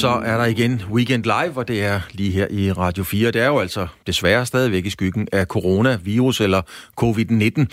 så 0.00 0.08
er 0.08 0.36
der 0.36 0.44
igen 0.44 0.82
Weekend 0.92 1.24
Live, 1.24 1.56
og 1.56 1.68
det 1.68 1.84
er 1.84 2.00
lige 2.12 2.30
her 2.30 2.46
i 2.50 2.72
Radio 2.72 3.04
4. 3.04 3.30
Det 3.30 3.42
er 3.42 3.46
jo 3.46 3.58
altså 3.58 3.86
desværre 4.06 4.46
stadigvæk 4.46 4.86
i 4.86 4.90
skyggen 4.90 5.28
af 5.32 5.46
coronavirus 5.46 6.40
eller 6.40 6.62
covid-19. 7.00 7.66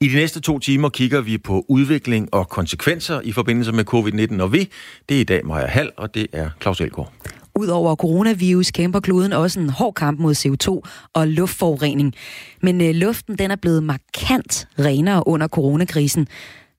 I 0.00 0.08
de 0.08 0.14
næste 0.14 0.40
to 0.40 0.58
timer 0.58 0.88
kigger 0.88 1.20
vi 1.20 1.38
på 1.38 1.64
udvikling 1.68 2.34
og 2.34 2.48
konsekvenser 2.48 3.20
i 3.24 3.32
forbindelse 3.32 3.72
med 3.72 3.84
covid-19, 3.94 4.42
og 4.42 4.52
vi, 4.52 4.70
det 5.08 5.16
er 5.16 5.20
i 5.20 5.24
dag 5.24 5.46
Maja 5.46 5.66
Hall, 5.66 5.90
og 5.96 6.14
det 6.14 6.26
er 6.32 6.50
Claus 6.62 6.80
Elgaard. 6.80 7.12
Udover 7.58 7.96
coronavirus 7.96 8.70
kæmper 8.70 9.00
kloden 9.00 9.32
også 9.32 9.60
en 9.60 9.70
hård 9.70 9.94
kamp 9.94 10.20
mod 10.20 10.34
CO2 10.34 10.90
og 11.14 11.28
luftforurening. 11.28 12.14
Men 12.62 12.80
øh, 12.80 12.94
luften 12.94 13.38
den 13.38 13.50
er 13.50 13.56
blevet 13.56 13.82
markant 13.82 14.68
renere 14.78 15.26
under 15.26 15.48
coronakrisen. 15.48 16.28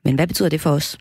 Men 0.06 0.16
hvad 0.16 0.28
betyder 0.28 0.50
det 0.50 0.62
for 0.62 0.70
os? 0.70 0.98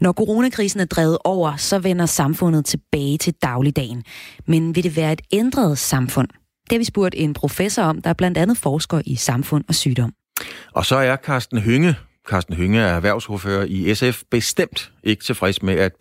Når 0.00 0.12
coronakrisen 0.12 0.80
er 0.80 0.84
drevet 0.84 1.18
over, 1.24 1.56
så 1.56 1.78
vender 1.78 2.06
samfundet 2.06 2.64
tilbage 2.64 3.18
til 3.18 3.34
dagligdagen. 3.42 4.04
Men 4.46 4.74
vil 4.74 4.84
det 4.84 4.96
være 4.96 5.12
et 5.12 5.20
ændret 5.32 5.78
samfund? 5.78 6.28
Det 6.64 6.72
har 6.72 6.78
vi 6.78 6.84
spurgt 6.84 7.14
en 7.18 7.34
professor 7.34 7.82
om, 7.82 8.02
der 8.02 8.12
blandt 8.12 8.38
andet 8.38 8.56
forsker 8.58 9.00
i 9.06 9.16
samfund 9.16 9.64
og 9.68 9.74
sygdom. 9.74 10.12
Og 10.74 10.86
så 10.86 10.96
er 10.96 11.16
Carsten 11.16 11.58
Hynge, 11.58 11.94
Carsten 12.28 12.54
Hynge 12.54 12.80
er 12.80 12.94
erhvervsordfører 12.94 13.64
i 13.68 13.94
SF, 13.94 14.22
bestemt 14.30 14.92
ikke 15.04 15.24
tilfreds 15.24 15.62
med, 15.62 15.74
at 15.74 15.92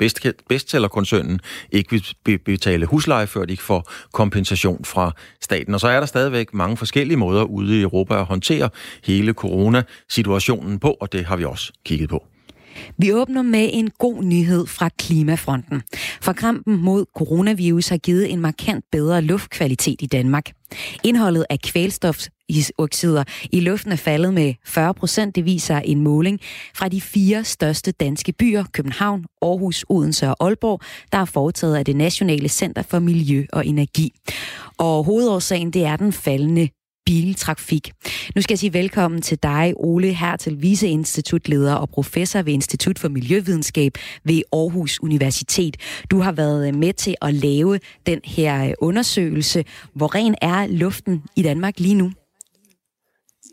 bestsellerkoncernen 0.49 1.39
ikke 1.71 2.01
vil 2.25 2.37
betale 2.37 2.85
husleje, 2.85 3.27
før 3.27 3.45
de 3.45 3.51
ikke 3.51 3.63
får 3.63 3.91
kompensation 4.13 4.85
fra 4.85 5.11
staten. 5.41 5.73
Og 5.73 5.79
så 5.79 5.87
er 5.87 5.99
der 5.99 6.05
stadigvæk 6.05 6.53
mange 6.53 6.77
forskellige 6.77 7.17
måder 7.17 7.43
ude 7.43 7.79
i 7.79 7.81
Europa 7.81 8.19
at 8.19 8.25
håndtere 8.25 8.69
hele 9.03 9.33
coronasituationen 9.33 10.79
på, 10.79 10.97
og 11.01 11.11
det 11.11 11.25
har 11.25 11.35
vi 11.35 11.45
også 11.45 11.73
kigget 11.85 12.09
på. 12.09 12.23
Vi 12.97 13.13
åbner 13.13 13.41
med 13.41 13.69
en 13.73 13.89
god 13.99 14.23
nyhed 14.23 14.65
fra 14.65 14.89
klimafronten. 14.89 15.81
For 16.21 16.33
kampen 16.33 16.81
mod 16.81 17.05
coronavirus 17.17 17.87
har 17.87 17.97
givet 17.97 18.31
en 18.31 18.39
markant 18.39 18.85
bedre 18.91 19.21
luftkvalitet 19.21 20.01
i 20.01 20.05
Danmark. 20.05 20.51
Indholdet 21.03 21.45
af 21.49 21.59
kvælstofoxider 21.59 23.23
i 23.51 23.59
luften 23.59 23.91
er 23.91 23.95
faldet 23.95 24.33
med 24.33 24.53
40 24.65 24.93
procent. 24.93 25.35
Det 25.35 25.45
viser 25.45 25.77
en 25.77 26.01
måling 26.01 26.39
fra 26.75 26.89
de 26.89 27.01
fire 27.01 27.43
største 27.43 27.91
danske 27.91 28.31
byer, 28.31 28.63
København, 28.73 29.25
Aarhus, 29.41 29.85
Odense 29.89 30.27
og 30.27 30.35
Aalborg, 30.39 30.81
der 31.11 31.17
er 31.17 31.25
foretaget 31.25 31.75
af 31.75 31.85
det 31.85 31.95
Nationale 31.95 32.49
Center 32.49 32.81
for 32.81 32.99
Miljø 32.99 33.45
og 33.53 33.65
Energi. 33.65 34.11
Og 34.77 35.03
hovedårsagen 35.03 35.71
det 35.71 35.85
er 35.85 35.95
den 35.95 36.13
faldende 36.13 36.69
biltrafik. 37.09 37.91
Nu 38.35 38.41
skal 38.41 38.53
jeg 38.53 38.59
sige 38.59 38.73
velkommen 38.73 39.21
til 39.21 39.37
dig, 39.43 39.73
Ole 39.77 40.13
Hertel, 40.13 40.61
viceinstitutleder 40.61 41.73
og 41.73 41.89
professor 41.89 42.41
ved 42.41 42.53
Institut 42.53 42.99
for 42.99 43.07
Miljøvidenskab 43.07 43.91
ved 44.23 44.41
Aarhus 44.53 44.99
Universitet. 45.03 45.77
Du 46.11 46.19
har 46.19 46.31
været 46.31 46.67
øh, 46.67 46.75
med 46.75 46.93
til 46.93 47.15
at 47.21 47.33
lave 47.33 47.79
den 48.05 48.19
her 48.23 48.65
øh, 48.65 48.73
undersøgelse. 48.79 49.65
Hvor 49.93 50.15
ren 50.15 50.35
er 50.41 50.67
luften 50.67 51.23
i 51.35 51.43
Danmark 51.43 51.79
lige 51.79 51.95
nu? 51.95 52.11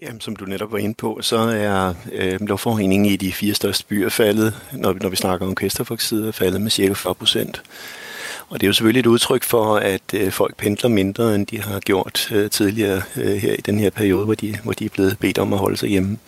Jamen, 0.02 0.20
som 0.20 0.36
du 0.36 0.44
netop 0.44 0.72
var 0.72 0.78
inde 0.78 0.94
på, 0.94 1.18
så 1.22 1.36
er 1.38 1.94
øh, 2.12 2.40
luftforureningen 2.40 3.06
i 3.06 3.16
de 3.16 3.32
fire 3.32 3.54
største 3.54 3.86
byer 3.86 4.08
faldet, 4.08 4.54
når 4.72 4.92
vi, 4.92 4.98
når 5.02 5.08
vi 5.08 5.16
snakker 5.16 5.46
om 5.46 5.54
kvælstofoxider, 5.54 6.32
faldet 6.32 6.60
med 6.60 6.70
cirka 6.70 6.92
40 6.92 7.14
procent. 7.14 7.62
Og 8.48 8.60
det 8.60 8.66
er 8.66 8.68
jo 8.68 8.72
selvfølgelig 8.72 9.00
et 9.00 9.06
udtryk 9.06 9.42
for, 9.42 9.76
at 9.76 10.14
øh, 10.14 10.32
folk 10.32 10.56
pendler 10.56 10.88
mindre, 10.88 11.34
end 11.34 11.46
de 11.46 11.62
har 11.62 11.80
gjort 11.80 12.32
øh, 12.32 12.50
tidligere 12.50 13.02
øh, 13.16 13.36
her 13.36 13.52
i 13.52 13.60
den 13.60 13.80
her 13.80 13.90
periode, 13.90 14.24
hvor 14.24 14.34
de, 14.34 14.56
hvor 14.62 14.72
de 14.72 14.84
er 14.84 14.88
blevet 14.88 15.18
bedt 15.18 15.38
om 15.38 15.52
at 15.52 15.58
holde 15.58 15.76
sig 15.76 15.88
hjemme. 15.88 16.18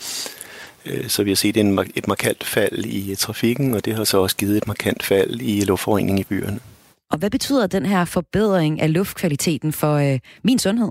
Øh, 0.87 1.09
så 1.09 1.23
vi 1.23 1.31
har 1.31 1.37
set 1.37 1.57
en, 1.57 1.79
et 1.95 2.09
markant 2.09 2.45
fald 2.45 2.85
i 2.85 3.15
trafikken, 3.15 3.75
og 3.75 3.85
det 3.85 3.95
har 3.95 4.05
så 4.05 4.19
også 4.19 4.37
givet 4.37 4.57
et 4.57 4.67
markant 4.67 5.03
fald 5.03 5.41
i 5.41 5.61
luftforureningen 5.61 6.19
i 6.19 6.25
byerne. 6.25 6.61
Og 7.11 7.19
hvad 7.19 7.31
betyder 7.31 7.67
den 7.67 7.87
her 7.87 8.05
forbedring 8.05 8.81
af 8.81 8.93
luftkvaliteten 8.93 9.73
for 9.73 9.95
øh, 9.95 10.19
min 10.43 10.59
sundhed? 10.59 10.89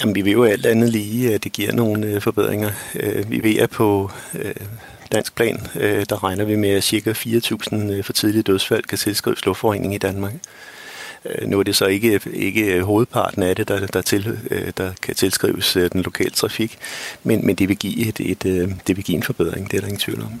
Jamen, 0.00 0.14
vi 0.14 0.22
ved 0.22 0.32
jo 0.32 0.44
alt 0.44 0.66
andet 0.66 0.88
lige, 0.88 1.34
at 1.34 1.44
det 1.44 1.52
giver 1.52 1.72
nogle 1.72 2.06
øh, 2.06 2.20
forbedringer. 2.20 2.70
Øh, 3.00 3.30
vi 3.30 3.42
ved, 3.42 3.58
at 3.58 3.70
på 3.70 4.10
øh, 4.34 4.54
dansk 5.12 5.34
plan, 5.34 5.66
øh, 5.74 6.06
der 6.08 6.24
regner 6.24 6.44
vi 6.44 6.56
med, 6.56 6.70
at 6.70 6.84
ca. 6.84 7.10
4.000 7.10 7.92
øh, 7.92 8.04
for 8.04 8.12
tidlige 8.12 8.42
dødsfald 8.42 8.82
kan 8.82 8.98
tilskrives 8.98 9.44
luftforurening 9.44 9.94
i 9.94 9.98
Danmark. 9.98 10.32
Øh, 11.24 11.48
nu 11.48 11.58
er 11.58 11.62
det 11.62 11.76
så 11.76 11.86
ikke, 11.86 12.20
ikke 12.32 12.74
øh, 12.74 12.82
hovedparten 12.82 13.42
af 13.42 13.56
det, 13.56 13.68
der, 13.68 13.86
der, 13.86 14.02
til, 14.02 14.38
der 14.76 14.92
kan 15.02 15.14
tilskrives 15.14 15.72
den 15.92 16.02
lokale 16.02 16.30
trafik, 16.30 16.78
men, 17.22 17.46
men 17.46 17.56
det, 17.56 17.68
vil 17.68 17.76
give 17.76 18.08
et, 18.08 18.20
et, 18.20 18.42
det 18.86 18.96
vil 18.96 19.04
give 19.04 19.16
en 19.16 19.22
forbedring, 19.22 19.70
det 19.70 19.76
er 19.76 19.80
der 19.80 19.88
ingen 19.88 20.00
tvivl 20.00 20.22
om. 20.22 20.40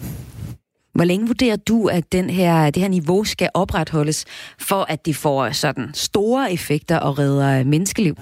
Hvor 0.94 1.04
længe 1.04 1.26
vurderer 1.26 1.56
du, 1.56 1.86
at 1.86 2.12
den 2.12 2.30
her, 2.30 2.70
det 2.70 2.82
her 2.82 2.88
niveau 2.88 3.24
skal 3.24 3.50
opretholdes, 3.54 4.24
for 4.58 4.86
at 4.88 5.06
det 5.06 5.16
får 5.16 5.50
sådan 5.50 5.90
store 5.94 6.52
effekter 6.52 6.98
og 6.98 7.18
redder 7.18 7.64
menneskeliv? 7.64 8.16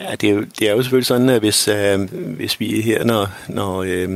Ja, 0.00 0.14
det 0.14 0.30
er, 0.30 0.34
jo, 0.34 0.40
det 0.58 0.68
er 0.68 0.72
jo 0.72 0.82
selvfølgelig 0.82 1.06
sådan, 1.06 1.28
at 1.28 1.40
hvis, 1.40 1.68
øh, 1.68 2.00
hvis 2.12 2.60
vi 2.60 2.80
her, 2.80 3.04
når, 3.04 3.28
når 3.48 3.82
øh, 3.82 4.10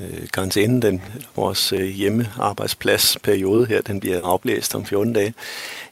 øh, 0.00 0.28
karantænen, 0.32 0.82
den, 0.82 1.02
vores 1.36 1.72
øh, 1.72 1.86
hjemmearbejdspladsperiode 1.86 3.66
her, 3.66 3.80
den 3.82 4.00
bliver 4.00 4.20
afblæst 4.24 4.74
om 4.74 4.86
14 4.86 5.12
dage, 5.12 5.34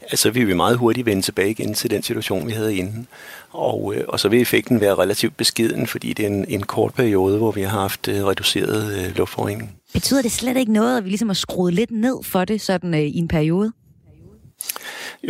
altså 0.00 0.30
vil 0.30 0.48
vi 0.48 0.54
meget 0.54 0.76
hurtigt 0.76 1.06
vende 1.06 1.22
tilbage 1.22 1.50
igen 1.50 1.74
til 1.74 1.90
den 1.90 2.02
situation, 2.02 2.46
vi 2.46 2.52
havde 2.52 2.76
inden. 2.76 3.06
Og, 3.50 3.94
øh, 3.96 4.04
og 4.08 4.20
så 4.20 4.28
vil 4.28 4.40
effekten 4.40 4.80
være 4.80 4.94
relativt 4.94 5.36
beskeden, 5.36 5.86
fordi 5.86 6.12
det 6.12 6.22
er 6.22 6.28
en, 6.28 6.44
en 6.48 6.62
kort 6.62 6.94
periode, 6.94 7.38
hvor 7.38 7.50
vi 7.50 7.62
har 7.62 7.80
haft 7.80 8.08
øh, 8.08 8.24
reduceret 8.24 8.98
øh, 8.98 9.16
luftforurening. 9.16 9.76
Betyder 9.92 10.22
det 10.22 10.32
slet 10.32 10.56
ikke 10.56 10.72
noget, 10.72 10.98
at 10.98 11.04
vi 11.04 11.08
ligesom 11.08 11.28
har 11.28 11.34
skruet 11.34 11.74
lidt 11.74 11.90
ned 11.90 12.22
for 12.22 12.44
det 12.44 12.60
sådan 12.60 12.94
øh, 12.94 13.00
i 13.00 13.18
en 13.18 13.28
periode? 13.28 13.72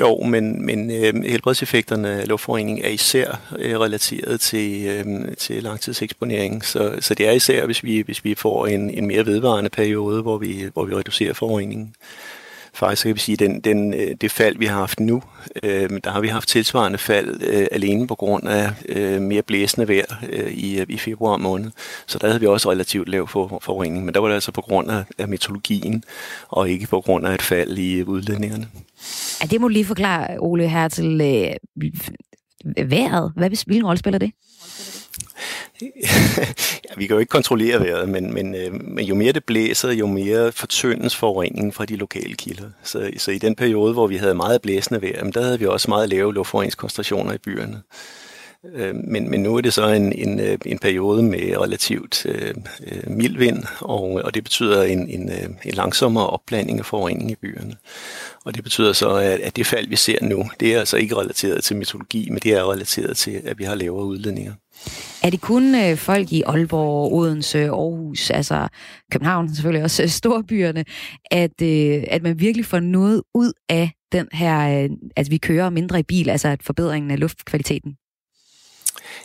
Jo, 0.00 0.20
men, 0.20 0.66
men 0.66 0.90
øh, 0.90 1.24
helbredseffekterne 1.24 2.08
af 2.08 2.28
luftforurening 2.28 2.80
er 2.80 2.88
især 2.88 3.40
øh, 3.58 3.80
relateret 3.80 4.40
til, 4.40 4.86
øh, 4.86 5.36
til 5.36 5.62
langtidseksponering. 5.62 6.64
Så, 6.64 6.96
så 7.00 7.14
det 7.14 7.28
er 7.28 7.32
især, 7.32 7.66
hvis 7.66 7.84
vi, 7.84 8.00
hvis 8.00 8.24
vi 8.24 8.34
får 8.34 8.66
en, 8.66 8.90
en 8.90 9.06
mere 9.06 9.26
vedvarende 9.26 9.70
periode, 9.70 10.22
hvor 10.22 10.38
vi, 10.38 10.64
hvor 10.72 10.84
vi 10.84 10.94
reducerer 10.94 11.32
forureningen 11.32 11.94
faktisk 12.74 13.06
kan 13.06 13.14
vi 13.14 13.20
sige, 13.20 13.36
den, 13.36 13.60
den, 13.60 13.94
øh, 13.94 14.14
det 14.20 14.30
fald, 14.30 14.58
vi 14.58 14.66
har 14.66 14.78
haft 14.78 15.00
nu, 15.00 15.22
øh, 15.62 15.90
der 16.04 16.10
har 16.10 16.20
vi 16.20 16.28
haft 16.28 16.48
tilsvarende 16.48 16.98
fald 16.98 17.42
øh, 17.42 17.66
alene 17.72 18.06
på 18.06 18.14
grund 18.14 18.48
af 18.48 18.70
øh, 18.88 19.22
mere 19.22 19.42
blæsende 19.42 19.88
vejr 19.88 20.22
øh, 20.30 20.52
i, 20.52 20.80
øh, 20.80 20.86
i 20.88 20.98
februar 20.98 21.36
måned. 21.36 21.70
Så 22.06 22.18
der 22.18 22.26
havde 22.26 22.40
vi 22.40 22.46
også 22.46 22.70
relativt 22.70 23.08
lav 23.08 23.28
for, 23.28 23.58
forurening, 23.62 24.04
men 24.04 24.14
der 24.14 24.20
var 24.20 24.28
det 24.28 24.34
altså 24.34 24.52
på 24.52 24.60
grund 24.60 24.90
af, 24.90 25.04
af 25.18 25.28
meteorologien, 25.28 26.04
og 26.48 26.70
ikke 26.70 26.86
på 26.86 27.00
grund 27.00 27.26
af 27.26 27.34
et 27.34 27.42
fald 27.42 27.78
i 27.78 27.94
øh, 27.94 28.08
udledningerne. 28.08 28.68
Ja, 29.42 29.46
det 29.46 29.60
må 29.60 29.68
du 29.68 29.72
lige 29.72 29.84
forklare, 29.84 30.36
Ole, 30.38 30.68
her 30.68 30.88
til 30.88 31.20
øh, 31.20 32.90
vejret. 32.90 33.32
Hvad, 33.36 33.50
hvilken 33.66 33.86
rolle 33.86 33.98
spiller 33.98 34.18
det? 34.18 34.32
Ja, 35.80 36.94
vi 36.96 37.06
kan 37.06 37.14
jo 37.14 37.18
ikke 37.18 37.30
kontrollere 37.30 37.80
vejret, 37.80 38.08
men, 38.08 38.34
men, 38.34 38.54
øh, 38.54 38.72
men 38.72 39.04
jo 39.04 39.14
mere 39.14 39.32
det 39.32 39.44
blæser, 39.44 39.92
jo 39.92 40.06
mere 40.06 40.52
fortyndes 40.52 41.16
forureningen 41.16 41.72
fra 41.72 41.84
de 41.84 41.96
lokale 41.96 42.34
kilder. 42.34 42.70
Så, 42.82 43.10
så 43.18 43.30
i 43.30 43.38
den 43.38 43.54
periode, 43.54 43.92
hvor 43.92 44.06
vi 44.06 44.16
havde 44.16 44.34
meget 44.34 44.62
blæsende 44.62 45.02
vejr, 45.02 45.30
der 45.30 45.42
havde 45.42 45.58
vi 45.58 45.66
også 45.66 45.90
meget 45.90 46.08
lave 46.08 46.34
luftforureningskoncentrationer 46.34 47.32
i 47.32 47.38
byerne. 47.38 47.82
Øh, 48.72 48.94
men, 48.94 49.30
men 49.30 49.42
nu 49.42 49.56
er 49.56 49.60
det 49.60 49.72
så 49.72 49.88
en, 49.88 50.12
en, 50.12 50.40
øh, 50.40 50.58
en 50.66 50.78
periode 50.78 51.22
med 51.22 51.56
relativt 51.56 52.26
øh, 52.26 52.54
øh, 52.86 53.10
mild 53.10 53.38
vind, 53.38 53.62
og, 53.80 54.20
og 54.24 54.34
det 54.34 54.44
betyder 54.44 54.82
en, 54.82 55.08
en, 55.08 55.32
øh, 55.32 55.48
en 55.64 55.74
langsommere 55.74 56.26
opblanding 56.26 56.78
af 56.78 56.86
forurening 56.86 57.30
i 57.30 57.34
byerne. 57.34 57.76
Og 58.44 58.54
det 58.54 58.62
betyder 58.62 58.92
så, 58.92 59.08
at, 59.08 59.40
at 59.40 59.56
det 59.56 59.66
fald, 59.66 59.88
vi 59.88 59.96
ser 59.96 60.18
nu, 60.22 60.44
det 60.60 60.74
er 60.74 60.78
altså 60.78 60.96
ikke 60.96 61.16
relateret 61.16 61.64
til 61.64 61.76
mitologi, 61.76 62.28
men 62.30 62.38
det 62.38 62.52
er 62.52 62.72
relateret 62.72 63.16
til, 63.16 63.42
at 63.44 63.58
vi 63.58 63.64
har 63.64 63.74
lavere 63.74 64.04
udledninger. 64.04 64.52
Er 65.22 65.30
det 65.30 65.40
kun 65.40 65.74
øh, 65.74 65.96
folk 65.96 66.32
i 66.32 66.42
Aalborg, 66.42 67.12
Odense, 67.12 67.64
Aarhus, 67.64 68.30
altså 68.30 68.68
København 69.12 69.48
selvfølgelig 69.54 69.84
også, 69.84 70.02
øh, 70.02 70.08
storbyerne, 70.08 70.84
at, 71.30 71.62
øh, 71.62 72.04
at 72.10 72.22
man 72.22 72.40
virkelig 72.40 72.66
får 72.66 72.80
noget 72.80 73.22
ud 73.34 73.52
af 73.68 73.90
den 74.12 74.28
her, 74.32 74.84
øh, 74.84 74.90
at 75.16 75.30
vi 75.30 75.38
kører 75.38 75.70
mindre 75.70 76.00
i 76.00 76.02
bil, 76.02 76.30
altså 76.30 76.48
at 76.48 76.62
forbedringen 76.62 77.10
af 77.10 77.20
luftkvaliteten? 77.20 77.96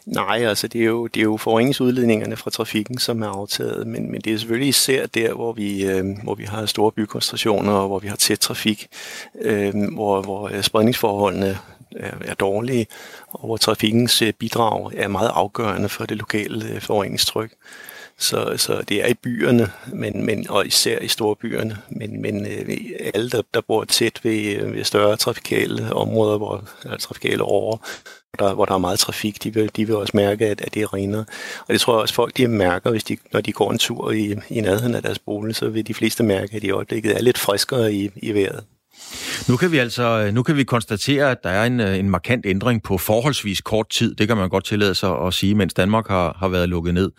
Nej, 0.06 0.46
altså 0.46 0.68
det 0.68 0.82
er 0.82 0.86
jo, 0.86 1.08
det 1.08 1.20
er 1.20 1.24
jo 1.24 1.38
forureningsudledningerne 1.38 2.36
fra 2.36 2.52
trafikken, 2.52 2.98
som 2.98 3.22
er 3.22 3.28
aftaget, 3.28 3.88
men, 3.88 4.12
men 4.12 4.22
det 4.22 4.34
er 4.34 4.38
selvfølgelig 4.38 4.70
især 4.70 5.06
der, 5.06 5.34
hvor 5.34 5.54
vi, 5.54 5.86
øh, 5.86 6.06
hvor 6.24 6.36
vi 6.36 6.44
har 6.44 6.66
store 6.66 6.92
bykoncentrationer, 6.92 7.72
og 7.72 7.88
hvor 7.88 8.00
vi 8.00 8.08
har 8.08 8.16
tæt 8.16 8.40
trafik, 8.40 8.88
øh, 9.42 9.74
hvor, 9.94 10.22
hvor 10.22 10.50
øh, 10.54 10.62
spredningsforholdene 10.62 11.58
er, 11.95 12.12
er 12.21 12.33
dårlige, 12.33 12.88
og 13.27 13.45
hvor 13.45 13.57
trafikkens 13.57 14.21
øh, 14.21 14.33
bidrag 14.33 14.91
er 14.94 15.07
meget 15.07 15.31
afgørende 15.33 15.89
for 15.89 16.06
det 16.06 16.18
lokale 16.18 16.65
øh, 16.65 16.81
forureningstryk. 16.81 17.51
Så, 18.18 18.53
så 18.57 18.81
det 18.89 19.03
er 19.03 19.07
i 19.07 19.13
byerne, 19.13 19.71
men, 19.94 20.25
men, 20.25 20.50
og 20.50 20.68
især 20.68 21.00
i 21.00 21.07
store 21.07 21.36
byerne, 21.36 21.77
men, 21.89 22.21
men 22.21 22.45
øh, 22.45 22.77
alle, 23.13 23.30
der, 23.30 23.41
der 23.53 23.62
bor 23.62 23.83
tæt 23.83 24.19
ved, 24.24 24.65
ved 24.65 24.83
større 24.83 25.18
trafikale 25.18 25.94
områder, 25.94 26.38
hvor, 26.38 26.63
eller 26.83 26.97
trafikale 26.97 27.44
over, 27.44 27.77
der, 28.39 28.53
hvor 28.53 28.65
der 28.65 28.74
er 28.74 28.77
meget 28.77 29.00
trafik, 29.00 29.44
de 29.44 29.53
vil, 29.53 29.71
de 29.75 29.86
vil 29.86 29.95
også 29.95 30.12
mærke, 30.18 30.47
at, 30.47 30.62
at 30.62 30.74
det 30.74 30.81
er 30.81 30.94
renere. 30.94 31.25
Og 31.68 31.74
det 31.74 31.81
tror 31.81 31.94
jeg 31.94 32.01
også, 32.01 32.13
folk 32.13 32.38
de 32.38 32.47
mærker, 32.47 32.91
hvis 32.91 33.03
de, 33.03 33.18
når 33.33 33.41
de 33.41 33.53
går 33.53 33.71
en 33.71 33.77
tur 33.77 34.12
i, 34.12 34.36
i 34.50 34.62
nærheden 34.62 34.95
af 34.95 35.01
deres 35.01 35.19
bolig, 35.19 35.56
så 35.56 35.69
vil 35.69 35.88
de 35.88 35.94
fleste 35.94 36.24
mærke, 36.24 36.56
at 36.56 36.62
de 36.62 36.68
i 36.68 36.71
øjeblikket 36.71 37.18
er 37.18 37.21
lidt 37.21 37.38
friskere 37.38 37.94
i, 37.94 38.09
i 38.15 38.33
vejret. 38.33 38.63
Nu 39.50 39.58
kan 39.58 39.72
vi 39.72 39.78
altså 39.78 40.04
øh, 40.04 40.34
nu 40.34 40.44
kan 40.44 40.56
vi 40.56 40.64
konstatere, 40.64 41.32
at 41.32 41.38
der 41.44 41.50
er 41.50 41.66
en, 41.66 41.80
øh, 41.80 41.98
en 41.98 42.10
markant 42.10 42.46
ændring 42.46 42.84
på 42.84 42.98
forholdsvis 42.98 43.62
kort 43.62 43.90
tid. 43.90 44.16
Det 44.16 44.28
kan 44.28 44.38
man 44.38 44.50
godt 44.50 44.66
tillade 44.66 44.96
sig 44.96 45.22
at 45.22 45.34
sige, 45.34 45.56
mens 45.56 45.74
Danmark 45.74 46.08
har, 46.08 46.36
har 46.40 46.48
været 46.48 46.70
lukket 46.70 46.94
ned. 46.94 47.12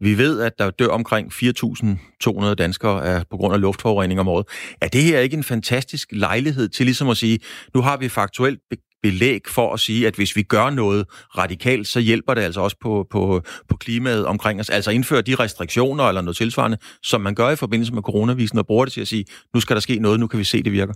Vi 0.00 0.18
ved, 0.18 0.40
at 0.40 0.52
der 0.58 0.70
dør 0.70 0.88
omkring 0.88 1.32
4.200 1.32 2.54
danskere 2.54 3.04
af, 3.04 3.24
på 3.30 3.36
grund 3.36 3.54
af 3.54 3.60
luftforurening 3.60 4.20
om 4.20 4.28
året. 4.28 4.46
Er 4.80 4.88
det 4.88 5.02
her 5.02 5.18
ikke 5.18 5.36
en 5.36 5.44
fantastisk 5.44 6.08
lejlighed 6.12 6.68
til 6.68 6.86
ligesom 6.86 7.08
at 7.08 7.16
sige, 7.16 7.38
nu 7.74 7.80
har 7.80 7.96
vi 7.96 8.08
faktuelt 8.08 8.60
belæg 9.02 9.40
for 9.48 9.72
at 9.72 9.80
sige, 9.80 10.06
at 10.06 10.14
hvis 10.14 10.36
vi 10.36 10.42
gør 10.42 10.70
noget 10.70 11.06
radikalt, 11.38 11.88
så 11.88 12.00
hjælper 12.00 12.34
det 12.34 12.42
altså 12.42 12.60
også 12.60 12.76
på, 12.80 13.06
på, 13.10 13.42
på 13.68 13.76
klimaet 13.76 14.26
omkring 14.26 14.60
os. 14.60 14.70
Altså 14.70 14.90
indføre 14.90 15.22
de 15.22 15.34
restriktioner 15.34 16.04
eller 16.04 16.20
noget 16.20 16.36
tilsvarende, 16.36 16.78
som 17.02 17.20
man 17.20 17.34
gør 17.34 17.50
i 17.50 17.56
forbindelse 17.56 17.94
med 17.94 18.02
coronavisen, 18.02 18.58
og 18.58 18.66
bruger 18.66 18.84
det 18.84 18.92
til 18.92 19.00
at 19.00 19.08
sige, 19.08 19.24
nu 19.54 19.60
skal 19.60 19.76
der 19.76 19.80
ske 19.80 19.98
noget, 19.98 20.20
nu 20.20 20.26
kan 20.26 20.38
vi 20.38 20.44
se, 20.44 20.62
det 20.62 20.72
virker. 20.72 20.94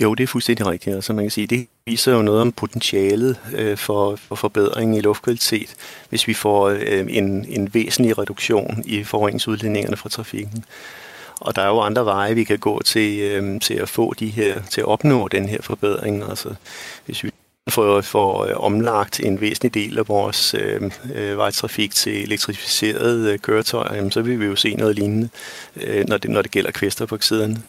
Jo, 0.00 0.14
det 0.14 0.22
er 0.22 0.26
fuldstændig 0.26 0.66
rigtigt. 0.66 0.96
Altså 0.96 1.12
man 1.12 1.24
kan 1.24 1.30
sige, 1.30 1.46
det 1.46 1.66
viser 1.86 2.12
jo 2.12 2.22
noget 2.22 2.40
om 2.40 2.52
potentialet 2.52 3.36
øh, 3.54 3.76
for, 3.76 4.16
for 4.16 4.34
forbedring 4.34 4.96
i 4.96 5.00
luftkvalitet, 5.00 5.74
hvis 6.08 6.28
vi 6.28 6.34
får 6.34 6.68
øh, 6.68 7.06
en, 7.08 7.46
en 7.48 7.74
væsentlig 7.74 8.18
reduktion 8.18 8.82
i 8.86 9.04
forureningsudledningerne 9.04 9.96
fra 9.96 10.08
trafikken. 10.08 10.64
Og 11.40 11.56
der 11.56 11.62
er 11.62 11.68
jo 11.68 11.80
andre 11.80 12.04
veje, 12.04 12.34
vi 12.34 12.44
kan 12.44 12.58
gå 12.58 12.82
til, 12.82 13.20
øh, 13.20 13.60
til 13.60 13.74
at 13.74 13.88
få 13.88 14.14
de 14.14 14.28
her, 14.28 14.62
til 14.70 14.80
at 14.80 14.86
opnå 14.86 15.28
den 15.28 15.48
her 15.48 15.62
forbedring. 15.62 16.24
Altså, 16.28 16.54
hvis 17.06 17.24
vi 17.24 17.30
får, 17.68 18.00
får 18.00 18.44
øh, 18.44 18.52
omlagt 18.56 19.20
en 19.20 19.40
væsentlig 19.40 19.74
del 19.74 19.98
af 19.98 20.08
vores 20.08 20.54
øh, 20.54 20.90
øh, 21.14 21.36
vejtrafik 21.36 21.94
til 21.94 22.22
elektrificerede 22.22 23.32
øh, 23.32 23.38
køretøjer, 23.38 23.94
jamen, 23.94 24.10
så 24.10 24.22
vil 24.22 24.40
vi 24.40 24.44
jo 24.44 24.56
se 24.56 24.74
noget 24.74 24.96
lignende, 24.96 25.28
øh, 25.76 26.08
når, 26.08 26.16
det, 26.16 26.30
når 26.30 26.42
det 26.42 26.50
gælder 26.50 26.70
kvælstofoxiderne. 26.70 27.62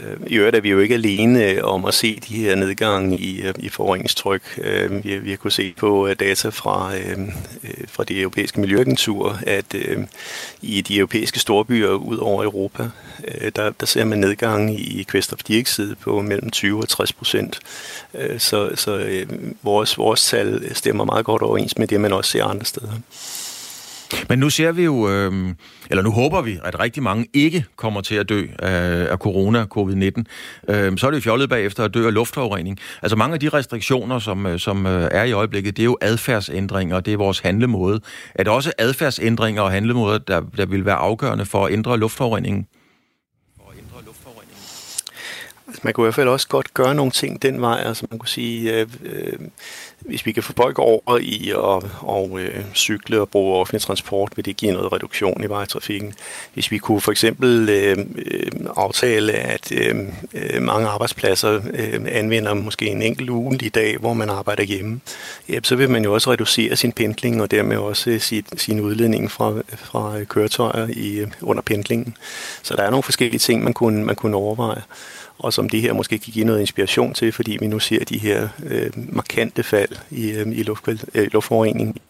Øh, 0.00 0.16
I 0.26 0.34
øvrigt 0.34 0.56
er 0.56 0.60
vi 0.60 0.70
jo 0.70 0.78
ikke 0.78 0.94
alene 0.94 1.44
øh, 1.50 1.64
om 1.64 1.84
at 1.84 1.94
se 1.94 2.20
de 2.28 2.34
her 2.34 2.54
nedgange 2.54 3.18
i, 3.18 3.42
øh, 3.42 3.54
i 3.58 3.68
forureningstryk. 3.68 4.42
Vi, 5.04 5.18
vi 5.18 5.30
har 5.30 5.36
kunnet 5.36 5.52
se 5.52 5.74
på 5.76 6.08
data 6.20 6.48
fra, 6.48 6.92
fra 7.88 8.04
det 8.04 8.20
europæiske 8.20 8.60
miljøagentur, 8.60 9.38
at 9.46 9.74
i 10.62 10.80
de 10.80 10.96
europæiske 10.96 11.38
storbyer 11.38 11.88
ud 11.88 12.16
over 12.16 12.44
Europa, 12.44 12.88
der, 13.56 13.70
der 13.70 13.86
ser 13.86 14.04
man 14.04 14.18
nedgange 14.18 14.78
i 14.78 15.02
kvælstofdioxid 15.02 15.94
på 15.94 16.22
mellem 16.22 16.50
20 16.50 16.78
og 16.78 16.88
60 16.88 17.12
procent. 17.12 17.60
Så, 18.38 18.70
så 18.74 19.24
vores, 19.62 19.98
vores 19.98 20.26
tal 20.26 20.74
stemmer 20.74 21.04
meget 21.04 21.24
godt 21.24 21.42
overens 21.42 21.78
med 21.78 21.86
det, 21.86 22.00
man 22.00 22.12
også 22.12 22.30
ser 22.30 22.44
andre 22.44 22.64
steder. 22.64 22.92
Men 24.28 24.38
nu 24.38 24.50
ser 24.50 24.72
vi 24.72 24.84
jo, 24.84 25.08
øh, 25.08 25.54
eller 25.90 26.02
nu 26.02 26.10
håber 26.10 26.42
vi, 26.42 26.58
at 26.64 26.80
rigtig 26.80 27.02
mange 27.02 27.26
ikke 27.32 27.64
kommer 27.76 28.00
til 28.00 28.14
at 28.14 28.28
dø 28.28 28.46
af, 28.58 29.06
af 29.10 29.18
corona, 29.18 29.66
covid-19. 29.76 30.22
Øh, 30.68 30.98
så 30.98 31.06
er 31.06 31.10
det 31.10 31.16
jo 31.16 31.20
fjollet 31.20 31.48
bagefter 31.48 31.84
at 31.84 31.94
dø 31.94 32.06
af 32.06 32.14
luftforurening. 32.14 32.78
Altså 33.02 33.16
mange 33.16 33.34
af 33.34 33.40
de 33.40 33.48
restriktioner, 33.48 34.18
som, 34.18 34.46
øh, 34.46 34.58
som 34.58 34.86
øh, 34.86 35.08
er 35.12 35.24
i 35.24 35.32
øjeblikket, 35.32 35.76
det 35.76 35.82
er 35.82 35.84
jo 35.84 35.98
adfærdsændringer, 36.00 37.00
det 37.00 37.12
er 37.12 37.16
vores 37.16 37.38
handlemåde. 37.38 38.00
Er 38.34 38.42
det 38.42 38.52
også 38.52 38.72
adfærdsændringer 38.78 39.62
og 39.62 39.70
handlemåder, 39.70 40.18
der, 40.18 40.40
der 40.56 40.66
vil 40.66 40.84
være 40.84 40.96
afgørende 40.96 41.44
for 41.44 41.66
at 41.66 41.72
ændre 41.72 41.98
luftforureningen? 41.98 42.66
Altså, 45.66 45.80
man 45.84 45.92
kunne 45.92 46.04
i 46.04 46.06
hvert 46.06 46.14
fald 46.14 46.28
også 46.28 46.48
godt 46.48 46.74
gøre 46.74 46.94
nogle 46.94 47.12
ting 47.12 47.42
den 47.42 47.60
vej. 47.60 47.82
Altså 47.84 48.06
man 48.10 48.18
kunne 48.18 48.28
sige, 48.28 48.72
øh, 48.72 48.88
øh, 49.04 49.38
hvis 50.00 50.26
vi 50.26 50.32
kan 50.32 50.42
få 50.42 50.52
folk 50.56 50.78
over 50.78 51.18
i 51.18 51.50
at 51.50 51.90
og, 52.00 52.40
øh, 52.40 52.64
cykle 52.74 53.20
og 53.20 53.28
bruge 53.28 53.60
offentlig 53.60 53.82
transport, 53.82 54.32
vil 54.36 54.44
det 54.44 54.56
give 54.56 54.72
noget 54.72 54.92
reduktion 54.92 55.44
i 55.44 55.48
vejtrafikken. 55.48 56.14
Hvis 56.54 56.70
vi 56.70 56.78
kunne 56.78 57.00
for 57.00 57.12
eksempel 57.12 57.68
øh, 57.68 57.98
øh, 58.16 58.50
aftale, 58.76 59.32
at 59.32 59.72
øh, 59.72 59.96
øh 60.34 60.62
mange 60.62 60.88
arbejdspladser 60.88 61.60
øh, 61.72 62.00
anvender 62.08 62.54
måske 62.54 62.86
en 62.86 63.02
enkelt 63.02 63.30
uge 63.30 63.58
i 63.62 63.68
dag, 63.68 63.96
hvor 63.96 64.14
man 64.14 64.30
arbejder 64.30 64.62
hjemme, 64.62 65.00
ja, 65.48 65.58
så 65.62 65.76
vil 65.76 65.90
man 65.90 66.04
jo 66.04 66.12
også 66.12 66.30
reducere 66.30 66.76
sin 66.76 66.92
pendling 66.92 67.42
og 67.42 67.50
dermed 67.50 67.76
også 67.76 68.10
øh, 68.10 68.20
sit, 68.20 68.46
sin 68.56 68.80
udledning 68.80 69.30
fra, 69.30 69.54
fra 69.76 70.18
øh, 70.18 70.26
køretøjer 70.26 70.88
i, 70.88 71.26
under 71.40 71.62
pendlingen. 71.62 72.16
Så 72.62 72.76
der 72.76 72.82
er 72.82 72.90
nogle 72.90 73.02
forskellige 73.02 73.38
ting, 73.38 73.64
man 73.64 73.72
kunne, 73.72 74.04
man 74.04 74.16
kunne 74.16 74.36
overveje 74.36 74.82
og 75.38 75.52
som 75.52 75.68
det 75.68 75.82
her 75.82 75.92
måske 75.92 76.18
kan 76.18 76.32
give 76.32 76.44
noget 76.44 76.60
inspiration 76.60 77.14
til, 77.14 77.32
fordi 77.32 77.56
vi 77.60 77.66
nu 77.66 77.78
ser 77.78 78.04
de 78.04 78.18
her 78.18 78.48
øh, 78.64 78.90
markante 78.96 79.62
fald 79.62 79.90
i, 80.10 80.30
øh, 80.30 80.58
i 80.58 80.62
luftkval- 80.62 81.04
øh, 81.14 81.28
luftforurening. 81.32 82.00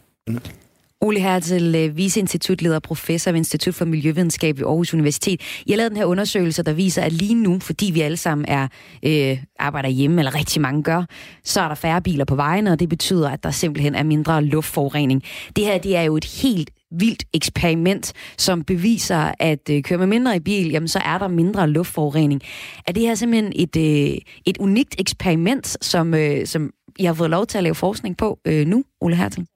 Ole 1.02 1.20
Hertel, 1.20 1.75
øh, 1.75 1.96
viceinstitutleder 1.96 2.76
og 2.76 2.82
professor 2.82 3.31
ved 3.31 3.38
Institut 3.38 3.75
for 3.75 3.84
Miljøvidenskab 3.84 4.58
ved 4.58 4.66
Aarhus 4.66 4.94
Universitet. 4.94 5.40
I 5.66 5.70
har 5.70 5.76
lavet 5.76 5.90
den 5.90 5.96
her 5.96 6.04
undersøgelse, 6.04 6.62
der 6.62 6.72
viser, 6.72 7.02
at 7.02 7.12
lige 7.12 7.34
nu, 7.34 7.58
fordi 7.60 7.90
vi 7.94 8.00
alle 8.00 8.16
sammen 8.16 8.44
er 8.49 8.69
øh, 9.02 9.38
arbejder 9.58 9.88
hjemme, 9.88 10.20
eller 10.20 10.34
rigtig 10.34 10.62
mange 10.62 10.82
gør, 10.82 11.04
så 11.44 11.60
er 11.60 11.69
der 11.69 11.75
færre 11.75 12.02
biler 12.02 12.25
på 12.25 12.34
vejene, 12.34 12.72
og 12.72 12.81
det 12.81 12.88
betyder, 12.88 13.31
at 13.31 13.43
der 13.43 13.50
simpelthen 13.50 13.94
er 13.94 14.02
mindre 14.02 14.44
luftforurening. 14.44 15.22
Det 15.56 15.64
her 15.64 15.78
det 15.78 15.96
er 15.96 16.02
jo 16.02 16.16
et 16.16 16.25
helt 16.25 16.70
vildt 16.99 17.25
eksperiment, 17.32 18.12
som 18.38 18.64
beviser, 18.64 19.32
at 19.38 19.70
øh, 19.70 19.82
kører 19.82 19.99
man 19.99 20.08
mindre 20.08 20.37
i 20.37 20.40
bil, 20.40 20.70
jamen 20.70 20.88
så 20.88 20.99
er 20.99 21.19
der 21.19 21.28
mindre 21.28 21.69
luftforurening. 21.69 22.40
Er 22.87 22.93
det 22.93 23.02
her 23.02 23.14
simpelthen 23.14 23.52
et, 23.56 23.76
øh, 23.76 24.19
et 24.46 24.58
unikt 24.58 24.94
eksperiment, 24.99 25.84
som, 25.84 26.14
øh, 26.14 26.46
som 26.46 26.70
I 26.99 27.04
har 27.04 27.14
fået 27.14 27.31
lov 27.31 27.46
til 27.46 27.58
at 27.58 27.64
lave 27.64 27.75
forskning 27.75 28.16
på 28.16 28.38
øh, 28.46 28.66
nu, 28.66 28.84
Ole 29.00 29.16
Hertel? 29.16 29.46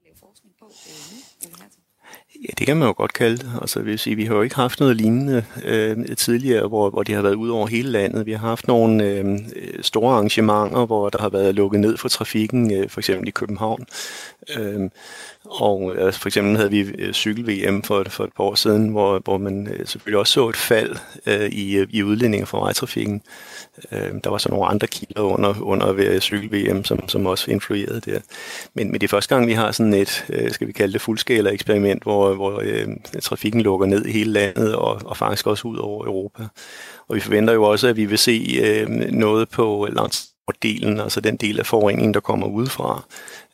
Ja, 2.43 2.49
det 2.57 2.67
kan 2.67 2.77
man 2.77 2.87
jo 2.87 2.93
godt 2.97 3.13
kalde 3.13 3.37
det. 3.37 3.51
Altså, 3.61 3.81
vil 3.81 3.99
sige, 3.99 4.15
vi 4.15 4.25
har 4.25 4.35
jo 4.35 4.41
ikke 4.41 4.55
haft 4.55 4.79
noget 4.79 4.95
lignende 4.95 5.45
øh, 5.65 6.15
tidligere, 6.15 6.67
hvor, 6.67 6.89
hvor 6.89 7.03
de 7.03 7.13
har 7.13 7.21
været 7.21 7.35
ud 7.35 7.49
over 7.49 7.67
hele 7.67 7.89
landet. 7.89 8.25
Vi 8.25 8.31
har 8.31 8.47
haft 8.47 8.67
nogle 8.67 9.03
øh, 9.03 9.39
store 9.81 10.13
arrangementer, 10.13 10.85
hvor 10.85 11.09
der 11.09 11.21
har 11.21 11.29
været 11.29 11.55
lukket 11.55 11.79
ned 11.79 11.97
for 11.97 12.09
trafikken, 12.09 12.73
øh, 12.73 12.89
for 12.89 12.99
eksempel 12.99 13.27
i 13.27 13.31
København. 13.31 13.85
Øh, 14.57 14.89
og 15.45 15.95
altså, 15.99 16.21
for 16.21 16.29
eksempel 16.29 16.57
havde 16.57 16.71
vi 16.71 16.79
øh, 16.79 17.13
cykel-VM 17.13 17.83
for, 17.83 18.03
for 18.09 18.23
et 18.23 18.33
par 18.37 18.43
år 18.43 18.55
siden, 18.55 18.89
hvor, 18.89 19.19
hvor 19.19 19.37
man 19.37 19.67
øh, 19.67 19.85
selvfølgelig 19.85 20.19
også 20.19 20.33
så 20.33 20.49
et 20.49 20.57
fald 20.57 20.95
øh, 21.25 21.49
i, 21.49 21.77
øh, 21.77 21.87
i 21.89 22.03
udledninger 22.03 22.45
fra 22.45 22.59
vejtrafikken. 22.59 23.21
Øh, 23.91 24.11
der 24.23 24.29
var 24.29 24.37
så 24.37 24.49
nogle 24.49 24.65
andre 24.65 24.87
kilder 24.87 25.21
under, 25.21 25.61
under 25.61 25.93
øh, 25.97 26.19
cykel-VM, 26.19 26.83
som, 26.83 27.09
som 27.09 27.25
også 27.25 27.51
influerede 27.51 28.01
der. 28.01 28.19
Men, 28.73 28.91
men 28.91 29.01
det 29.01 29.07
er 29.07 29.11
første 29.11 29.35
gang, 29.35 29.47
vi 29.47 29.53
har 29.53 29.71
sådan 29.71 29.93
et, 29.93 30.25
øh, 30.29 30.51
skal 30.51 30.67
vi 30.67 30.71
kalde 30.71 30.93
det 30.93 31.01
fuldskala 31.01 31.49
eksperiment, 31.49 32.03
hvor, 32.03 32.26
hvor 32.35 32.61
øh, 32.65 32.87
trafikken 33.21 33.61
lukker 33.61 33.87
ned 33.87 34.05
i 34.05 34.11
hele 34.11 34.31
landet 34.31 34.75
og, 34.75 35.01
og 35.05 35.17
faktisk 35.17 35.47
også 35.47 35.67
ud 35.67 35.77
over 35.77 36.05
Europa. 36.05 36.43
Og 37.07 37.15
vi 37.15 37.19
forventer 37.19 37.53
jo 37.53 37.63
også, 37.63 37.87
at 37.87 37.97
vi 37.97 38.05
vil 38.05 38.17
se 38.17 38.59
øh, 38.63 38.89
noget 39.11 39.49
på 39.49 39.87
landsdelen, 39.91 40.99
altså 40.99 41.21
den 41.21 41.37
del 41.37 41.59
af 41.59 41.65
forureningen, 41.65 42.13
der 42.13 42.19
kommer 42.19 42.47
udefra 42.47 43.03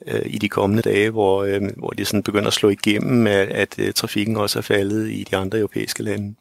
øh, 0.07 0.21
i 0.25 0.37
de 0.37 0.49
kommende 0.49 0.81
dage, 0.81 1.09
hvor, 1.09 1.43
øh, 1.43 1.61
hvor 1.77 1.89
det 1.89 2.07
sådan 2.07 2.23
begynder 2.23 2.47
at 2.47 2.53
slå 2.53 2.69
igennem, 2.69 3.27
at, 3.27 3.49
at 3.49 3.75
øh, 3.79 3.93
trafikken 3.93 4.37
også 4.37 4.59
er 4.59 4.63
faldet 4.63 5.09
i 5.09 5.23
de 5.31 5.37
andre 5.37 5.57
europæiske 5.57 6.03
lande. 6.03 6.35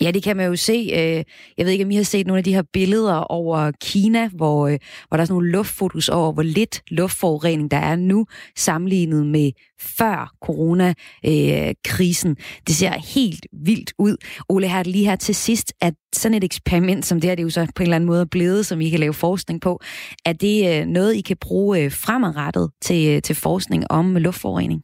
Ja, 0.00 0.10
det 0.10 0.22
kan 0.22 0.36
man 0.36 0.46
jo 0.46 0.56
se. 0.56 0.72
Øh, 0.72 1.24
jeg 1.58 1.66
ved 1.66 1.70
ikke, 1.70 1.84
om 1.84 1.90
I 1.90 1.96
har 1.96 2.02
set 2.02 2.26
nogle 2.26 2.38
af 2.38 2.44
de 2.44 2.54
her 2.54 2.62
billeder 2.72 3.14
over 3.14 3.70
Kina, 3.80 4.28
hvor, 4.28 4.68
øh, 4.68 4.78
hvor 5.08 5.16
der 5.16 5.22
er 5.22 5.26
sådan 5.26 5.34
nogle 5.34 5.50
luftfotos 5.50 6.08
over, 6.08 6.32
hvor 6.32 6.42
lidt 6.42 6.82
luftforurening 6.88 7.70
der 7.70 7.76
er 7.76 7.96
nu, 7.96 8.26
sammenlignet 8.56 9.26
med 9.26 9.52
før 9.80 10.34
coronakrisen. 10.44 12.36
Det 12.66 12.74
ser 12.74 12.92
helt 13.14 13.46
vildt 13.52 13.92
ud. 13.98 14.16
Ole, 14.48 14.68
har 14.68 14.82
lige 14.82 15.04
her 15.04 15.16
til 15.16 15.34
sidst, 15.34 15.72
at 15.80 15.94
sådan 16.12 16.34
et 16.34 16.44
eksperiment 16.44 17.06
som 17.06 17.20
det 17.20 17.30
her, 17.30 17.34
det 17.34 17.42
er 17.42 17.44
jo 17.44 17.50
så 17.50 17.66
på 17.74 17.82
en 17.82 17.86
eller 17.86 17.96
anden 17.96 18.06
måde 18.06 18.26
blevet, 18.26 18.66
som 18.66 18.80
I 18.80 18.90
kan 18.90 19.00
lave 19.00 19.14
forskning 19.14 19.60
på. 19.60 19.80
Er 20.24 20.32
det 20.32 20.80
øh, 20.80 20.86
noget, 20.86 21.14
I 21.14 21.20
kan 21.20 21.36
bruge 21.40 21.90
fremadrettet 21.90 22.70
til, 22.82 23.22
til 23.22 23.34
forskning 23.34 23.84
om 23.90 24.16
luftforurening? 24.16 24.82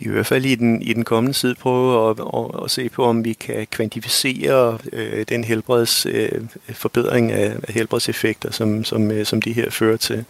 I 0.00 0.08
hvert 0.08 0.26
fald 0.26 0.44
i 0.44 0.54
den, 0.54 0.82
i 0.82 0.92
den 0.92 1.04
kommende 1.04 1.36
tid 1.38 1.54
prøve 1.54 2.10
at, 2.10 2.16
at, 2.34 2.64
at 2.64 2.70
se 2.70 2.88
på, 2.88 3.04
om 3.04 3.24
vi 3.24 3.32
kan 3.32 3.66
kvantificere 3.70 4.78
øh, 4.92 5.24
den 5.28 5.44
helbreds, 5.44 6.06
øh, 6.06 6.42
forbedring 6.68 7.32
af, 7.32 7.56
af 7.68 7.74
helbredseffekter, 7.74 8.52
som, 8.52 8.84
som, 8.84 9.10
øh, 9.10 9.26
som 9.26 9.42
de 9.42 9.52
her 9.52 9.70
fører 9.70 9.96
til. 9.96 10.24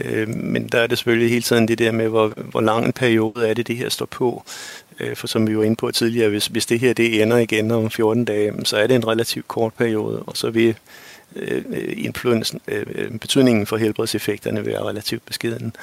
Øh, 0.00 0.28
men 0.28 0.68
der 0.68 0.78
er 0.78 0.86
det 0.86 0.98
selvfølgelig 0.98 1.30
hele 1.30 1.42
tiden 1.42 1.68
det 1.68 1.78
der 1.78 1.92
med, 1.92 2.08
hvor, 2.08 2.32
hvor 2.36 2.60
lang 2.60 2.86
en 2.86 2.92
periode 2.92 3.48
er 3.48 3.54
det, 3.54 3.66
det 3.66 3.76
her 3.76 3.88
står 3.88 4.06
på. 4.06 4.44
Øh, 5.00 5.16
for 5.16 5.26
som 5.26 5.48
vi 5.48 5.56
var 5.56 5.62
inde 5.62 5.76
på 5.76 5.90
tidligere, 5.90 6.28
hvis, 6.28 6.46
hvis 6.46 6.66
det 6.66 6.80
her 6.80 6.92
det 6.92 7.22
ender 7.22 7.36
igen 7.36 7.70
om 7.70 7.90
14 7.90 8.24
dage, 8.24 8.52
så 8.64 8.76
er 8.76 8.86
det 8.86 8.94
en 8.94 9.08
relativt 9.08 9.48
kort 9.48 9.74
periode, 9.74 10.22
og 10.26 10.36
så 10.36 10.50
vil 10.50 10.74
øh, 11.36 11.64
øh 11.70 11.94
influensen, 11.96 12.60
øh, 12.68 12.86
øh, 12.94 13.18
betydningen 13.18 13.66
for 13.66 13.76
helbredseffekterne 13.76 14.66
være 14.66 14.82
relativt 14.82 15.26
beskeden. 15.26 15.76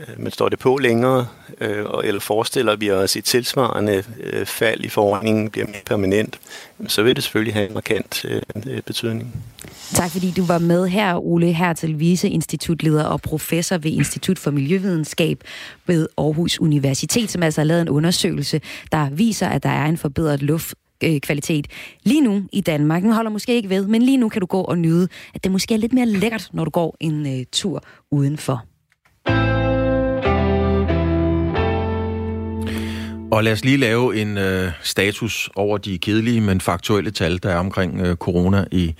Øh, 0.00 0.20
men 0.20 0.32
står 0.32 0.48
det 0.48 0.58
på 0.58 0.76
længere, 0.76 1.26
øh, 1.60 1.84
eller 2.04 2.20
forestiller 2.20 2.76
vi 2.76 2.90
os 2.90 3.16
et 3.16 3.24
tilsvarende 3.24 4.04
øh, 4.20 4.46
fald 4.46 4.84
i 4.84 4.88
forordningen 4.88 5.50
bliver 5.50 5.66
mere 5.66 5.82
permanent, 5.86 6.38
så 6.86 7.02
vil 7.02 7.16
det 7.16 7.24
selvfølgelig 7.24 7.54
have 7.54 7.68
en 7.68 7.74
markant 7.74 8.26
betydning. 8.86 9.34
Tak 9.94 10.10
fordi 10.10 10.30
du 10.36 10.44
var 10.44 10.58
med 10.58 10.88
her, 10.88 11.26
Ole 11.26 11.52
Hertel, 11.52 12.00
viceinstitutleder 12.00 13.04
og 13.04 13.20
professor 13.20 13.78
ved 13.78 13.90
Institut 13.90 14.38
for 14.38 14.50
Miljøvidenskab 14.50 15.44
ved 15.86 16.08
Aarhus 16.18 16.60
Universitet, 16.60 17.30
som 17.30 17.42
altså 17.42 17.60
har 17.60 17.66
lavet 17.66 17.82
en 17.82 17.88
undersøgelse, 17.88 18.60
der 18.92 19.10
viser, 19.10 19.48
at 19.48 19.62
der 19.62 19.68
er 19.68 19.86
en 19.86 19.98
forbedret 19.98 20.42
luft 20.42 20.74
Øh, 21.04 21.20
kvalitet 21.20 21.66
lige 22.02 22.20
nu 22.20 22.42
i 22.52 22.60
Danmark. 22.60 23.02
Nu 23.02 23.12
holder 23.12 23.30
måske 23.30 23.54
ikke 23.54 23.68
ved, 23.68 23.86
men 23.86 24.02
lige 24.02 24.16
nu 24.16 24.28
kan 24.28 24.40
du 24.40 24.46
gå 24.46 24.60
og 24.60 24.78
nyde, 24.78 25.08
at 25.34 25.44
det 25.44 25.52
måske 25.52 25.74
er 25.74 25.78
lidt 25.78 25.92
mere 25.92 26.06
lækkert, 26.06 26.48
når 26.52 26.64
du 26.64 26.70
går 26.70 26.96
en 27.00 27.38
øh, 27.38 27.44
tur 27.52 27.82
udenfor. 28.10 28.64
Og 33.32 33.44
lad 33.44 33.52
os 33.52 33.64
lige 33.64 33.76
lave 33.76 34.22
en 34.22 34.38
øh, 34.38 34.70
status 34.82 35.50
over 35.56 35.78
de 35.78 35.98
kedelige, 35.98 36.40
men 36.40 36.60
faktuelle 36.60 37.10
tal, 37.10 37.42
der 37.42 37.50
er 37.50 37.58
omkring 37.58 38.00
øh, 38.00 38.16
corona 38.16 38.64
i 38.72 38.94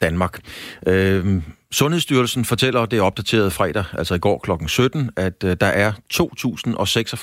Danmark. 0.00 0.40
Øh, 0.86 1.42
Sundhedsstyrelsen 1.72 2.44
fortæller, 2.44 2.86
det 2.86 2.98
er 2.98 3.02
opdateret 3.02 3.52
fredag, 3.52 3.84
altså 3.92 4.14
i 4.14 4.18
går 4.18 4.38
kl. 4.38 4.50
17, 4.66 5.10
at 5.16 5.44
øh, 5.44 5.56
der 5.60 5.66
er 5.66 5.92
2.046 5.92 6.18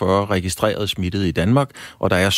registrerede 0.05 0.87
smittede 0.87 1.29
i 1.29 1.31
Danmark, 1.31 1.69
og 1.99 2.09
der 2.09 2.15
er 2.15 2.29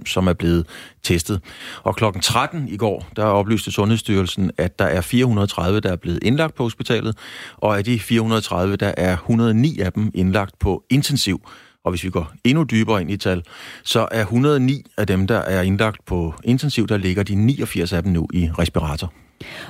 17.493, 0.00 0.12
som 0.12 0.26
er 0.26 0.32
blevet 0.32 0.66
testet. 1.02 1.40
Og 1.82 1.96
kl. 1.96 2.04
13 2.22 2.68
i 2.68 2.76
går, 2.76 3.06
der 3.16 3.24
oplyste 3.24 3.72
Sundhedsstyrelsen, 3.72 4.50
at 4.58 4.78
der 4.78 4.84
er 4.84 5.00
430, 5.00 5.80
der 5.80 5.92
er 5.92 5.96
blevet 5.96 6.18
indlagt 6.22 6.54
på 6.54 6.62
hospitalet, 6.62 7.18
og 7.56 7.78
af 7.78 7.84
de 7.84 8.00
430, 8.00 8.76
der 8.76 8.94
er 8.96 9.12
109 9.12 9.80
af 9.80 9.92
dem 9.92 10.10
indlagt 10.14 10.58
på 10.58 10.84
intensiv 10.90 11.40
og 11.84 11.92
hvis 11.92 12.04
vi 12.04 12.10
går 12.10 12.32
endnu 12.44 12.64
dybere 12.64 13.00
ind 13.00 13.10
i 13.10 13.16
tal, 13.16 13.42
så 13.84 14.08
er 14.10 14.20
109 14.20 14.84
af 14.98 15.06
dem, 15.06 15.26
der 15.26 15.38
er 15.38 15.62
indlagt 15.62 16.04
på 16.04 16.34
intensiv, 16.44 16.86
der 16.86 16.96
ligger 16.96 17.22
de 17.22 17.34
89 17.34 17.92
af 17.92 18.02
dem 18.02 18.12
nu 18.12 18.28
i 18.32 18.50
respirator. 18.58 19.12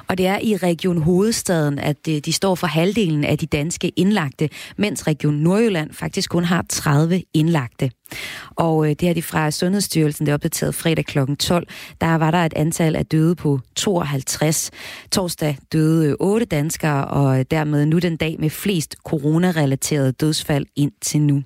Og 0.09 0.19
det 0.19 0.26
er 0.26 0.38
i 0.42 0.57
Region 0.57 1.02
Hovedstaden, 1.02 1.78
at 1.78 2.09
øh, 2.09 2.19
de 2.19 2.33
står 2.33 2.54
for 2.54 2.66
halvdelen 2.66 3.25
af 3.25 3.38
de 3.38 3.47
danske 3.47 3.88
indlagte, 3.88 4.49
mens 4.76 5.07
Region 5.07 5.35
Nordjylland 5.35 5.92
faktisk 5.92 6.31
kun 6.31 6.45
har 6.45 6.64
30 6.69 7.23
indlagte. 7.35 7.90
Og 8.50 8.85
øh, 8.85 8.90
det 8.90 9.02
her 9.02 9.14
de 9.14 9.23
fra 9.23 9.50
Sundhedsstyrelsen, 9.50 10.26
det 10.26 10.31
er 10.31 10.35
opdateret 10.35 10.75
fredag 10.75 11.04
kl. 11.04 11.19
12. 11.38 11.66
Der 12.00 12.14
var 12.14 12.31
der 12.31 12.38
et 12.38 12.52
antal 12.57 12.97
af 12.97 13.07
døde 13.07 13.35
på 13.35 13.61
52. 13.76 14.71
Torsdag 15.12 15.59
døde 15.73 16.09
øh, 16.09 16.14
8 16.21 16.47
danskere, 16.47 17.09
og 17.09 17.50
dermed 17.50 17.87
nu 17.87 17.99
den 17.99 18.16
dag 18.16 18.37
med 18.38 18.50
flest 18.50 18.97
coronarelaterede 19.04 20.12
dødsfald 20.12 20.66
indtil 20.76 21.21
nu. 21.21 21.42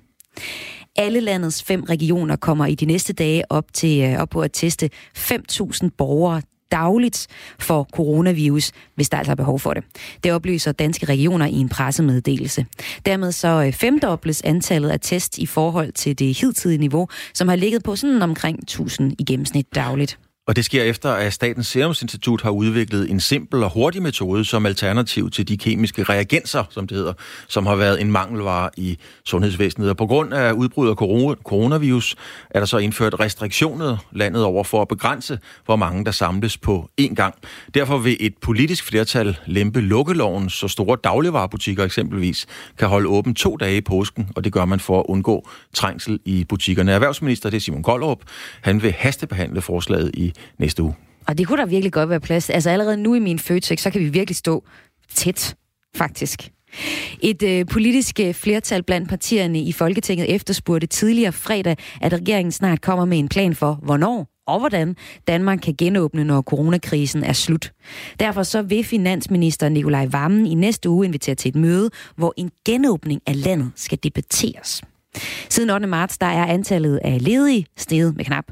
Alle 0.95 1.19
landets 1.19 1.63
fem 1.63 1.83
regioner 1.83 2.35
kommer 2.35 2.65
i 2.65 2.75
de 2.75 2.85
næste 2.85 3.13
dage 3.13 3.51
op, 3.51 3.73
til, 3.73 4.01
øh, 4.01 4.19
op 4.19 4.29
på 4.29 4.41
at 4.41 4.51
teste 4.53 4.89
5.000 5.17 5.89
borgere 5.97 6.41
dagligt 6.71 7.27
for 7.59 7.87
coronavirus, 7.93 8.71
hvis 8.95 9.09
der 9.09 9.17
altså 9.17 9.31
er 9.31 9.35
behov 9.35 9.59
for 9.59 9.73
det. 9.73 9.83
Det 10.23 10.33
oplyser 10.33 10.71
danske 10.71 11.05
regioner 11.05 11.45
i 11.45 11.55
en 11.55 11.69
pressemeddelelse. 11.69 12.65
Dermed 13.05 13.31
så 13.31 13.63
øh, 13.63 13.73
femdobles 13.73 14.41
antallet 14.41 14.89
af 14.89 14.99
test 14.99 15.37
i 15.37 15.45
forhold 15.45 15.91
til 15.91 16.19
det 16.19 16.37
hidtidige 16.37 16.77
niveau, 16.77 17.07
som 17.33 17.47
har 17.47 17.55
ligget 17.55 17.83
på 17.83 17.95
sådan 17.95 18.21
omkring 18.21 18.59
1000 18.59 19.15
i 19.19 19.23
gennemsnit 19.23 19.75
dagligt. 19.75 20.19
Og 20.47 20.55
det 20.55 20.65
sker 20.65 20.83
efter, 20.83 21.11
at 21.11 21.33
Statens 21.33 21.67
Serum 21.67 21.89
Institut 21.89 22.41
har 22.41 22.49
udviklet 22.49 23.09
en 23.09 23.19
simpel 23.19 23.63
og 23.63 23.69
hurtig 23.73 24.01
metode 24.01 24.45
som 24.45 24.65
alternativ 24.65 25.31
til 25.31 25.47
de 25.47 25.57
kemiske 25.57 26.03
reagenser, 26.03 26.63
som 26.69 26.87
det 26.87 26.97
hedder, 26.97 27.13
som 27.47 27.65
har 27.65 27.75
været 27.75 28.01
en 28.01 28.11
mangelvare 28.11 28.69
i 28.77 28.97
sundhedsvæsenet. 29.25 29.89
Og 29.89 29.97
på 29.97 30.05
grund 30.05 30.33
af 30.33 30.51
udbruddet 30.51 30.91
af 30.91 30.95
coronavirus 31.43 32.15
er 32.49 32.59
der 32.59 32.65
så 32.65 32.77
indført 32.77 33.19
restriktioner 33.19 33.97
landet 34.11 34.43
over 34.43 34.63
for 34.63 34.81
at 34.81 34.87
begrænse, 34.87 35.39
hvor 35.65 35.75
mange 35.75 36.05
der 36.05 36.11
samles 36.11 36.57
på 36.57 36.89
én 37.01 37.13
gang. 37.13 37.35
Derfor 37.73 37.97
vil 37.97 38.17
et 38.19 38.33
politisk 38.41 38.83
flertal 38.83 39.37
lempe 39.45 39.81
lukkeloven, 39.81 40.49
så 40.49 40.67
store 40.67 40.97
dagligvarerbutikker 41.03 41.83
eksempelvis 41.83 42.45
kan 42.77 42.87
holde 42.87 43.09
åben 43.09 43.35
to 43.35 43.57
dage 43.57 43.77
i 43.77 43.81
påsken, 43.81 44.29
og 44.35 44.43
det 44.43 44.53
gør 44.53 44.65
man 44.65 44.79
for 44.79 44.99
at 44.99 45.05
undgå 45.09 45.49
trængsel 45.73 46.19
i 46.25 46.45
butikkerne. 46.49 46.91
Erhvervsminister, 46.91 47.49
det 47.49 47.57
er 47.57 47.61
Simon 47.61 47.83
Koldrup, 47.83 48.19
han 48.61 48.83
vil 48.83 48.91
hastebehandle 48.91 49.61
forslaget 49.61 50.11
i 50.13 50.33
næste 50.59 50.83
uge. 50.83 50.95
Og 51.27 51.37
det 51.37 51.47
kunne 51.47 51.61
der 51.61 51.65
virkelig 51.65 51.93
godt 51.93 52.09
være 52.09 52.19
plads. 52.19 52.49
Altså 52.49 52.69
allerede 52.69 52.97
nu 52.97 53.13
i 53.13 53.19
min 53.19 53.39
Føtex, 53.39 53.79
så 53.79 53.89
kan 53.89 54.01
vi 54.01 54.09
virkelig 54.09 54.35
stå 54.35 54.63
tæt, 55.13 55.55
faktisk. 55.95 56.51
Et 57.21 57.43
øh, 57.43 57.65
politisk 57.65 58.19
øh, 58.19 58.33
flertal 58.33 58.83
blandt 58.83 59.09
partierne 59.09 59.59
i 59.61 59.71
Folketinget 59.71 60.35
efterspurgte 60.35 60.87
tidligere 60.87 61.31
fredag, 61.31 61.75
at 62.01 62.13
regeringen 62.13 62.51
snart 62.51 62.81
kommer 62.81 63.05
med 63.05 63.19
en 63.19 63.29
plan 63.29 63.55
for, 63.55 63.79
hvornår 63.83 64.27
og 64.47 64.59
hvordan 64.59 64.95
Danmark 65.27 65.59
kan 65.59 65.75
genåbne, 65.77 66.23
når 66.23 66.41
coronakrisen 66.41 67.23
er 67.23 67.33
slut. 67.33 67.71
Derfor 68.19 68.43
så 68.43 68.61
vil 68.61 68.83
finansminister 68.83 69.69
Nikolaj 69.69 70.07
Vammen 70.11 70.45
i 70.45 70.53
næste 70.53 70.89
uge 70.89 71.05
invitere 71.05 71.35
til 71.35 71.49
et 71.49 71.55
møde, 71.55 71.89
hvor 72.15 72.33
en 72.37 72.51
genåbning 72.65 73.21
af 73.25 73.43
landet 73.43 73.71
skal 73.75 73.99
debatteres. 74.03 74.81
Siden 75.49 75.69
8. 75.69 75.87
marts 75.87 76.17
der 76.17 76.25
er 76.25 76.45
antallet 76.45 76.99
af 77.03 77.23
ledige 77.23 77.65
steget 77.77 78.15
med 78.15 78.25
knap 78.25 78.45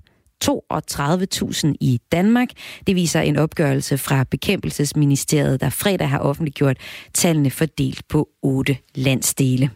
32.000 0.44 1.74
i 1.80 2.00
Danmark. 2.12 2.50
Det 2.88 2.96
viser 2.96 3.22
en 3.22 3.38
opgørelse 3.38 3.98
fra 3.98 4.24
Bekæmpelsesministeriet, 4.24 5.62
der 5.62 5.70
fredag 5.70 6.10
har 6.10 6.20
offentliggjort 6.20 6.78
tallene 7.14 7.52
fordelt 7.52 8.08
på 8.08 8.30
otte 8.42 8.78
landsdele. 8.96 9.70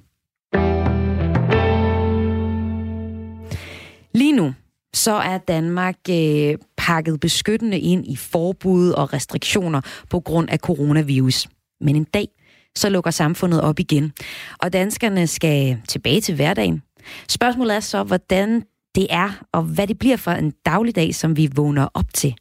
Lige 4.13 4.31
nu 4.31 4.53
så 4.93 5.11
er 5.11 5.37
Danmark 5.37 5.95
øh, 6.09 6.55
pakket 6.77 7.19
beskyttende 7.19 7.79
ind 7.79 8.07
i 8.07 8.15
forbud 8.15 8.91
og 8.91 9.13
restriktioner 9.13 9.81
på 10.09 10.19
grund 10.19 10.49
af 10.49 10.57
coronavirus. 10.57 11.47
Men 11.81 11.95
en 11.95 12.03
dag, 12.03 12.27
så 12.75 12.89
lukker 12.89 13.11
samfundet 13.11 13.61
op 13.61 13.79
igen, 13.79 14.11
og 14.59 14.73
danskerne 14.73 15.27
skal 15.27 15.81
tilbage 15.87 16.21
til 16.21 16.35
hverdagen. 16.35 16.81
Spørgsmålet 17.29 17.75
er 17.75 17.79
så, 17.79 18.03
hvordan 18.03 18.63
det 18.99 19.07
er, 19.09 19.29
og 19.53 19.63
hvad 19.63 19.87
det 19.87 19.99
bliver 19.99 20.17
for 20.17 20.31
en 20.31 20.53
dagligdag, 20.65 21.15
som 21.15 21.37
vi 21.37 21.49
vågner 21.55 21.87
op 21.93 22.13
til. 22.13 22.35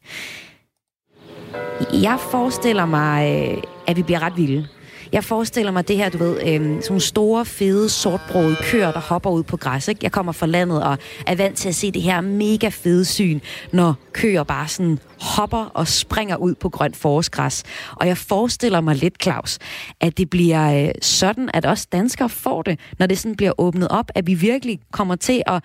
Jeg 1.92 2.18
forestiller 2.30 2.86
mig, 2.86 3.48
øh, 3.52 3.62
at 3.86 3.96
vi 3.96 4.02
bliver 4.02 4.22
ret 4.22 4.36
vilde. 4.36 4.68
Jeg 5.12 5.24
forestiller 5.24 5.72
mig 5.72 5.88
det 5.88 5.96
her, 5.96 6.08
du 6.08 6.18
ved, 6.18 6.36
øh, 6.40 6.46
sådan 6.46 6.82
nogle 6.88 7.00
store, 7.00 7.44
fede, 7.44 7.88
sortbrøde 7.88 8.56
køer, 8.62 8.92
der 8.92 9.00
hopper 9.00 9.30
ud 9.30 9.42
på 9.42 9.56
græs. 9.56 9.88
Ikke? 9.88 9.98
Jeg 10.02 10.12
kommer 10.12 10.32
fra 10.32 10.46
landet 10.46 10.82
og 10.82 10.98
er 11.26 11.34
vant 11.34 11.56
til 11.56 11.68
at 11.68 11.74
se 11.74 11.90
det 11.90 12.02
her 12.02 12.20
mega 12.20 12.68
fede 12.68 13.04
syn, 13.04 13.40
når 13.72 13.94
køer 14.12 14.42
bare 14.42 14.68
sådan 14.68 14.98
hopper 15.20 15.64
og 15.74 15.88
springer 15.88 16.36
ud 16.36 16.54
på 16.54 16.68
grønt 16.68 16.96
forårsgræs. 16.96 17.64
Og 17.96 18.06
jeg 18.06 18.18
forestiller 18.18 18.80
mig 18.80 18.96
lidt, 18.96 19.22
Claus, 19.22 19.58
at 20.00 20.18
det 20.18 20.30
bliver 20.30 20.84
øh, 20.84 20.90
sådan, 21.02 21.50
at 21.54 21.66
også 21.66 21.86
danskere 21.92 22.28
får 22.28 22.62
det, 22.62 22.80
når 22.98 23.06
det 23.06 23.18
sådan 23.18 23.36
bliver 23.36 23.52
åbnet 23.58 23.88
op, 23.88 24.10
at 24.14 24.26
vi 24.26 24.34
virkelig 24.34 24.80
kommer 24.92 25.16
til 25.16 25.42
at 25.46 25.62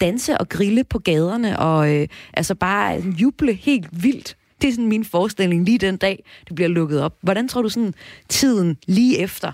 danse 0.00 0.38
og 0.38 0.48
grille 0.48 0.84
på 0.84 0.98
gaderne 0.98 1.58
og 1.58 1.94
øh, 1.94 2.08
altså 2.34 2.54
bare 2.54 3.02
juble 3.18 3.52
helt 3.52 3.88
vildt 4.02 4.36
det 4.62 4.68
er 4.68 4.72
sådan 4.72 4.88
min 4.88 5.04
forestilling 5.04 5.64
lige 5.64 5.78
den 5.78 5.96
dag, 5.96 6.24
det 6.48 6.54
bliver 6.54 6.68
lukket 6.68 7.00
op. 7.00 7.14
Hvordan 7.22 7.48
tror 7.48 7.62
du 7.62 7.68
sådan 7.68 7.94
tiden 8.28 8.76
lige 8.86 9.18
efter 9.18 9.52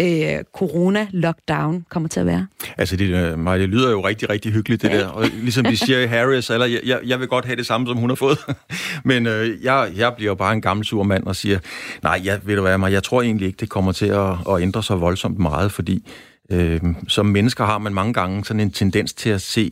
øh, 0.00 0.38
corona-lockdown 0.52 1.84
kommer 1.88 2.08
til 2.08 2.20
at 2.20 2.26
være? 2.26 2.46
Altså, 2.78 2.96
det, 2.96 3.08
øh, 3.08 3.38
Maja, 3.38 3.58
det 3.58 3.68
lyder 3.68 3.90
jo 3.90 4.06
rigtig, 4.06 4.30
rigtig 4.30 4.52
hyggeligt, 4.52 4.82
det 4.82 4.88
ja. 4.88 4.98
der. 4.98 5.06
Og 5.06 5.24
ligesom 5.26 5.64
de 5.64 5.76
siger 5.76 5.98
i 5.98 6.06
Harris, 6.06 6.50
eller 6.50 6.66
jeg, 6.66 7.00
jeg, 7.04 7.20
vil 7.20 7.28
godt 7.28 7.44
have 7.44 7.56
det 7.56 7.66
samme, 7.66 7.86
som 7.86 7.96
hun 7.96 8.10
har 8.10 8.14
fået. 8.14 8.38
Men 9.04 9.26
øh, 9.26 9.64
jeg, 9.64 9.90
jeg 9.96 10.14
bliver 10.16 10.30
jo 10.30 10.34
bare 10.34 10.52
en 10.52 10.60
gammel 10.60 10.86
sur 10.86 11.02
mand 11.02 11.24
og 11.24 11.36
siger, 11.36 11.58
nej, 12.02 12.20
jeg, 12.24 12.40
ved 12.44 12.56
du 12.56 12.62
hvad, 12.62 12.78
Maja, 12.78 12.92
jeg 12.92 13.02
tror 13.02 13.22
egentlig 13.22 13.46
ikke, 13.46 13.56
det 13.60 13.68
kommer 13.68 13.92
til 13.92 14.06
at, 14.06 14.30
at 14.50 14.60
ændre 14.60 14.82
sig 14.82 15.00
voldsomt 15.00 15.38
meget, 15.38 15.72
fordi 15.72 16.04
øh, 16.50 16.80
som 17.08 17.26
mennesker 17.26 17.64
har 17.64 17.78
man 17.78 17.94
mange 17.94 18.12
gange 18.12 18.44
sådan 18.44 18.60
en 18.60 18.70
tendens 18.70 19.12
til 19.12 19.30
at 19.30 19.40
se 19.40 19.70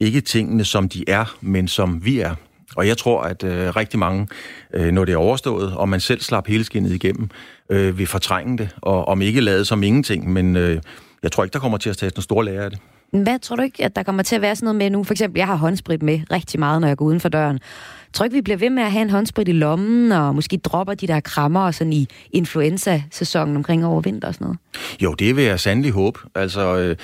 ikke 0.00 0.20
tingene, 0.20 0.64
som 0.64 0.88
de 0.88 1.04
er, 1.08 1.36
men 1.40 1.68
som 1.68 2.04
vi 2.04 2.20
er. 2.20 2.34
Og 2.76 2.86
jeg 2.86 2.98
tror, 2.98 3.22
at 3.22 3.44
øh, 3.44 3.76
rigtig 3.76 3.98
mange, 3.98 4.28
øh, 4.74 4.92
når 4.92 5.04
det 5.04 5.12
er 5.12 5.16
overstået, 5.16 5.76
og 5.76 5.88
man 5.88 6.00
selv 6.00 6.20
slap 6.20 6.46
hele 6.46 6.64
skinnet 6.64 6.92
igennem, 6.92 7.30
øh, 7.70 7.98
vil 7.98 8.06
fortrænge 8.06 8.58
det, 8.58 8.68
og 8.82 9.08
om 9.08 9.22
ikke 9.22 9.40
lade 9.40 9.64
som 9.64 9.82
ingenting, 9.82 10.32
men 10.32 10.56
øh, 10.56 10.80
jeg 11.22 11.32
tror 11.32 11.44
ikke, 11.44 11.52
der 11.52 11.58
kommer 11.58 11.78
til 11.78 11.90
at 11.90 11.96
tage 11.96 12.12
en 12.16 12.22
stor 12.22 12.42
lære 12.42 12.64
af 12.64 12.70
det. 12.70 12.78
Hvad 13.22 13.38
tror 13.38 13.56
du 13.56 13.62
ikke, 13.62 13.84
at 13.84 13.96
der 13.96 14.02
kommer 14.02 14.22
til 14.22 14.34
at 14.36 14.42
være 14.42 14.56
sådan 14.56 14.64
noget 14.64 14.76
med 14.76 14.90
nu? 14.90 15.04
For 15.04 15.14
eksempel, 15.14 15.38
jeg 15.38 15.46
har 15.46 15.54
håndsprit 15.54 16.02
med 16.02 16.20
rigtig 16.32 16.60
meget, 16.60 16.80
når 16.80 16.88
jeg 16.88 16.96
går 16.96 17.04
uden 17.04 17.20
for 17.20 17.28
døren. 17.28 17.60
Tror 18.14 18.24
ikke, 18.24 18.34
vi 18.34 18.42
bliver 18.42 18.56
ved 18.56 18.70
med 18.70 18.82
at 18.82 18.92
have 18.92 19.02
en 19.02 19.10
håndsprit 19.10 19.48
i 19.48 19.52
lommen, 19.52 20.12
og 20.12 20.34
måske 20.34 20.56
dropper 20.56 20.94
de 20.94 21.06
der 21.06 21.20
krammer 21.20 21.70
sådan 21.70 21.92
i 21.92 22.08
influenza-sæsonen 22.30 23.56
omkring 23.56 23.86
over 23.86 24.00
vinter 24.00 24.28
og 24.28 24.34
sådan 24.34 24.44
noget? 24.44 24.58
Jo, 25.00 25.14
det 25.14 25.36
vil 25.36 25.44
jeg 25.44 25.60
sandelig 25.60 25.92
håbe. 25.92 26.18
Altså, 26.34 26.76
øh, 26.78 26.96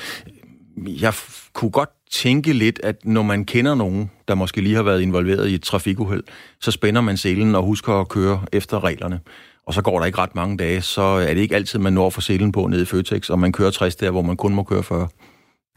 jeg 1.02 1.14
kunne 1.52 1.70
godt 1.70 1.88
tænke 2.10 2.52
lidt, 2.52 2.80
at 2.82 2.96
når 3.04 3.22
man 3.22 3.44
kender 3.44 3.74
nogen, 3.74 4.10
der 4.28 4.34
måske 4.34 4.60
lige 4.60 4.74
har 4.74 4.82
været 4.82 5.00
involveret 5.00 5.48
i 5.48 5.54
et 5.54 5.62
trafikuheld, 5.62 6.22
så 6.60 6.70
spænder 6.70 7.00
man 7.00 7.16
selen 7.16 7.54
og 7.54 7.62
husker 7.62 7.92
at 7.92 8.08
køre 8.08 8.44
efter 8.52 8.84
reglerne. 8.84 9.20
Og 9.66 9.74
så 9.74 9.82
går 9.82 9.98
der 9.98 10.06
ikke 10.06 10.18
ret 10.18 10.34
mange 10.34 10.56
dage, 10.56 10.82
så 10.82 11.02
er 11.02 11.34
det 11.34 11.40
ikke 11.40 11.54
altid, 11.54 11.78
man 11.78 11.92
når 11.92 12.10
for 12.10 12.20
selen 12.20 12.52
på 12.52 12.66
nede 12.66 12.82
i 12.82 12.84
Føtex, 12.84 13.30
og 13.30 13.38
man 13.38 13.52
kører 13.52 13.70
60 13.70 13.96
der, 13.96 14.10
hvor 14.10 14.22
man 14.22 14.36
kun 14.36 14.54
må 14.54 14.62
køre 14.62 14.82
40. 14.82 15.08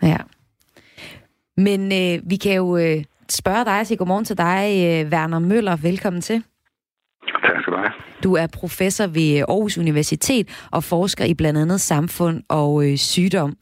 Ja. 0.04 0.18
Men 1.58 1.92
øh, 1.92 2.30
vi 2.30 2.36
kan 2.36 2.54
jo 2.54 2.78
øh, 2.78 3.04
spørge 3.42 3.66
dig, 3.66 3.88
sige 3.88 3.98
godmorgen 3.98 4.26
til 4.26 4.38
dig, 4.38 4.64
øh, 4.88 5.12
Werner 5.14 5.40
Møller. 5.40 5.76
Velkommen 5.90 6.22
til. 6.22 6.44
Tak 7.46 7.62
skal 7.62 7.74
du 7.74 7.78
have. 7.78 7.94
Du 8.24 8.36
er 8.36 8.48
professor 8.62 9.08
ved 9.08 9.40
Aarhus 9.40 9.78
Universitet 9.78 10.68
og 10.72 10.84
forsker 10.84 11.26
i 11.26 11.34
blandt 11.34 11.60
andet 11.60 11.82
samfund 11.82 12.44
og 12.50 12.72
øh, 12.86 12.98
sygdom. 12.98 13.54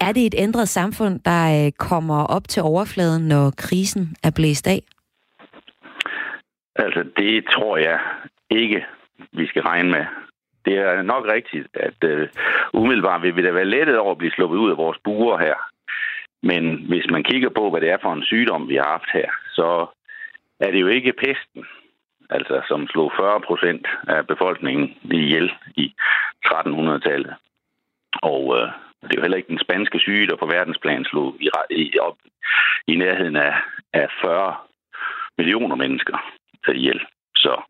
Er 0.00 0.12
det 0.12 0.26
et 0.26 0.34
ændret 0.38 0.68
samfund, 0.68 1.20
der 1.20 1.66
øh, 1.66 1.72
kommer 1.78 2.24
op 2.24 2.48
til 2.48 2.62
overfladen, 2.62 3.28
når 3.28 3.52
krisen 3.58 4.16
er 4.22 4.30
blæst 4.36 4.66
af? 4.66 4.80
Altså, 6.76 7.04
det 7.16 7.44
tror 7.52 7.76
jeg 7.76 7.98
ikke, 8.50 8.84
vi 9.32 9.46
skal 9.46 9.62
regne 9.62 9.90
med. 9.90 10.04
Det 10.64 10.78
er 10.78 11.02
nok 11.02 11.24
rigtigt, 11.26 11.68
at 11.74 11.98
uh, 12.04 12.82
umiddelbart 12.82 13.22
vil 13.22 13.36
vi 13.36 13.42
da 13.42 13.50
være 13.50 13.64
lettet 13.64 13.98
over 13.98 14.12
at 14.12 14.18
blive 14.18 14.30
sluppet 14.30 14.56
ud 14.58 14.70
af 14.70 14.76
vores 14.76 14.98
buer 15.04 15.38
her. 15.38 15.54
Men 16.50 16.62
hvis 16.88 17.06
man 17.10 17.24
kigger 17.24 17.48
på, 17.48 17.70
hvad 17.70 17.80
det 17.80 17.90
er 17.90 17.98
for 18.02 18.12
en 18.12 18.24
sygdom, 18.24 18.68
vi 18.68 18.74
har 18.74 18.88
haft 18.96 19.10
her, 19.12 19.30
så 19.58 19.86
er 20.60 20.70
det 20.70 20.80
jo 20.80 20.86
ikke 20.86 21.12
pesten, 21.12 21.64
altså 22.30 22.62
som 22.68 22.88
slog 22.88 23.12
40 23.16 23.40
procent 23.40 23.86
af 24.08 24.26
befolkningen 24.26 24.96
ihjel 25.12 25.52
i 25.76 25.94
1300-tallet. 26.46 27.34
Og 28.22 28.42
øh, 28.56 28.68
det 29.02 29.12
er 29.12 29.18
jo 29.18 29.22
heller 29.22 29.36
ikke 29.36 29.54
den 29.54 29.64
spanske 29.66 29.98
syge, 29.98 30.26
der 30.26 30.36
på 30.36 30.46
verdensplan 30.46 31.04
slog 31.04 31.36
i, 31.40 31.48
i, 31.70 31.98
op 31.98 32.16
i 32.86 32.96
nærheden 32.96 33.36
af, 33.36 33.54
af 33.92 34.08
40 34.22 34.56
millioner 35.38 35.76
mennesker 35.76 36.16
ihjel. 36.68 37.00
Så 37.36 37.62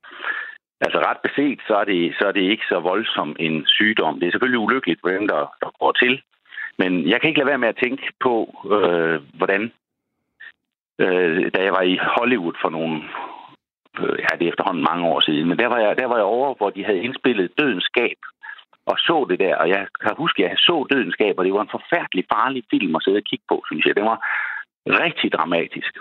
altså 0.81 0.99
ret 0.99 1.21
beset, 1.27 1.59
så 1.67 1.75
er, 1.77 1.85
det, 1.85 2.15
så 2.19 2.25
er 2.29 2.33
det 2.33 2.41
ikke 2.41 2.65
så 2.69 2.81
voldsom 2.81 3.37
en 3.39 3.67
sygdom. 3.67 4.21
Det 4.21 4.27
er 4.27 4.33
selvfølgelig 4.33 4.59
ulykkeligt 4.59 5.01
for 5.01 5.09
dem, 5.09 5.29
der, 5.29 5.43
der 5.63 5.71
går 5.81 5.93
til. 5.93 6.23
Men 6.79 7.09
jeg 7.09 7.21
kan 7.21 7.29
ikke 7.29 7.39
lade 7.41 7.49
være 7.53 7.65
med 7.65 7.69
at 7.69 7.81
tænke 7.83 8.13
på, 8.21 8.35
øh, 8.75 9.23
hvordan, 9.39 9.73
øh, 10.99 11.51
da 11.55 11.63
jeg 11.63 11.73
var 11.73 11.83
i 11.83 11.97
Hollywood 12.17 12.57
for 12.63 12.71
nogle, 12.71 12.97
øh, 14.01 14.19
ja, 14.25 14.31
det 14.39 14.45
er 14.45 14.53
efterhånden 14.53 14.85
mange 14.91 15.07
år 15.07 15.21
siden, 15.21 15.49
men 15.49 15.59
der 15.59 15.67
var, 15.67 15.79
jeg, 15.79 15.99
der 15.99 16.07
var 16.07 16.17
jeg 16.17 16.25
over, 16.25 16.55
hvor 16.55 16.71
de 16.71 16.85
havde 16.85 17.03
indspillet 17.03 17.59
Dødens 17.59 17.85
Skab, 17.85 18.19
og 18.87 18.97
så 18.99 19.27
det 19.31 19.39
der, 19.39 19.57
og 19.57 19.69
jeg 19.69 19.87
kan 20.01 20.13
huske, 20.17 20.45
at 20.45 20.51
jeg 20.51 20.59
så 20.59 20.87
Dødens 20.91 21.13
Skab, 21.13 21.39
og 21.39 21.45
det 21.45 21.55
var 21.55 21.63
en 21.63 21.77
forfærdelig 21.79 22.25
farlig 22.33 22.63
film 22.71 22.97
at 22.97 23.03
sidde 23.03 23.23
og 23.23 23.29
kigge 23.31 23.45
på, 23.49 23.65
synes 23.67 23.87
jeg. 23.87 23.97
Det 23.97 24.05
var 24.05 24.19
rigtig 24.87 25.33
dramatisk 25.33 25.93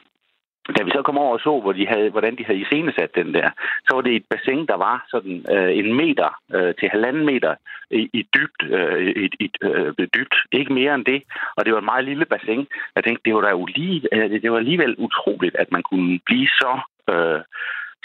da 0.78 0.84
vi 0.84 0.92
så 0.92 1.02
kom 1.02 1.18
over 1.18 1.34
og 1.34 1.40
så, 1.40 1.60
hvor 1.62 1.74
de 1.74 1.88
havde, 1.88 2.10
hvordan 2.10 2.36
de 2.38 2.46
havde 2.46 2.60
iscenesat 2.60 3.16
den 3.16 3.34
der, 3.34 3.50
så 3.88 3.96
var 3.96 4.02
det 4.02 4.16
et 4.16 4.26
bassin, 4.30 4.66
der 4.66 4.78
var 4.78 5.06
sådan 5.10 5.46
øh, 5.56 5.78
en 5.78 5.94
meter 5.94 6.30
øh, 6.56 6.76
til 6.80 6.90
halvanden 6.90 7.26
meter 7.26 7.56
i, 7.92 8.10
i 8.14 8.22
dybt, 8.36 8.62
øh, 8.70 9.08
i, 9.08 9.30
i, 9.40 9.52
øh, 9.62 9.94
dybt. 10.16 10.36
Ikke 10.52 10.74
mere 10.74 10.96
end 10.96 11.06
det. 11.06 11.24
Og 11.56 11.66
det 11.66 11.74
var 11.74 11.80
et 11.80 11.92
meget 11.92 12.06
lille 12.06 12.26
bassin. 12.26 12.68
Jeg 12.96 13.04
tænkte, 13.04 13.26
det 13.26 13.36
var 13.36 13.42
da 13.42 13.50
jo 13.50 13.66
lige, 13.66 14.08
øh, 14.14 14.42
det 14.42 14.52
var 14.52 14.58
alligevel 14.58 14.96
utroligt, 14.98 15.56
at 15.56 15.72
man 15.72 15.84
kunne 15.84 16.20
blive 16.26 16.48
så... 16.48 16.80
Øh, 17.10 17.42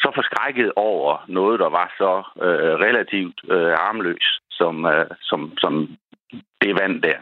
så 0.03 0.12
forskrækket 0.15 0.73
over 0.77 1.25
noget, 1.29 1.61
der 1.61 1.69
var 1.69 1.95
så 1.99 2.12
øh, 2.45 2.75
relativt 2.87 3.41
øh, 3.50 3.75
armløs, 3.88 4.41
som, 4.50 4.87
øh, 4.87 5.07
som, 5.21 5.53
som 5.59 5.88
det 6.62 6.75
vand 6.81 7.03
der. 7.03 7.21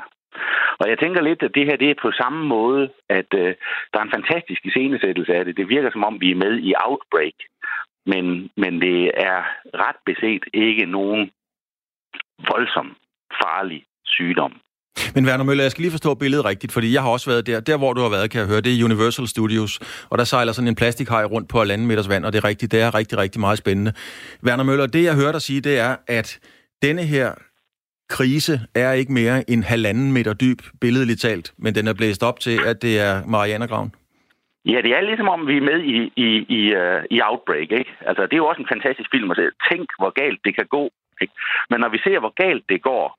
Og 0.81 0.89
jeg 0.91 0.99
tænker 0.99 1.21
lidt, 1.23 1.43
at 1.43 1.55
det 1.55 1.67
her 1.67 1.77
det 1.77 1.91
er 1.91 2.03
på 2.03 2.11
samme 2.13 2.41
måde, 2.47 2.83
at 3.09 3.31
øh, 3.35 3.55
der 3.91 3.99
er 3.99 4.07
en 4.07 4.17
fantastisk 4.19 4.61
iscenesættelse 4.67 5.33
af 5.35 5.45
det. 5.45 5.57
Det 5.57 5.69
virker 5.69 5.91
som 5.93 6.05
om, 6.05 6.21
vi 6.21 6.31
er 6.31 6.43
med 6.45 6.53
i 6.69 6.75
Outbreak, 6.85 7.39
men, 8.07 8.25
men 8.57 8.73
det 8.81 8.99
er 9.15 9.39
ret 9.85 10.01
beset 10.07 10.43
ikke 10.55 10.87
nogen 10.87 11.31
voldsom 12.51 12.89
farlig 13.43 13.85
sygdom. 14.05 14.53
Men 15.15 15.27
Werner 15.27 15.45
Møller, 15.45 15.65
jeg 15.65 15.71
skal 15.71 15.83
lige 15.83 15.91
forstå 15.91 16.15
billedet 16.15 16.45
rigtigt, 16.45 16.73
fordi 16.73 16.93
jeg 16.93 17.03
har 17.03 17.11
også 17.11 17.31
været 17.31 17.47
der. 17.47 17.61
Der, 17.61 17.79
hvor 17.79 17.93
du 17.93 18.01
har 18.01 18.11
været, 18.11 18.31
kan 18.31 18.41
jeg 18.41 18.49
høre, 18.49 18.61
det 18.61 18.73
er 18.73 18.85
Universal 18.85 19.29
Studios, 19.29 19.73
og 20.11 20.19
der 20.19 20.25
sejler 20.25 20.53
sådan 20.53 20.69
en 20.69 20.75
plastikhaj 20.75 21.25
rundt 21.25 21.49
på 21.49 21.59
halvanden 21.59 21.87
meters 21.87 22.09
vand, 22.09 22.25
og 22.25 22.33
det 22.33 22.39
er 22.39 22.49
rigtigt, 22.49 22.73
det 22.73 22.81
er 22.81 22.95
rigtig, 22.95 23.19
rigtig 23.19 23.41
meget 23.41 23.59
spændende. 23.59 23.93
Werner 24.47 24.65
Møller, 24.65 24.87
det 24.87 25.05
jeg 25.05 25.15
hører 25.15 25.33
dig 25.33 25.43
sige, 25.43 25.61
det 25.61 25.79
er, 25.79 25.97
at 26.07 26.39
denne 26.83 27.03
her 27.03 27.35
krise 28.09 28.61
er 28.75 28.93
ikke 28.93 29.13
mere 29.13 29.51
end 29.51 29.65
halvanden 29.65 30.13
meter 30.13 30.35
dyb, 30.35 30.59
billedligt 30.81 31.21
talt, 31.21 31.53
men 31.59 31.75
den 31.75 31.87
er 31.87 31.95
blæst 31.95 32.23
op 32.23 32.41
til, 32.41 32.59
at 32.67 32.83
det 32.83 33.01
er 33.01 33.27
Marianergraven. 33.27 33.93
Ja, 34.73 34.79
det 34.85 34.93
er 34.97 35.01
ligesom 35.01 35.29
om, 35.29 35.47
vi 35.47 35.57
er 35.57 35.69
med 35.71 35.81
i, 35.95 36.13
i, 36.27 36.29
i, 36.59 36.63
uh, 36.83 37.03
i 37.11 37.21
Outbreak, 37.29 37.71
ikke? 37.81 37.93
Altså, 38.01 38.23
det 38.23 38.33
er 38.33 38.43
jo 38.45 38.47
også 38.47 38.63
en 38.63 38.75
fantastisk 38.75 39.11
film 39.11 39.31
at 39.31 39.37
se. 39.37 39.51
Tænk, 39.71 39.87
hvor 39.99 40.11
galt 40.11 40.41
det 40.45 40.55
kan 40.57 40.67
gå, 40.67 40.91
ikke? 41.21 41.35
Men 41.71 41.81
når 41.81 41.89
vi 41.89 41.99
ser, 41.99 42.19
hvor 42.19 42.35
galt 42.45 42.65
det 42.69 42.83
går, 42.83 43.19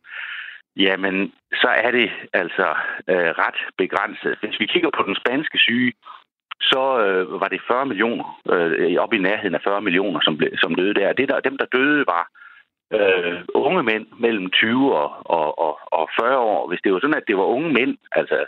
jamen, 0.86 1.34
så 1.62 1.70
er 1.86 1.92
det 1.92 2.10
altså 2.34 2.68
uh, 3.14 3.32
ret 3.44 3.60
begrænset. 3.78 4.38
Hvis 4.42 4.60
vi 4.60 4.66
kigger 4.74 4.90
på 4.98 5.04
den 5.08 5.16
spanske 5.22 5.58
syge, 5.58 5.94
så 6.62 6.84
uh, 7.06 7.42
var 7.42 7.48
det 7.48 7.68
40 7.68 7.86
millioner, 7.86 8.28
uh, 8.52 9.04
op 9.04 9.14
i 9.14 9.24
nærheden 9.28 9.56
af 9.56 9.62
40 9.64 9.82
millioner, 9.82 10.20
som, 10.24 10.38
ble, 10.38 10.50
som 10.62 10.76
døde 10.76 10.94
der. 10.94 11.14
Det 11.14 11.30
der. 11.30 11.40
Dem, 11.40 11.58
der 11.58 11.66
døde, 11.78 12.04
var 12.14 12.24
øh, 12.94 13.42
unge 13.54 13.84
mænd 13.84 14.06
mellem 14.20 14.50
20 14.50 14.96
og, 14.96 15.12
og, 15.26 15.60
og, 15.60 15.80
og 15.92 16.10
40 16.20 16.38
år, 16.38 16.68
hvis 16.68 16.80
det 16.84 16.94
var 16.94 17.00
sådan, 17.00 17.22
at 17.22 17.28
det 17.28 17.38
var 17.38 17.44
unge 17.44 17.74
mænd, 17.74 17.98
altså 18.12 18.46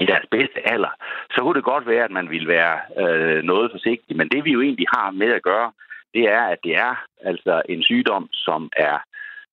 i 0.00 0.06
deres 0.06 0.26
bedste 0.30 0.68
alder, 0.72 0.92
så 1.30 1.40
kunne 1.40 1.54
det 1.54 1.64
godt 1.64 1.86
være, 1.86 2.04
at 2.04 2.10
man 2.10 2.30
ville 2.30 2.48
være 2.48 2.76
øh, 3.02 3.42
noget 3.42 3.70
forsigtig. 3.70 4.16
Men 4.16 4.28
det 4.28 4.44
vi 4.44 4.52
jo 4.52 4.60
egentlig 4.60 4.86
har 4.96 5.10
med 5.10 5.32
at 5.32 5.42
gøre, 5.42 5.72
det 6.14 6.24
er, 6.24 6.42
at 6.42 6.58
det 6.64 6.76
er 6.76 7.04
altså 7.24 7.62
en 7.68 7.82
sygdom, 7.82 8.28
som 8.32 8.70
er 8.76 8.98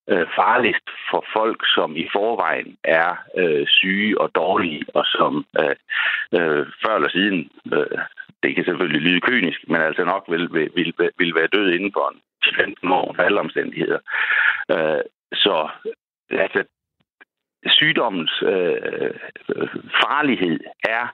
øh, 0.10 0.28
farligst 0.36 0.88
for 1.12 1.26
folk, 1.34 1.66
som 1.76 1.96
i 1.96 2.08
forvejen 2.14 2.78
er 2.84 3.16
øh, 3.38 3.68
syge 3.68 4.22
og 4.22 4.36
dårlige, 4.36 4.84
og 4.94 5.06
som 5.06 5.46
øh, 5.62 5.76
øh, 6.38 6.66
før 6.86 6.96
eller 6.96 7.10
siden, 7.10 7.50
øh, 7.74 8.00
det 8.44 8.56
kan 8.56 8.66
selvfølgelig 8.66 9.02
lyde 9.02 9.22
kynisk, 9.22 9.60
men 9.68 9.82
altså 9.82 10.04
nok 10.04 10.26
vil, 10.30 10.54
vil, 10.54 10.72
vil, 10.76 10.94
vil 11.18 11.36
være 11.36 11.54
død 11.54 11.72
inden 11.72 11.92
for 11.94 12.10
en 12.10 12.22
15 12.56 12.92
år 12.92 13.10
under 13.10 13.24
alle 13.24 13.40
omstændigheder. 13.40 14.00
Øh, 14.72 15.02
så 15.34 15.70
altså, 16.30 16.64
sygdommens 17.68 18.44
øh, 18.46 19.14
farlighed 20.04 20.60
er 20.84 21.06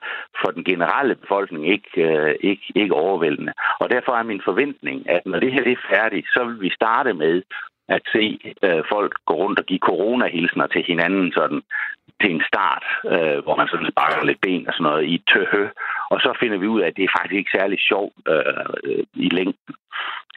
for 0.41 0.51
den 0.51 0.63
generelle 0.63 1.15
befolkning 1.15 1.67
ikke, 1.67 2.01
øh, 2.03 2.35
ikke, 2.39 2.63
ikke 2.75 2.93
overvældende. 2.93 3.53
Og 3.79 3.89
derfor 3.89 4.11
er 4.11 4.23
min 4.23 4.41
forventning, 4.45 5.09
at 5.09 5.21
når 5.25 5.39
det 5.39 5.51
her 5.51 5.61
er 5.61 5.95
færdigt, 5.95 6.27
så 6.27 6.43
vil 6.43 6.61
vi 6.61 6.69
starte 6.69 7.13
med 7.13 7.41
at 7.87 8.01
se 8.11 8.39
øh, 8.63 8.83
folk 8.93 9.13
gå 9.25 9.33
rundt 9.33 9.59
og 9.59 9.65
give 9.65 9.79
coronahilsner 9.79 10.67
til 10.67 10.83
hinanden 10.83 11.31
sådan 11.31 11.61
til 12.21 12.31
en 12.31 12.43
start, 12.47 12.85
øh, 13.05 13.43
hvor 13.43 13.55
man 13.55 13.67
sådan 13.67 13.91
sparker 13.91 14.25
lidt 14.25 14.41
ben 14.41 14.67
og 14.67 14.73
sådan 14.73 14.83
noget 14.83 15.05
i 15.13 15.23
tøhø. 15.33 15.67
Og 16.09 16.19
så 16.19 16.37
finder 16.39 16.57
vi 16.57 16.67
ud 16.67 16.81
af, 16.81 16.87
at 16.87 16.95
det 16.97 17.03
er 17.03 17.15
faktisk 17.17 17.37
ikke 17.37 17.55
særlig 17.57 17.79
sjovt 17.79 18.13
øh, 18.27 18.65
øh 18.83 19.03
i 19.13 19.29
længden. 19.29 19.75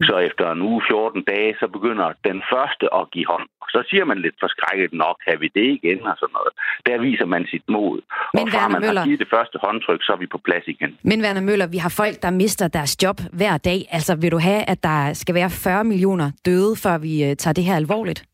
Så 0.01 0.15
efter 0.29 0.53
en 0.53 0.63
uge, 0.63 0.83
14 0.91 1.23
dage, 1.23 1.57
så 1.61 1.67
begynder 1.77 2.09
den 2.29 2.43
første 2.53 2.87
at 2.99 3.11
give 3.11 3.27
hånd. 3.27 3.47
Så 3.75 3.81
siger 3.91 4.05
man 4.05 4.19
lidt 4.19 4.37
forskrækket 4.41 4.93
nok, 4.93 5.17
har 5.29 5.37
vi 5.37 5.49
det 5.55 5.69
igen 5.79 6.01
og 6.11 6.17
sådan 6.21 6.35
noget. 6.39 6.53
Der 6.87 6.99
viser 7.07 7.27
man 7.35 7.47
sit 7.47 7.67
mod. 7.69 8.01
Men 8.35 8.43
og 8.43 8.49
fra 8.53 8.69
man 8.69 8.81
Møller... 8.81 9.01
har 9.01 9.07
givet 9.07 9.21
det 9.21 9.31
første 9.37 9.59
håndtryk, 9.65 10.01
så 10.03 10.13
er 10.13 10.17
vi 10.17 10.27
på 10.27 10.39
plads 10.39 10.67
igen. 10.67 10.99
Men 11.03 11.23
Werner 11.25 11.41
Møller, 11.41 11.67
vi 11.67 11.79
har 11.85 11.93
folk, 12.03 12.17
der 12.23 12.31
mister 12.31 12.69
deres 12.69 13.03
job 13.03 13.19
hver 13.33 13.57
dag. 13.59 13.81
Altså 13.91 14.13
vil 14.23 14.33
du 14.33 14.39
have, 14.39 14.63
at 14.73 14.83
der 14.83 15.13
skal 15.13 15.35
være 15.35 15.51
40 15.51 15.85
millioner 15.85 16.29
døde, 16.47 16.77
før 16.85 16.99
vi 16.99 17.13
øh, 17.27 17.37
tager 17.37 17.55
det 17.55 17.65
her 17.65 17.77
alvorligt? 17.77 18.25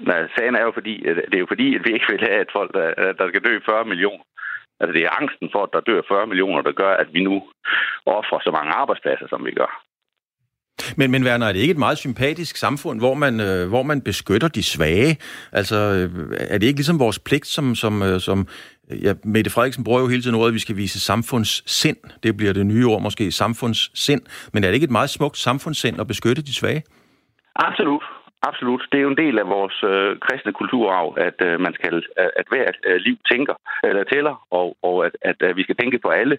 Nej, 0.00 0.28
sagen 0.36 0.54
er 0.54 0.64
jo 0.68 0.72
fordi, 0.74 0.94
det 1.30 1.34
er 1.34 1.44
jo 1.44 1.52
fordi, 1.54 1.74
at 1.76 1.82
vi 1.84 1.90
ikke 1.92 2.06
vil 2.10 2.20
have, 2.20 2.40
at 2.44 2.50
folk, 2.52 2.70
der, 2.74 3.12
der 3.18 3.28
skal 3.28 3.44
dø 3.44 3.58
40 3.66 3.84
millioner. 3.84 4.24
Altså 4.80 4.92
det 4.96 5.02
er 5.04 5.18
angsten 5.20 5.48
for, 5.52 5.62
at 5.62 5.72
der 5.72 5.80
dør 5.80 6.02
40 6.08 6.26
millioner, 6.26 6.62
der 6.62 6.72
gør, 6.82 6.92
at 7.02 7.08
vi 7.12 7.20
nu 7.28 7.34
offrer 8.06 8.40
så 8.42 8.50
mange 8.50 8.72
arbejdspladser, 8.72 9.26
som 9.28 9.44
vi 9.44 9.52
gør. 9.60 9.72
Men, 10.96 11.10
men 11.10 11.24
Werner, 11.24 11.46
er 11.46 11.52
det 11.52 11.60
ikke 11.60 11.72
et 11.72 11.78
meget 11.78 11.98
sympatisk 11.98 12.56
samfund, 12.56 13.00
hvor 13.00 13.14
man, 13.14 13.40
øh, 13.40 13.68
hvor 13.68 13.82
man 13.82 14.00
beskytter 14.00 14.48
de 14.48 14.62
svage? 14.62 15.16
Altså, 15.52 15.76
øh, 15.76 16.10
er 16.38 16.58
det 16.58 16.66
ikke 16.66 16.78
ligesom 16.78 16.98
vores 16.98 17.18
pligt, 17.18 17.46
som, 17.46 17.74
som, 17.74 18.02
øh, 18.02 18.20
som 18.20 18.46
ja, 19.02 19.12
Mette 19.24 19.50
Frederiksen 19.50 19.84
bruger 19.84 20.00
jo 20.00 20.08
hele 20.08 20.22
tiden 20.22 20.36
ordet, 20.36 20.48
at 20.48 20.54
vi 20.54 20.58
skal 20.58 20.76
vise 20.76 21.00
samfundssind. 21.00 21.96
Det 22.22 22.36
bliver 22.36 22.52
det 22.52 22.66
nye 22.66 22.86
ord 22.86 23.02
måske, 23.02 23.32
samfundssind. 23.32 24.22
Men 24.52 24.64
er 24.64 24.68
det 24.68 24.74
ikke 24.74 24.84
et 24.84 24.98
meget 24.98 25.10
smukt 25.10 25.36
samfundssind 25.36 26.00
at 26.00 26.06
beskytte 26.06 26.42
de 26.42 26.54
svage? 26.54 26.82
Absolut. 27.56 28.02
Absolut. 28.50 28.82
Det 28.92 28.98
er 28.98 29.02
jo 29.02 29.14
en 29.14 29.22
del 29.24 29.38
af 29.38 29.46
vores 29.46 29.76
øh, 29.92 30.18
kristne 30.24 30.52
kulturarv, 30.52 31.08
at 31.28 31.38
øh, 31.48 31.60
man 31.60 31.74
skal, 31.74 31.94
at 32.40 32.46
hvert 32.48 32.76
øh, 32.86 32.96
liv 33.06 33.16
tænker 33.30 33.54
eller 33.84 34.04
tæller, 34.04 34.46
og, 34.50 34.76
og 34.82 35.06
at, 35.06 35.14
at, 35.22 35.36
at 35.42 35.56
vi 35.56 35.62
skal 35.62 35.76
tænke 35.76 35.98
på 35.98 36.08
alle, 36.08 36.38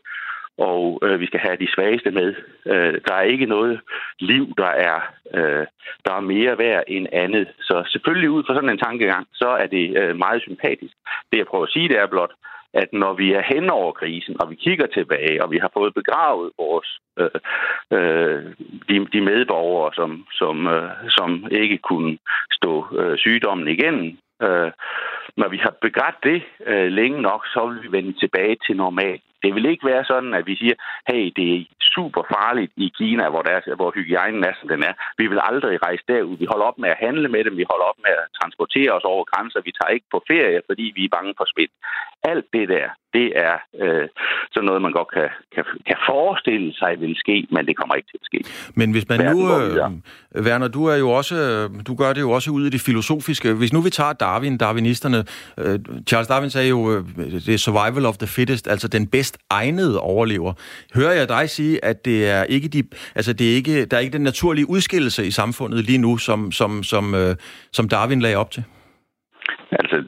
og 0.58 1.00
øh, 1.04 1.20
vi 1.20 1.26
skal 1.26 1.39
have 1.39 1.58
de 1.58 1.74
svageste 1.76 2.12
med. 2.12 2.36
Øh, 2.66 3.02
der 3.08 3.13
er 3.13 3.22
ikke 3.22 3.46
noget 3.46 3.80
liv, 4.20 4.54
der 4.58 4.72
er, 4.89 5.00
øh, 5.34 5.66
der 6.06 6.13
er 6.13 6.20
mere 6.20 6.58
værd 6.58 6.84
end 6.88 7.08
andet. 7.12 7.48
Så 7.62 7.84
selvfølgelig 7.88 8.30
ud 8.30 8.44
fra 8.44 8.56
sådan 8.56 8.70
en 8.70 8.78
tankegang, 8.78 9.28
så 9.34 9.48
er 9.48 9.68
det 9.68 9.98
øh, 9.98 10.16
meget 10.18 10.42
sympatisk. 10.42 10.94
Det 11.32 11.38
jeg 11.38 11.48
prøver 11.48 11.63
at 11.63 11.72
sige, 11.72 11.89
det 11.89 12.00
er 12.00 12.08
blot, 12.08 12.32
at 12.74 12.94
når 12.94 13.13
vi 13.13 13.34
er 13.34 13.44
hen 13.54 13.70
over 13.70 13.92
krisen, 13.92 14.36
og 14.42 14.50
vi 14.50 14.56
kigger 14.56 14.88
tilbage, 14.88 15.44
og 15.44 15.52
vi 15.52 15.58
har 15.58 15.72
fået 15.74 15.94
begravet 15.94 16.52
vores 16.58 17.00
øh, 17.20 17.39
øh, 17.92 18.44
de, 18.89 19.08
de 19.13 19.22
medborgere, 19.22 19.94
som, 19.94 20.26
som, 20.32 20.68
øh, 20.68 20.89
som 21.10 21.48
ikke 21.52 21.78
kunne 21.78 22.18
stå 22.52 22.88
øh, 23.00 23.18
sygdommen 23.18 23.68
igennem, 23.68 24.18
øh, 24.42 24.72
når 25.38 25.48
vi 25.48 25.58
har 25.58 25.74
begrædt 25.82 26.16
det 26.24 26.44
øh, 26.66 26.88
længe 26.92 27.22
nok, 27.22 27.46
så 27.46 27.68
vil 27.68 27.84
vi 27.84 27.98
vende 27.98 28.13
tilbage 28.20 28.58
til 28.66 28.76
normal. 28.78 29.20
Det 29.43 29.56
vil 29.56 29.65
ikke 29.65 29.86
være 29.91 30.03
sådan, 30.12 30.34
at 30.34 30.45
vi 30.49 30.56
siger, 30.56 30.75
hey, 31.10 31.25
det 31.38 31.47
er 31.56 31.60
super 31.95 32.23
farligt 32.36 32.71
i 32.86 32.88
Kina, 32.97 33.29
hvor, 33.29 33.41
der 33.47 33.51
er, 33.58 33.75
hvor 33.75 33.91
hygiejnen 33.97 34.43
er, 34.49 34.53
som 34.60 34.67
den 34.73 34.82
er. 34.89 34.93
Vi 35.17 35.25
vil 35.32 35.39
aldrig 35.49 35.75
rejse 35.88 36.03
derud. 36.08 36.38
Vi 36.43 36.47
holder 36.51 36.65
op 36.69 36.77
med 36.84 36.89
at 36.89 37.01
handle 37.06 37.27
med 37.36 37.43
dem. 37.47 37.58
Vi 37.62 37.65
holder 37.71 37.88
op 37.91 37.99
med 38.06 38.13
at 38.21 38.25
transportere 38.39 38.91
os 38.97 39.06
over 39.13 39.23
grænser. 39.32 39.60
Vi 39.67 39.73
tager 39.77 39.95
ikke 39.95 40.10
på 40.12 40.19
ferie, 40.32 40.60
fordi 40.69 40.86
vi 40.95 41.01
er 41.06 41.15
bange 41.17 41.34
for 41.39 41.45
spind. 41.53 41.73
Alt 42.32 42.47
det 42.56 42.65
der, 42.75 42.88
det 43.17 43.27
er 43.47 43.56
øh, 43.84 44.08
sådan 44.53 44.65
noget, 44.67 44.82
man 44.82 44.93
godt 44.99 45.12
kan, 45.17 45.29
kan, 45.56 45.63
kan 45.89 45.97
forestille 46.10 46.69
sig 46.82 46.91
vil 46.99 47.15
ske, 47.23 47.47
men 47.56 47.62
det 47.67 47.77
kommer 47.77 47.95
ikke 47.95 48.10
til 48.12 48.19
at 48.23 48.27
ske. 48.32 48.39
Men 48.79 48.91
hvis 48.91 49.10
man 49.10 49.19
Verden 49.19 49.38
nu, 49.38 50.01
øh, 50.36 50.45
Werner, 50.45 50.67
du 50.67 50.86
er 50.86 50.95
jo 50.95 51.10
også, 51.19 51.36
du 51.88 51.95
gør 51.95 52.13
det 52.13 52.21
jo 52.21 52.32
også 52.32 52.51
ud 52.51 52.65
i 52.65 52.69
det 52.69 52.82
filosofiske. 52.82 53.53
Hvis 53.53 53.73
nu 53.73 53.82
vi 53.82 53.89
tager 53.89 54.13
Darwin, 54.13 54.58
darwinisterne, 54.58 55.19
øh, 55.58 55.79
Charles 56.08 56.27
Darwin 56.27 56.49
sagde 56.49 56.69
jo, 56.69 56.79
øh, 56.91 57.01
det 57.47 57.53
er 57.53 57.58
survival 57.58 58.06
of 58.06 58.17
the 58.17 58.27
fittest, 58.27 58.67
altså 58.67 58.88
den 58.88 59.08
bedst 59.34 59.46
egnede 59.50 60.00
overlever. 60.00 60.54
Hører 60.96 61.13
jeg 61.13 61.28
dig 61.30 61.50
sige, 61.50 61.86
at 61.86 62.06
det 62.06 62.30
er 62.30 62.43
ikke 62.43 62.67
de, 62.67 62.84
altså 63.15 63.34
det 63.34 63.46
er 63.52 63.56
ikke, 63.56 63.86
der 63.86 63.98
er 63.98 64.02
ikke 64.02 64.17
den 64.17 64.24
naturlige 64.24 64.69
udskillelse 64.69 65.26
i 65.26 65.32
samfundet 65.32 65.86
lige 65.86 66.02
nu, 66.02 66.17
som, 66.17 66.52
som, 66.52 66.84
som, 66.84 67.15
øh, 67.15 67.36
som 67.72 67.89
Darwin 67.89 68.22
lagde 68.22 68.38
op 68.38 68.52
til? 68.52 68.63
Altså, 69.72 70.04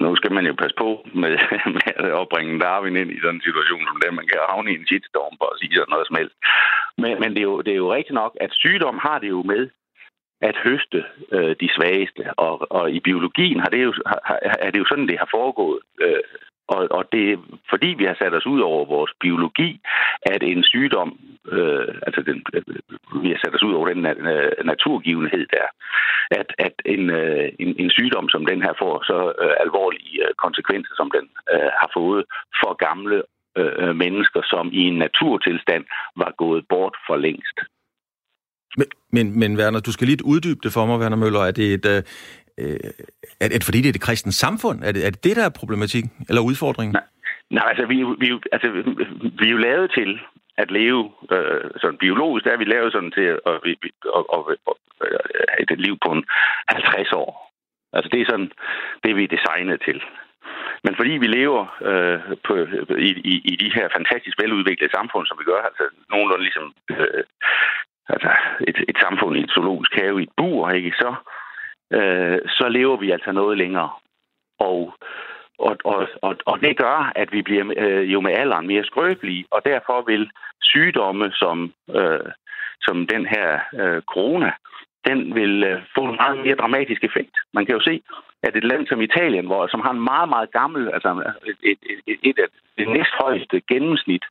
nu 0.00 0.16
skal 0.16 0.32
man 0.32 0.46
jo 0.46 0.54
passe 0.62 0.76
på 0.78 0.88
med, 1.22 1.34
med 1.76 2.10
at 2.20 2.28
bringe 2.32 2.60
Darwin 2.60 2.96
ind 2.96 3.10
i 3.10 3.20
sådan 3.20 3.34
en 3.34 3.46
situation 3.48 3.82
som 3.88 4.00
den. 4.04 4.14
Man 4.14 4.28
kan 4.28 4.38
havne 4.50 4.70
i 4.72 4.78
en 4.80 4.86
shitstorm 4.86 5.34
for 5.40 5.48
at 5.52 5.58
sige 5.60 5.74
sådan 5.74 5.92
noget 5.94 6.06
som 6.06 6.18
helst. 6.20 6.36
Men, 7.02 7.12
men 7.22 7.30
det, 7.34 7.40
er 7.44 7.48
jo, 7.52 7.60
det 7.66 7.72
er 7.72 7.82
jo 7.84 7.94
rigtigt 7.94 8.18
nok, 8.22 8.32
at 8.44 8.50
sygdom 8.52 8.98
har 9.06 9.18
det 9.18 9.30
jo 9.36 9.42
med 9.52 9.62
at 10.50 10.56
høste 10.66 11.00
øh, 11.36 11.54
de 11.62 11.68
svageste. 11.76 12.22
Og, 12.46 12.54
og 12.76 12.84
i 12.90 13.00
biologien 13.00 13.60
har 13.60 13.70
det 13.74 13.82
jo, 13.84 13.92
har, 14.28 14.38
er 14.66 14.70
det 14.70 14.78
jo 14.78 14.86
sådan, 14.88 15.08
det 15.08 15.18
har 15.18 15.28
foregået. 15.38 15.80
Øh, 16.00 16.22
og, 16.68 16.88
og 16.90 17.04
det 17.12 17.32
er 17.32 17.36
fordi, 17.70 17.86
vi 17.98 18.04
har 18.04 18.16
sat 18.18 18.34
os 18.34 18.46
ud 18.46 18.60
over 18.60 18.84
vores 18.84 19.12
biologi, 19.20 19.80
at 20.22 20.42
en 20.42 20.62
sygdom, 20.62 21.18
øh, 21.52 21.88
altså 22.06 22.20
den, 22.28 22.42
øh, 22.54 22.62
vi 23.22 23.28
har 23.30 23.40
sat 23.44 23.54
os 23.54 23.62
ud 23.62 23.74
over 23.74 23.88
den 23.88 24.06
øh, 24.06 24.52
naturgivenhed 24.64 25.46
der, 25.56 25.66
at, 26.30 26.48
at 26.58 26.74
en, 26.84 27.10
øh, 27.10 27.48
en, 27.58 27.74
en 27.78 27.90
sygdom 27.90 28.28
som 28.28 28.46
den 28.46 28.62
her 28.62 28.72
får 28.78 28.94
så 29.10 29.18
øh, 29.42 29.54
alvorlige 29.64 30.22
øh, 30.26 30.34
konsekvenser, 30.44 30.94
som 30.96 31.10
den 31.16 31.26
øh, 31.52 31.70
har 31.80 31.90
fået 31.96 32.24
for 32.60 32.72
gamle 32.86 33.22
øh, 33.58 33.96
mennesker, 33.96 34.40
som 34.44 34.70
i 34.72 34.82
en 34.90 34.98
naturtilstand 34.98 35.84
var 36.16 36.32
gået 36.38 36.64
bort 36.68 36.96
for 37.06 37.16
længst. 37.16 37.58
Men, 38.76 38.86
men, 39.12 39.38
men 39.38 39.56
Werner, 39.58 39.80
du 39.80 39.92
skal 39.92 40.06
lige 40.06 40.24
uddybe 40.24 40.60
det 40.62 40.72
for 40.72 40.86
mig, 40.86 40.98
Werner 40.98 41.16
Møller. 41.16 41.40
Er 41.40 41.50
det 41.50 41.74
et, 41.74 41.86
øh, 41.94 42.02
øh, 42.58 42.90
er 43.40 43.48
det 43.48 43.64
fordi 43.64 43.80
det 43.80 43.88
er 43.88 43.92
det 43.92 44.06
kristne 44.08 44.32
samfund? 44.32 44.84
Er 44.84 44.92
det, 44.92 45.06
er 45.06 45.10
det 45.10 45.24
det, 45.24 45.36
der 45.36 45.44
er 45.44 45.58
problematik 45.60 46.04
eller 46.28 46.42
udfordringen? 46.42 46.92
Nej, 46.92 47.06
Nej 47.50 47.66
altså, 47.68 47.86
vi, 47.86 47.96
vi, 48.22 48.28
altså, 48.52 48.68
vi 49.38 49.46
er 49.46 49.54
jo 49.56 49.56
lavet 49.68 49.90
til 49.98 50.20
at 50.56 50.70
leve 50.70 51.12
øh, 51.32 51.70
sådan 51.80 51.98
biologisk, 51.98 52.44
der 52.44 52.52
er 52.52 52.62
vi 52.62 52.64
lavet 52.64 52.92
sådan 52.92 53.10
til 53.10 53.26
at, 53.34 53.40
at, 53.46 53.54
at, 54.16 54.24
at, 54.34 54.42
at, 54.70 54.76
at 55.00 55.46
have 55.52 55.72
et 55.72 55.80
liv 55.86 55.96
på 56.04 56.12
en 56.12 56.24
50 56.68 57.12
år. 57.12 57.30
Altså 57.92 58.08
det 58.12 58.20
er 58.20 58.30
sådan, 58.30 58.50
det 59.04 59.16
vi 59.16 59.24
er 59.24 59.34
designet 59.36 59.80
til. 59.88 60.02
Men 60.84 60.96
fordi 60.96 61.12
vi 61.22 61.28
lever 61.38 61.62
øh, 61.90 62.20
på, 62.46 62.52
i, 63.08 63.10
i, 63.32 63.34
i 63.52 63.54
de 63.62 63.70
her 63.76 63.86
fantastisk 63.96 64.36
veludviklede 64.42 64.96
samfund, 64.96 65.26
som 65.26 65.38
vi 65.40 65.44
gør, 65.50 65.60
altså 65.70 65.84
nogenlunde 66.10 66.44
ligesom 66.44 66.66
øh, 66.90 67.24
altså 68.14 68.30
et, 68.68 68.78
et 68.90 68.98
samfund 69.04 69.36
i 69.36 69.44
et 69.44 69.54
zoologisk 69.54 69.92
have 70.00 70.20
i 70.20 70.22
et 70.28 70.34
bur, 70.36 70.70
ikke, 70.70 70.92
så, 71.02 71.10
øh, 71.92 72.38
så 72.48 72.68
lever 72.68 72.96
vi 72.96 73.10
altså 73.10 73.32
noget 73.32 73.58
længere. 73.58 73.90
Og, 74.58 74.94
og, 75.58 75.76
og, 75.84 76.08
og, 76.22 76.36
og 76.46 76.60
det 76.60 76.76
gør, 76.76 77.12
at 77.14 77.32
vi 77.32 77.42
bliver 77.42 77.72
øh, 77.76 78.12
jo 78.12 78.20
med 78.20 78.32
alderen 78.32 78.66
mere 78.66 78.84
skrøbelige, 78.84 79.44
og 79.50 79.64
derfor 79.64 80.02
vil 80.02 80.30
sygdomme 80.62 81.32
som, 81.32 81.72
øh, 81.94 82.30
som 82.80 83.06
den 83.06 83.26
her 83.26 83.60
øh, 83.74 84.02
corona, 84.02 84.52
den 85.06 85.34
vil 85.34 85.64
øh, 85.64 85.82
få 85.94 86.02
en 86.04 86.16
meget 86.16 86.38
mere 86.44 86.54
dramatisk 86.54 87.04
effekt. 87.04 87.34
Man 87.54 87.66
kan 87.66 87.74
jo 87.74 87.80
se, 87.80 88.02
at 88.42 88.56
et 88.56 88.64
land 88.64 88.86
som 88.86 89.00
Italien, 89.00 89.46
hvor, 89.46 89.66
som 89.66 89.80
har 89.80 89.90
en 89.90 90.04
meget, 90.12 90.28
meget 90.28 90.50
gammel, 90.52 90.90
altså 90.94 91.34
et, 91.46 91.58
et, 91.62 91.78
et, 92.06 92.18
et 92.22 92.38
af 92.38 92.48
det 92.78 92.88
næsthøjeste 92.88 93.60
gennemsnit 93.60 94.24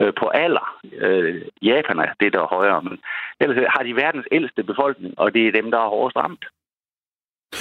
øh, 0.00 0.12
på 0.20 0.26
alder. 0.28 0.66
Øh, 0.92 1.42
Japan 1.62 1.98
er 1.98 2.12
det, 2.20 2.32
der 2.32 2.40
er 2.42 2.54
højere, 2.56 2.82
men 2.82 2.98
ellers 3.40 3.72
har 3.76 3.82
de 3.82 3.96
verdens 3.96 4.26
ældste 4.32 4.62
befolkning, 4.62 5.14
og 5.18 5.34
det 5.34 5.46
er 5.46 5.52
dem, 5.52 5.70
der 5.70 5.78
er 5.78 5.88
hårdest 5.88 6.16
ramt. 6.16 6.44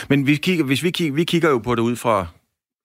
Men 0.09 0.27
vi 0.27 0.35
kigger, 0.35 0.65
hvis 0.65 0.83
vi 0.83 0.91
kigger, 0.91 1.15
vi 1.15 1.23
kigger 1.23 1.49
jo 1.49 1.57
på 1.57 1.75
det 1.75 1.81
ud 1.81 1.95
fra, 1.95 2.27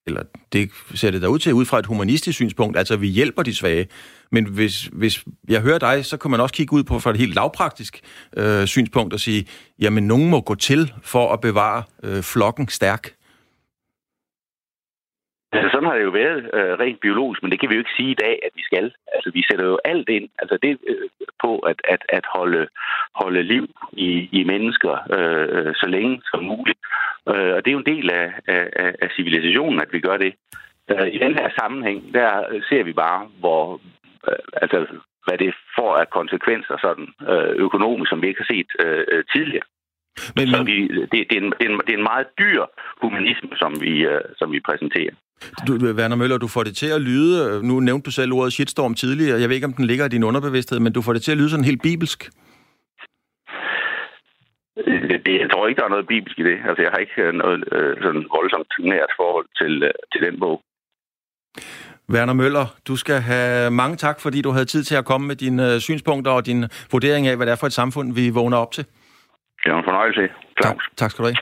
eller 0.07 0.23
det 0.53 0.71
ser 0.95 1.11
det 1.11 1.23
der 1.23 1.29
ud 1.29 1.39
til, 1.39 1.53
ud 1.55 1.65
fra 1.65 1.79
et 1.79 1.87
humanistisk 1.87 2.37
synspunkt, 2.37 2.79
altså 2.79 2.97
vi 2.97 3.09
hjælper 3.09 3.43
de 3.43 3.55
svage. 3.55 3.87
Men 4.33 4.47
hvis, 4.47 4.89
hvis 4.93 5.25
jeg 5.49 5.61
hører 5.61 5.79
dig, 5.79 6.05
så 6.05 6.17
kan 6.17 6.31
man 6.31 6.41
også 6.41 6.55
kigge 6.55 6.73
ud 6.73 6.85
på 6.85 6.99
fra 6.99 7.11
et 7.11 7.17
helt 7.17 7.35
lavpraktisk 7.35 8.01
øh, 8.37 8.67
synspunkt 8.67 9.15
og 9.15 9.21
sige, 9.21 9.47
jamen 9.79 10.07
nogen 10.07 10.31
må 10.31 10.41
gå 10.41 10.55
til 10.55 10.93
for 11.03 11.33
at 11.33 11.41
bevare 11.41 11.83
øh, 12.03 12.23
flokken 12.23 12.69
stærk. 12.69 13.13
Altså, 15.53 15.69
sådan 15.73 15.89
har 15.89 15.97
det 15.97 16.05
jo 16.05 16.11
været 16.11 16.39
øh, 16.57 16.73
rent 16.83 17.01
biologisk, 17.01 17.43
men 17.43 17.53
det 17.53 17.61
kan 17.61 17.69
vi 17.69 17.75
jo 17.75 17.81
ikke 17.81 17.97
sige 17.97 18.11
i 18.11 18.21
dag, 18.25 18.35
at 18.47 18.53
vi 18.55 18.63
skal. 18.63 18.93
Altså, 19.15 19.31
vi 19.35 19.43
sætter 19.51 19.67
jo 19.67 19.79
alt 19.85 20.09
ind, 20.09 20.29
altså 20.39 20.59
det 20.63 20.79
øh, 20.89 21.09
på 21.45 21.59
at, 21.59 21.79
at, 21.85 22.03
at 22.09 22.25
holde, 22.35 22.67
holde 23.15 23.43
liv 23.43 23.67
i, 23.93 24.29
i 24.33 24.45
mennesker 24.45 24.95
øh, 25.17 25.75
så 25.75 25.87
længe 25.87 26.23
som 26.31 26.45
muligt. 26.45 26.79
Øh, 27.29 27.53
og 27.55 27.59
det 27.61 27.69
er 27.69 27.79
jo 27.79 27.85
en 27.85 27.95
del 27.95 28.11
af, 28.11 28.33
af, 28.49 28.95
af 29.03 29.09
civilisationen, 29.17 29.81
at 29.81 29.93
vi 29.93 30.01
gør 30.01 30.17
det. 30.17 30.33
Øh, 30.91 31.09
I 31.15 31.19
den 31.19 31.35
her 31.35 31.49
sammenhæng, 31.61 32.15
der 32.15 32.31
ser 32.69 32.83
vi 32.83 32.93
bare, 32.93 33.29
hvor, 33.41 33.81
øh, 34.29 34.45
altså, 34.63 34.87
hvad 35.27 35.39
det 35.39 35.55
får 35.77 35.97
af 35.97 36.11
konsekvenser 36.11 36.77
sådan, 36.81 37.09
øh, 37.33 37.53
økonomisk, 37.67 38.09
som 38.09 38.23
vi 38.23 38.29
ikke 38.29 38.43
har 38.45 38.55
set 38.55 38.71
øh, 38.85 39.25
tidligere. 39.35 39.67
Men, 40.37 40.49
så 40.49 40.63
vi, 40.63 40.77
det, 40.89 41.09
det, 41.31 41.37
er 41.37 41.41
en, 41.43 41.51
det, 41.59 41.67
er 41.67 41.71
en, 41.73 41.81
det 41.87 41.93
er 41.95 41.99
en 41.99 42.09
meget 42.13 42.27
dyr 42.39 42.63
humanisme, 43.03 43.51
som 43.63 43.81
vi, 43.81 43.93
øh, 44.13 44.21
som 44.39 44.53
vi 44.53 44.61
præsenterer. 44.69 45.15
Du, 45.67 45.73
Werner 45.99 46.17
Møller, 46.17 46.39
du 46.39 46.49
får 46.49 46.63
det 46.63 46.77
til 46.77 46.91
at 46.97 47.01
lyde, 47.01 47.67
nu 47.69 47.81
nævnte 47.81 48.05
du 48.07 48.11
selv 48.11 48.33
ordet 48.33 48.53
shitstorm 48.53 48.95
tidligere, 48.95 49.41
jeg 49.41 49.49
ved 49.49 49.57
ikke, 49.57 49.67
om 49.67 49.73
den 49.73 49.87
ligger 49.87 50.05
i 50.05 50.09
din 50.09 50.25
underbevidsthed, 50.25 50.81
men 50.81 50.93
du 50.93 51.03
får 51.03 51.13
det 51.13 51.23
til 51.23 51.33
at 51.33 51.39
lyde 51.39 51.51
sådan 51.51 51.65
helt 51.65 51.83
bibelsk. 51.83 52.31
Det, 55.27 55.35
jeg 55.41 55.51
tror 55.53 55.69
ikke, 55.69 55.79
der 55.79 55.85
er 55.85 55.95
noget 55.97 56.07
bibelsk 56.07 56.39
i 56.39 56.43
det. 56.43 56.59
Altså, 56.69 56.83
jeg 56.83 56.91
har 56.91 56.99
ikke 56.99 57.39
noget 57.39 57.65
øh, 57.73 57.97
sådan 58.03 58.25
voldsomt 58.37 58.73
nært 58.79 59.13
forhold 59.21 59.47
til, 59.61 59.83
øh, 59.83 59.91
til 60.13 60.21
den 60.27 60.41
bog. 60.41 60.63
Werner 62.11 62.33
Møller, 62.33 62.67
du 62.89 62.97
skal 62.97 63.21
have 63.21 63.71
mange 63.71 63.97
tak, 63.97 64.21
fordi 64.21 64.43
du 64.43 64.51
havde 64.51 64.65
tid 64.65 64.83
til 64.85 64.95
at 64.95 65.05
komme 65.05 65.27
med 65.27 65.37
dine 65.37 65.75
øh, 65.75 65.81
synspunkter 65.81 66.33
og 66.33 66.47
din 66.47 66.65
vurdering 66.93 67.27
af, 67.27 67.37
hvad 67.37 67.47
det 67.47 67.53
er 67.53 67.57
for 67.57 67.67
et 67.67 67.73
samfund, 67.73 68.15
vi 68.15 68.31
vågner 68.31 68.57
op 68.57 68.73
til. 68.73 68.85
Det 69.65 69.73
var 69.73 69.79
en 69.79 69.85
fornøjelse. 69.85 70.35
Tak, 70.63 70.77
tak 70.97 71.11
skal 71.11 71.25
du 71.25 71.29
have. 71.29 71.37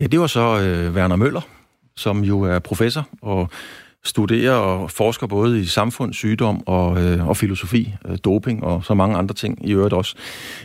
Ja, 0.00 0.06
det 0.06 0.20
var 0.20 0.26
så 0.26 0.40
øh, 0.40 0.94
Werner 0.94 1.16
Møller, 1.16 1.40
som 1.96 2.20
jo 2.20 2.40
er 2.40 2.58
professor 2.58 3.08
og 3.22 3.50
studerer 4.04 4.52
og 4.52 4.90
forsker 4.90 5.26
både 5.26 5.60
i 5.60 5.64
samfund, 5.64 6.12
sygdom 6.12 6.66
og, 6.66 7.02
øh, 7.02 7.28
og 7.28 7.36
filosofi, 7.36 7.94
øh, 8.04 8.18
doping 8.24 8.64
og 8.64 8.84
så 8.84 8.94
mange 8.94 9.16
andre 9.16 9.34
ting 9.34 9.68
i 9.68 9.72
øvrigt 9.72 9.94
også. 9.94 10.16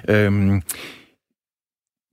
Øhm, 0.09 0.61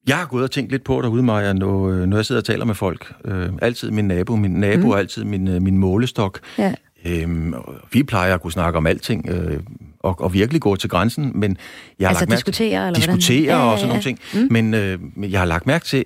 jeg 0.08 0.16
har 0.16 0.26
gået 0.26 0.44
og 0.44 0.50
tænkt 0.50 0.70
lidt 0.70 0.84
på 0.84 1.02
derude, 1.02 1.22
Maja, 1.22 1.52
når, 1.52 1.90
øh, 1.90 2.06
når 2.06 2.16
jeg 2.16 2.26
sidder 2.26 2.40
og 2.40 2.44
taler 2.44 2.64
med 2.64 2.74
folk. 2.74 3.14
Øh, 3.24 3.48
altid 3.62 3.90
min 3.90 4.08
nabo. 4.08 4.36
Min 4.36 4.50
nabo 4.50 4.86
mm. 4.86 4.90
er 4.90 4.96
altid 4.96 5.24
min, 5.24 5.48
øh, 5.48 5.62
min 5.62 5.78
målestok. 5.78 6.40
Ja. 6.58 6.74
Øhm, 7.06 7.54
vi 7.92 8.02
plejer 8.02 8.34
at 8.34 8.42
kunne 8.42 8.52
snakke 8.52 8.76
om 8.76 8.86
alting, 8.86 9.28
øh, 9.28 9.60
og, 10.04 10.20
og 10.20 10.32
virkelig 10.32 10.60
gå 10.60 10.76
til 10.76 10.90
grænsen, 10.90 11.32
men 11.34 11.56
jeg 11.98 12.08
har 12.08 12.10
altså 12.10 12.20
lagt 12.20 12.30
mærke 12.30 12.38
diskutere, 12.38 12.86
eller 12.86 13.00
diskutere 13.00 13.56
og 13.56 13.78
sådan 13.78 13.90
ja, 13.90 13.98
ja, 13.98 14.02
ja. 14.02 14.02
nogle 14.02 14.02
ting. 14.02 14.18
Mm. 14.34 14.48
Men 14.50 14.74
øh, 14.74 15.32
jeg 15.32 15.40
har 15.40 15.46
lagt 15.46 15.66
mærke 15.66 15.84
til, 15.84 16.04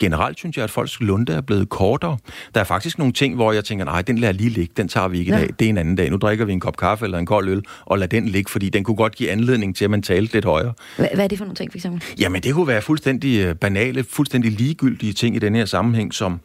generelt 0.00 0.38
synes 0.38 0.56
jeg, 0.56 0.64
at 0.64 0.70
folks 0.70 1.00
lunde 1.00 1.32
er 1.32 1.40
blevet 1.40 1.68
kortere. 1.68 2.18
Der 2.54 2.60
er 2.60 2.64
faktisk 2.64 2.98
nogle 2.98 3.12
ting, 3.12 3.34
hvor 3.34 3.52
jeg 3.52 3.64
tænker, 3.64 3.84
nej, 3.84 4.02
den 4.02 4.18
lader 4.18 4.32
lige 4.32 4.50
ligge, 4.50 4.74
den 4.76 4.88
tager 4.88 5.08
vi 5.08 5.18
ikke 5.18 5.28
i 5.28 5.32
dag, 5.32 5.48
det 5.58 5.64
er 5.64 5.68
en 5.68 5.78
anden 5.78 5.96
dag. 5.96 6.10
Nu 6.10 6.16
drikker 6.16 6.44
vi 6.44 6.52
en 6.52 6.60
kop 6.60 6.76
kaffe 6.76 7.04
eller 7.04 7.18
en 7.18 7.26
kold 7.26 7.48
øl, 7.48 7.62
og 7.84 7.98
lad 7.98 8.08
den 8.08 8.28
ligge, 8.28 8.50
fordi 8.50 8.68
den 8.68 8.84
kunne 8.84 8.96
godt 8.96 9.16
give 9.16 9.30
anledning 9.30 9.76
til, 9.76 9.84
at 9.84 9.90
man 9.90 10.02
talte 10.02 10.32
lidt 10.32 10.44
højere. 10.44 10.72
Hvad, 10.96 11.08
hvad 11.14 11.24
er 11.24 11.28
det 11.28 11.38
for 11.38 11.44
nogle 11.44 11.56
ting, 11.56 11.72
for 11.72 11.78
eksempel? 11.78 12.02
Jamen, 12.18 12.42
det 12.42 12.54
kunne 12.54 12.66
være 12.66 12.82
fuldstændig 12.82 13.46
øh, 13.46 13.54
banale, 13.54 14.04
fuldstændig 14.04 14.52
ligegyldige 14.52 15.12
ting 15.12 15.36
i 15.36 15.38
den 15.38 15.54
her 15.54 15.64
sammenhæng, 15.64 16.14
som 16.14 16.40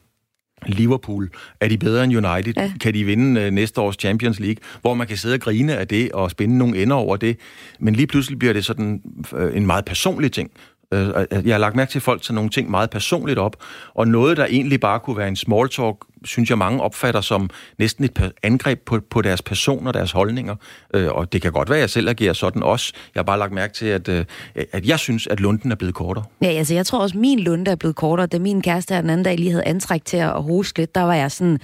Liverpool, 0.68 1.30
er 1.60 1.68
de 1.68 1.78
bedre 1.78 2.04
end 2.04 2.28
United? 2.28 2.54
Ja. 2.58 2.72
Kan 2.82 2.94
de 2.94 3.04
vinde 3.04 3.48
uh, 3.48 3.54
næste 3.54 3.82
års 3.82 3.96
Champions 4.00 4.40
League? 4.40 4.58
Hvor 4.82 4.94
man 4.94 5.08
kan 5.08 5.18
sidde 5.18 5.34
og 5.34 5.40
grine 5.40 5.78
af 5.78 5.88
det 5.88 6.12
og 6.12 6.32
spænde 6.32 6.58
nogle 6.58 6.82
ender 6.82 6.96
over 6.96 7.18
det. 7.18 7.38
Men 7.80 7.96
lige 7.96 8.08
pludselig 8.08 8.40
bliver 8.40 8.54
det 8.54 8.66
sådan 8.66 9.02
uh, 9.34 9.58
en 9.58 9.66
meget 9.66 9.86
personlig 9.86 10.32
ting. 10.32 10.52
Øh, 10.92 11.08
jeg 11.46 11.54
har 11.54 11.58
lagt 11.58 11.76
mærke 11.76 11.92
til, 11.92 12.00
at 12.00 12.04
folk 12.04 12.22
tager 12.22 12.36
nogle 12.36 12.50
ting 12.50 12.70
meget 12.70 12.90
personligt 12.90 13.40
op, 13.40 13.56
og 13.94 14.08
noget, 14.08 14.38
der 14.38 14.46
egentlig 14.46 14.80
bare 14.80 15.00
kunne 15.00 15.18
være 15.18 15.28
en 15.28 15.36
small 15.36 15.70
talk, 15.70 15.96
synes 16.24 16.50
jeg 16.50 16.58
mange 16.58 16.82
opfatter 16.82 17.22
som 17.22 17.50
næsten 17.80 18.04
et 18.04 18.32
angreb 18.44 18.80
på, 18.86 19.00
på 19.10 19.22
deres 19.22 19.42
person 19.42 19.88
og 19.88 19.94
deres 19.94 20.12
holdninger. 20.12 20.56
Øh, 20.94 21.12
og 21.12 21.34
det 21.34 21.42
kan 21.42 21.52
godt 21.52 21.70
være, 21.70 21.78
at 21.78 21.82
jeg 21.82 21.90
selv 21.90 22.10
agerer 22.10 22.34
sådan 22.34 22.64
også. 22.64 22.94
Jeg 23.16 23.20
har 23.20 23.24
bare 23.24 23.40
lagt 23.40 23.54
mærke 23.54 23.74
til, 23.74 23.86
at, 23.86 24.10
øh, 24.10 24.26
at 24.56 24.86
jeg 24.86 25.00
synes, 25.00 25.28
at 25.28 25.40
lunden 25.40 25.72
er 25.72 25.76
blevet 25.76 25.96
kortere. 25.96 26.26
Ja, 26.42 26.48
altså 26.48 26.74
jeg 26.74 26.86
tror 26.86 27.00
også, 27.00 27.16
at 27.16 27.20
min 27.20 27.40
lunde 27.40 27.72
er 27.72 27.76
blevet 27.76 27.96
kortere. 27.96 28.28
Da 28.28 28.40
min 28.40 28.62
kæreste 28.62 28.94
her 28.94 29.02
den 29.02 29.10
anden 29.10 29.26
dag 29.26 29.38
lige 29.38 29.52
havde 29.52 29.66
antræk 29.66 30.06
til 30.06 30.18
at 30.18 30.44
hoste 30.44 30.80
lidt, 30.80 30.96
der 30.96 31.02
var 31.02 31.16
jeg 31.16 31.32
sådan 31.32 31.60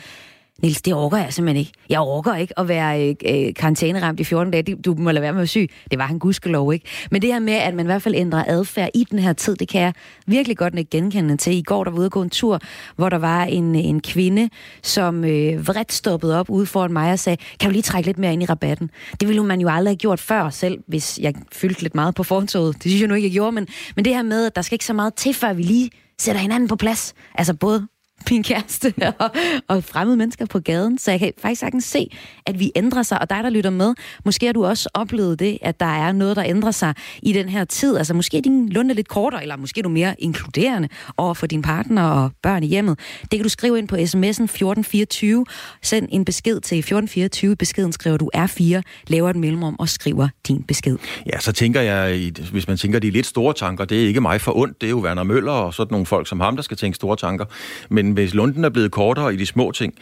Nils, 0.61 0.81
det 0.81 0.93
orker 0.93 1.17
jeg 1.17 1.33
simpelthen 1.33 1.59
ikke. 1.59 1.71
Jeg 1.89 1.99
orker 1.99 2.35
ikke 2.35 2.59
at 2.59 2.67
være 2.67 3.09
øh, 3.09 3.15
øh 3.25 3.53
karantæneramt 3.53 4.19
i 4.19 4.23
14 4.23 4.51
dage. 4.51 4.75
Du 4.75 4.93
må 4.93 5.11
lade 5.11 5.21
være 5.21 5.33
med 5.33 5.41
at 5.41 5.49
syg. 5.49 5.69
Det 5.91 5.99
var 5.99 6.05
han 6.05 6.19
gudskelov 6.19 6.73
ikke. 6.73 6.85
Men 7.11 7.21
det 7.21 7.33
her 7.33 7.39
med, 7.39 7.53
at 7.53 7.73
man 7.73 7.85
i 7.85 7.87
hvert 7.87 8.01
fald 8.01 8.15
ændrer 8.15 8.43
adfærd 8.47 8.89
i 8.93 9.03
den 9.11 9.19
her 9.19 9.33
tid, 9.33 9.55
det 9.55 9.67
kan 9.67 9.81
jeg 9.81 9.93
virkelig 10.25 10.57
godt 10.57 10.75
ikke 10.77 10.89
genkende 10.89 11.37
til. 11.37 11.53
I 11.53 11.61
går 11.61 11.83
der 11.83 11.91
var 11.91 11.97
ude 11.97 12.05
at 12.05 12.11
gå 12.11 12.21
en 12.21 12.29
tur, 12.29 12.59
hvor 12.95 13.09
der 13.09 13.17
var 13.17 13.43
en, 13.43 13.75
en 13.75 14.01
kvinde, 14.01 14.49
som 14.83 15.25
øh, 15.25 15.67
vredt 15.67 15.93
stoppede 15.93 16.39
op 16.39 16.49
ude 16.49 16.65
foran 16.65 16.93
mig 16.93 17.11
og 17.11 17.19
sagde, 17.19 17.37
kan 17.59 17.69
du 17.69 17.71
lige 17.71 17.81
trække 17.81 18.07
lidt 18.07 18.17
mere 18.17 18.33
ind 18.33 18.43
i 18.43 18.45
rabatten? 18.45 18.89
Det 19.19 19.27
ville 19.27 19.43
man 19.43 19.61
jo 19.61 19.69
aldrig 19.69 19.91
have 19.91 19.97
gjort 19.97 20.19
før 20.19 20.49
selv, 20.49 20.79
hvis 20.87 21.19
jeg 21.21 21.33
fyldte 21.51 21.81
lidt 21.81 21.95
meget 21.95 22.15
på 22.15 22.23
fortoget. 22.23 22.75
Det 22.75 22.91
synes 22.91 23.01
jeg 23.01 23.07
nu 23.07 23.15
ikke, 23.15 23.27
jeg 23.27 23.33
gjorde, 23.33 23.51
men, 23.51 23.67
men 23.95 24.05
det 24.05 24.15
her 24.15 24.23
med, 24.23 24.45
at 24.45 24.55
der 24.55 24.61
skal 24.61 24.75
ikke 24.75 24.85
så 24.85 24.93
meget 24.93 25.13
til, 25.13 25.33
før 25.33 25.53
vi 25.53 25.63
lige 25.63 25.89
sætter 26.19 26.41
hinanden 26.41 26.69
på 26.69 26.75
plads. 26.75 27.13
Altså 27.35 27.53
både 27.53 27.87
min 28.31 28.43
kæreste 28.43 28.93
og, 29.19 29.29
og 29.67 29.83
fremmede 29.83 30.17
mennesker 30.17 30.45
på 30.45 30.59
gaden, 30.59 30.97
så 30.97 31.11
jeg 31.11 31.19
kan 31.19 31.33
faktisk 31.41 31.59
sagtens 31.59 31.83
se, 31.83 32.11
at 32.45 32.59
vi 32.59 32.71
ændrer 32.75 33.03
sig, 33.03 33.21
og 33.21 33.29
dig, 33.29 33.43
der 33.43 33.49
lytter 33.49 33.69
med, 33.69 33.93
måske 34.25 34.45
har 34.45 34.53
du 34.53 34.65
også 34.65 34.89
oplevet 34.93 35.39
det, 35.39 35.57
at 35.61 35.79
der 35.79 35.85
er 35.85 36.11
noget, 36.11 36.35
der 36.35 36.43
ændrer 36.43 36.71
sig 36.71 36.93
i 37.21 37.33
den 37.33 37.49
her 37.49 37.65
tid. 37.65 37.97
Altså 37.97 38.13
måske 38.13 38.37
er 38.37 38.41
din 38.41 38.69
lunde 38.69 38.93
lidt 38.93 39.07
kortere, 39.07 39.41
eller 39.41 39.57
måske 39.57 39.79
er 39.79 39.83
du 39.83 39.89
mere 39.89 40.15
inkluderende 40.19 40.89
over 41.17 41.33
for 41.33 41.47
din 41.47 41.61
partner 41.61 42.03
og 42.03 42.31
børn 42.43 42.63
i 42.63 42.67
hjemmet. 42.67 42.99
Det 43.21 43.31
kan 43.31 43.43
du 43.43 43.49
skrive 43.49 43.77
ind 43.77 43.87
på 43.87 43.95
sms'en 43.95 44.43
1424. 44.43 45.45
Send 45.81 46.07
en 46.11 46.25
besked 46.25 46.53
til 46.53 46.77
1424. 46.77 47.55
Beskeden 47.55 47.91
skriver 47.91 48.17
du 48.17 48.29
R4, 48.35 48.81
laver 49.07 49.29
et 49.29 49.35
mellemrum 49.35 49.75
og 49.79 49.89
skriver 49.89 50.27
din 50.47 50.63
besked. 50.63 50.97
Ja, 51.33 51.39
så 51.39 51.51
tænker 51.51 51.81
jeg, 51.81 52.31
hvis 52.51 52.67
man 52.67 52.77
tænker 52.77 52.99
de 52.99 53.09
lidt 53.09 53.25
store 53.25 53.53
tanker, 53.53 53.85
det 53.85 54.03
er 54.03 54.07
ikke 54.07 54.21
mig 54.21 54.41
for 54.41 54.57
ondt, 54.57 54.81
det 54.81 54.87
er 54.87 54.91
jo 54.91 54.99
Werner 54.99 55.23
Møller 55.23 55.51
og 55.51 55.73
sådan 55.73 55.91
nogle 55.91 56.05
folk 56.05 56.27
som 56.27 56.39
ham, 56.39 56.55
der 56.55 56.63
skal 56.63 56.77
tænke 56.77 56.95
store 56.95 57.15
tanker. 57.15 57.45
Men 57.89 58.10
hvis 58.13 58.33
lunden 58.33 58.65
er 58.65 58.69
blevet 58.69 58.91
kortere 58.91 59.33
i 59.33 59.37
de 59.37 59.45
små 59.45 59.71
ting, 59.71 59.93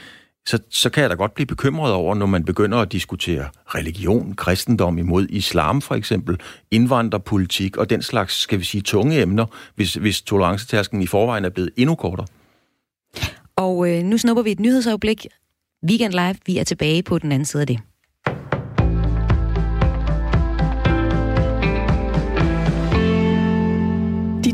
så, 0.46 0.60
så 0.70 0.90
kan 0.90 1.02
jeg 1.02 1.10
da 1.10 1.16
godt 1.16 1.34
blive 1.34 1.46
bekymret 1.46 1.94
over, 1.94 2.16
når 2.16 2.26
man 2.26 2.46
begynder 2.46 2.78
at 2.78 2.92
diskutere 2.92 3.50
religion, 3.66 4.34
kristendom 4.34 4.98
imod 4.98 5.28
islam 5.30 5.82
for 5.82 5.96
eksempel, 5.96 6.40
indvandrerpolitik 6.72 7.78
og 7.78 7.90
den 7.90 8.02
slags, 8.02 8.34
skal 8.34 8.60
vi 8.60 8.64
sige, 8.64 8.82
tunge 8.82 9.22
emner, 9.22 9.46
hvis, 9.76 9.94
hvis 9.94 10.22
tolerancetærsken 10.22 11.02
i 11.02 11.08
forvejen 11.08 11.46
er 11.46 11.50
blevet 11.50 11.72
endnu 11.78 11.96
kortere. 11.96 12.28
Og 13.56 13.90
øh, 13.90 14.04
nu 14.04 14.18
snupper 14.18 14.44
vi 14.44 14.52
et 14.52 14.60
nyhedsøjeblik. 14.60 15.28
Weekend 15.90 16.14
Live, 16.14 16.36
vi 16.46 16.58
er 16.58 16.64
tilbage 16.64 17.04
på 17.04 17.20
den 17.20 17.32
anden 17.32 17.46
side 17.46 17.62
af 17.62 17.68
det. 17.68 17.80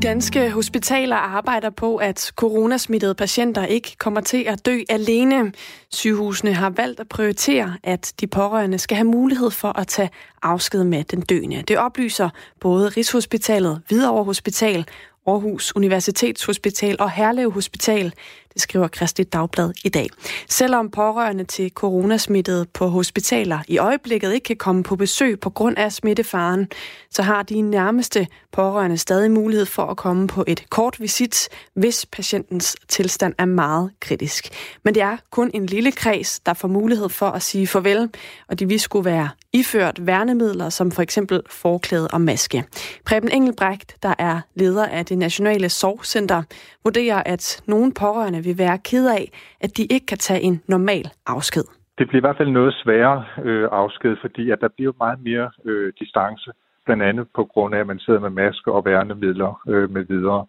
Danske 0.05 0.49
hospitaler 0.49 1.15
arbejder 1.15 1.69
på, 1.69 1.95
at 1.95 2.31
coronasmittede 2.35 3.15
patienter 3.15 3.65
ikke 3.65 3.95
kommer 3.97 4.21
til 4.21 4.43
at 4.47 4.65
dø 4.65 4.79
alene. 4.89 5.53
Sygehusene 5.91 6.53
har 6.53 6.69
valgt 6.69 6.99
at 6.99 7.09
prioritere, 7.09 7.77
at 7.83 8.13
de 8.19 8.27
pårørende 8.27 8.77
skal 8.77 8.97
have 8.97 9.07
mulighed 9.07 9.51
for 9.51 9.79
at 9.79 9.87
tage 9.87 10.09
afsked 10.43 10.83
med 10.83 11.03
den 11.03 11.21
døende. 11.21 11.63
Det 11.67 11.77
oplyser 11.77 12.29
både 12.61 12.89
Rigshospitalet, 12.89 13.81
Hvidovre 13.87 14.23
Hospital, 14.23 14.85
Aarhus 15.27 15.75
Universitetshospital 15.75 16.95
og 16.99 17.11
Herlev 17.11 17.51
Hospital 17.51 18.13
det 18.55 18.61
skriver 18.61 18.87
Kristelig 18.87 19.33
Dagblad 19.33 19.71
i 19.83 19.89
dag. 19.89 20.07
Selvom 20.49 20.89
pårørende 20.91 21.43
til 21.43 21.71
coronasmittede 21.71 22.65
på 22.73 22.87
hospitaler 22.87 23.59
i 23.67 23.77
øjeblikket 23.77 24.33
ikke 24.33 24.43
kan 24.43 24.55
komme 24.55 24.83
på 24.83 24.95
besøg 24.95 25.39
på 25.39 25.49
grund 25.49 25.77
af 25.77 25.91
smittefaren, 25.91 26.67
så 27.11 27.21
har 27.21 27.43
de 27.43 27.61
nærmeste 27.61 28.27
pårørende 28.51 28.97
stadig 28.97 29.31
mulighed 29.31 29.65
for 29.65 29.83
at 29.83 29.97
komme 29.97 30.27
på 30.27 30.43
et 30.47 30.69
kort 30.69 30.99
visit, 30.99 31.49
hvis 31.73 32.05
patientens 32.05 32.75
tilstand 32.87 33.33
er 33.37 33.45
meget 33.45 33.91
kritisk. 33.99 34.49
Men 34.83 34.95
det 34.95 35.03
er 35.03 35.17
kun 35.31 35.51
en 35.53 35.65
lille 35.65 35.91
kreds, 35.91 36.39
der 36.39 36.53
får 36.53 36.67
mulighed 36.67 37.09
for 37.09 37.27
at 37.27 37.41
sige 37.41 37.67
farvel, 37.67 38.09
og 38.47 38.59
de 38.59 38.67
vil 38.67 38.79
skulle 38.79 39.05
være 39.05 39.29
iført 39.53 40.07
værnemidler, 40.07 40.69
som 40.69 40.91
for 40.91 41.01
eksempel 41.01 41.41
forklæde 41.49 42.07
og 42.07 42.21
maske. 42.21 42.63
Preben 43.05 43.31
Engelbrecht, 43.31 43.95
der 44.03 44.13
er 44.19 44.41
leder 44.55 44.85
af 44.85 45.05
det 45.05 45.17
nationale 45.17 45.69
sorgcenter, 45.69 46.43
vurderer, 46.83 47.23
at 47.25 47.61
nogle 47.65 47.93
pårørende 47.93 48.44
vil 48.45 48.57
være 48.57 48.77
ked 48.89 49.05
af, 49.19 49.25
at 49.61 49.77
de 49.77 49.83
ikke 49.93 50.05
kan 50.05 50.17
tage 50.17 50.41
en 50.41 50.61
normal 50.67 51.05
afsked. 51.27 51.67
Det 51.97 52.07
bliver 52.07 52.21
i 52.21 52.25
hvert 52.27 52.37
fald 52.37 52.49
noget 52.49 52.73
sværere 52.73 53.25
øh, 53.43 53.69
afsked, 53.71 54.15
fordi 54.21 54.51
at 54.51 54.61
der 54.61 54.67
bliver 54.75 54.93
meget 55.03 55.19
mere 55.23 55.51
øh, 55.65 55.93
distance, 55.99 56.51
blandt 56.85 57.03
andet 57.03 57.27
på 57.35 57.43
grund 57.45 57.75
af, 57.75 57.79
at 57.79 57.87
man 57.87 57.99
sidder 57.99 58.19
med 58.19 58.29
maske 58.29 58.71
og 58.71 58.85
værnemidler 58.85 59.61
øh, 59.67 59.89
med 59.91 60.03
videre. 60.03 60.45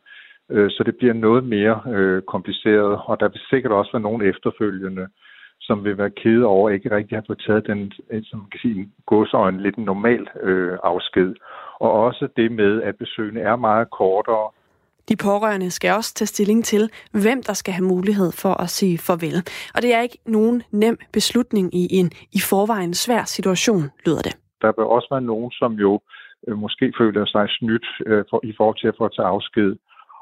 Øh, 0.50 0.70
så 0.70 0.82
det 0.86 0.96
bliver 0.96 1.14
noget 1.14 1.44
mere 1.44 1.80
øh, 1.96 2.22
kompliceret, 2.22 3.00
og 3.04 3.20
der 3.20 3.28
vil 3.28 3.40
sikkert 3.50 3.72
også 3.72 3.92
være 3.92 4.02
nogle 4.08 4.28
efterfølgende, 4.28 5.06
som 5.60 5.84
vil 5.84 5.98
være 5.98 6.10
kede 6.10 6.44
over 6.44 6.70
ikke 6.70 6.96
rigtig 6.96 7.16
har 7.18 7.24
fået 7.26 7.44
taget 7.46 7.66
den, 7.66 7.92
som 8.24 8.38
man 8.38 8.50
kan 8.50 8.60
sige, 8.60 8.78
en 8.80 8.92
godsøjne 9.06 9.62
lidt 9.62 9.78
normal 9.78 10.26
øh, 10.42 10.78
afsked. 10.82 11.34
Og 11.80 11.90
også 11.92 12.28
det 12.36 12.52
med, 12.52 12.82
at 12.82 12.96
besøgene 12.96 13.40
er 13.40 13.56
meget 13.56 13.90
kortere, 13.90 14.50
de 15.08 15.16
pårørende 15.16 15.70
skal 15.70 15.90
også 15.92 16.14
tage 16.14 16.26
stilling 16.26 16.64
til, 16.64 16.90
hvem 17.12 17.42
der 17.42 17.52
skal 17.52 17.74
have 17.74 17.88
mulighed 17.94 18.30
for 18.42 18.54
at 18.64 18.68
sige 18.70 18.98
farvel. 18.98 19.38
Og 19.74 19.82
det 19.82 19.94
er 19.94 20.00
ikke 20.00 20.18
nogen 20.26 20.62
nem 20.72 20.98
beslutning 21.12 21.74
i 21.74 21.84
en 21.98 22.10
i 22.38 22.40
forvejen 22.50 22.94
svær 22.94 23.24
situation, 23.24 23.82
lyder 24.06 24.22
det. 24.28 24.34
Der 24.62 24.72
vil 24.76 24.86
også 24.96 25.08
være 25.10 25.20
nogen, 25.32 25.50
som 25.52 25.72
jo 25.72 26.00
øh, 26.48 26.58
måske 26.58 26.92
føler 26.98 27.26
sig 27.26 27.46
snydt 27.58 27.86
øh, 28.06 28.24
for, 28.30 28.40
i 28.44 28.52
forhold 28.56 28.78
til 28.80 28.88
at 28.88 28.98
få 28.98 29.08
tage 29.08 29.28
afsked, 29.28 29.76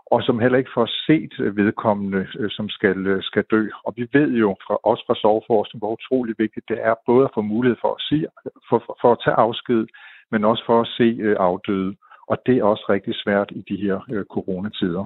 og 0.07 0.23
som 0.23 0.39
heller 0.39 0.59
ikke 0.59 0.77
får 0.79 0.89
set 1.07 1.33
øh, 1.45 1.57
vedkommende, 1.57 2.27
øh, 2.39 2.51
som 2.51 2.69
skal, 2.69 3.07
øh, 3.07 3.23
skal 3.23 3.45
dø. 3.51 3.63
Og 3.87 3.93
vi 3.97 4.05
ved 4.13 4.29
jo 4.45 4.57
fra, 4.67 4.75
også 4.91 5.03
fra 5.07 5.21
soveforskning, 5.23 5.81
hvor 5.81 5.93
utrolig 5.99 6.35
vigtigt 6.39 6.69
det 6.69 6.79
er 6.83 6.95
både 7.07 7.25
at 7.25 7.35
få 7.35 7.41
mulighed 7.41 7.77
for 7.81 7.93
at, 7.95 8.03
sige, 8.09 8.27
for, 8.69 8.79
for, 8.87 8.99
for 9.01 9.13
at 9.13 9.21
tage 9.25 9.37
afsked, 9.47 9.87
men 10.33 10.45
også 10.45 10.63
for 10.67 10.81
at 10.81 10.89
se 10.99 11.09
øh, 11.27 11.37
afdøde. 11.39 11.95
Og 12.27 12.37
det 12.47 12.59
er 12.59 12.65
også 12.65 12.85
rigtig 12.89 13.15
svært 13.15 13.51
i 13.51 13.65
de 13.69 13.77
her 13.77 13.99
øh, 14.13 14.25
coronatider. 14.25 15.05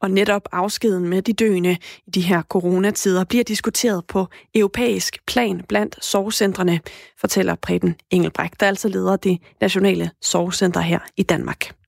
Og 0.00 0.10
netop 0.10 0.42
afskeden 0.52 1.08
med 1.08 1.22
de 1.22 1.32
døende 1.32 1.76
i 2.06 2.10
de 2.10 2.20
her 2.20 2.42
coronatider 2.42 3.24
bliver 3.24 3.44
diskuteret 3.44 4.04
på 4.06 4.26
europæisk 4.54 5.26
plan 5.26 5.64
blandt 5.68 6.04
sorgcentrene, 6.04 6.80
fortæller 7.20 7.54
Preben 7.62 7.94
Engelbrecht, 8.10 8.60
der 8.60 8.66
altså 8.66 8.88
leder 8.88 9.16
det 9.16 9.38
nationale 9.60 10.10
sorgcenter 10.20 10.80
her 10.80 10.98
i 11.16 11.22
Danmark. 11.22 11.83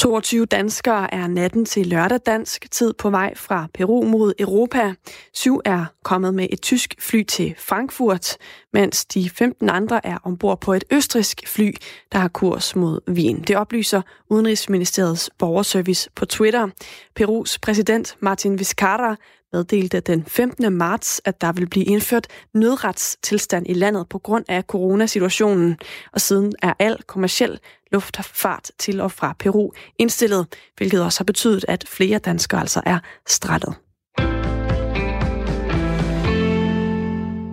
22 0.00 0.46
danskere 0.46 1.14
er 1.14 1.26
natten 1.26 1.64
til 1.64 1.86
lørdag 1.86 2.18
dansk 2.26 2.70
tid 2.70 2.92
på 2.92 3.10
vej 3.10 3.34
fra 3.34 3.68
Peru 3.74 4.04
mod 4.04 4.32
Europa. 4.38 4.94
Syv 5.32 5.60
er 5.64 5.84
kommet 6.04 6.34
med 6.34 6.46
et 6.50 6.62
tysk 6.62 6.94
fly 6.98 7.22
til 7.22 7.54
Frankfurt, 7.58 8.36
mens 8.72 9.04
de 9.04 9.30
15 9.30 9.70
andre 9.70 10.06
er 10.06 10.18
ombord 10.24 10.60
på 10.60 10.72
et 10.72 10.84
østrisk 10.90 11.42
fly, 11.46 11.74
der 12.12 12.18
har 12.18 12.28
kurs 12.28 12.76
mod 12.76 13.00
Wien. 13.08 13.42
Det 13.42 13.56
oplyser 13.56 14.02
Udenrigsministeriets 14.30 15.30
borgerservice 15.38 16.10
på 16.14 16.26
Twitter. 16.26 16.68
Perus 17.16 17.58
præsident 17.58 18.16
Martin 18.20 18.58
Vizcarra 18.58 19.16
meddelte 19.52 20.00
den 20.00 20.24
15. 20.24 20.72
marts, 20.72 21.20
at 21.24 21.40
der 21.40 21.52
vil 21.52 21.68
blive 21.68 21.84
indført 21.84 22.26
nødretstilstand 22.54 23.66
i 23.68 23.74
landet 23.74 24.08
på 24.08 24.18
grund 24.18 24.44
af 24.48 24.62
coronasituationen, 24.62 25.78
og 26.12 26.20
siden 26.20 26.52
er 26.62 26.72
al 26.78 27.02
kommersiel 27.06 27.60
luftfart 27.92 28.70
til 28.78 29.00
og 29.00 29.12
fra 29.12 29.34
Peru 29.38 29.70
indstillet, 29.98 30.46
hvilket 30.76 31.04
også 31.04 31.20
har 31.20 31.24
betydet, 31.24 31.64
at 31.68 31.84
flere 31.88 32.18
danskere 32.18 32.60
altså 32.60 32.80
er 32.86 32.98
strættet. 33.26 33.74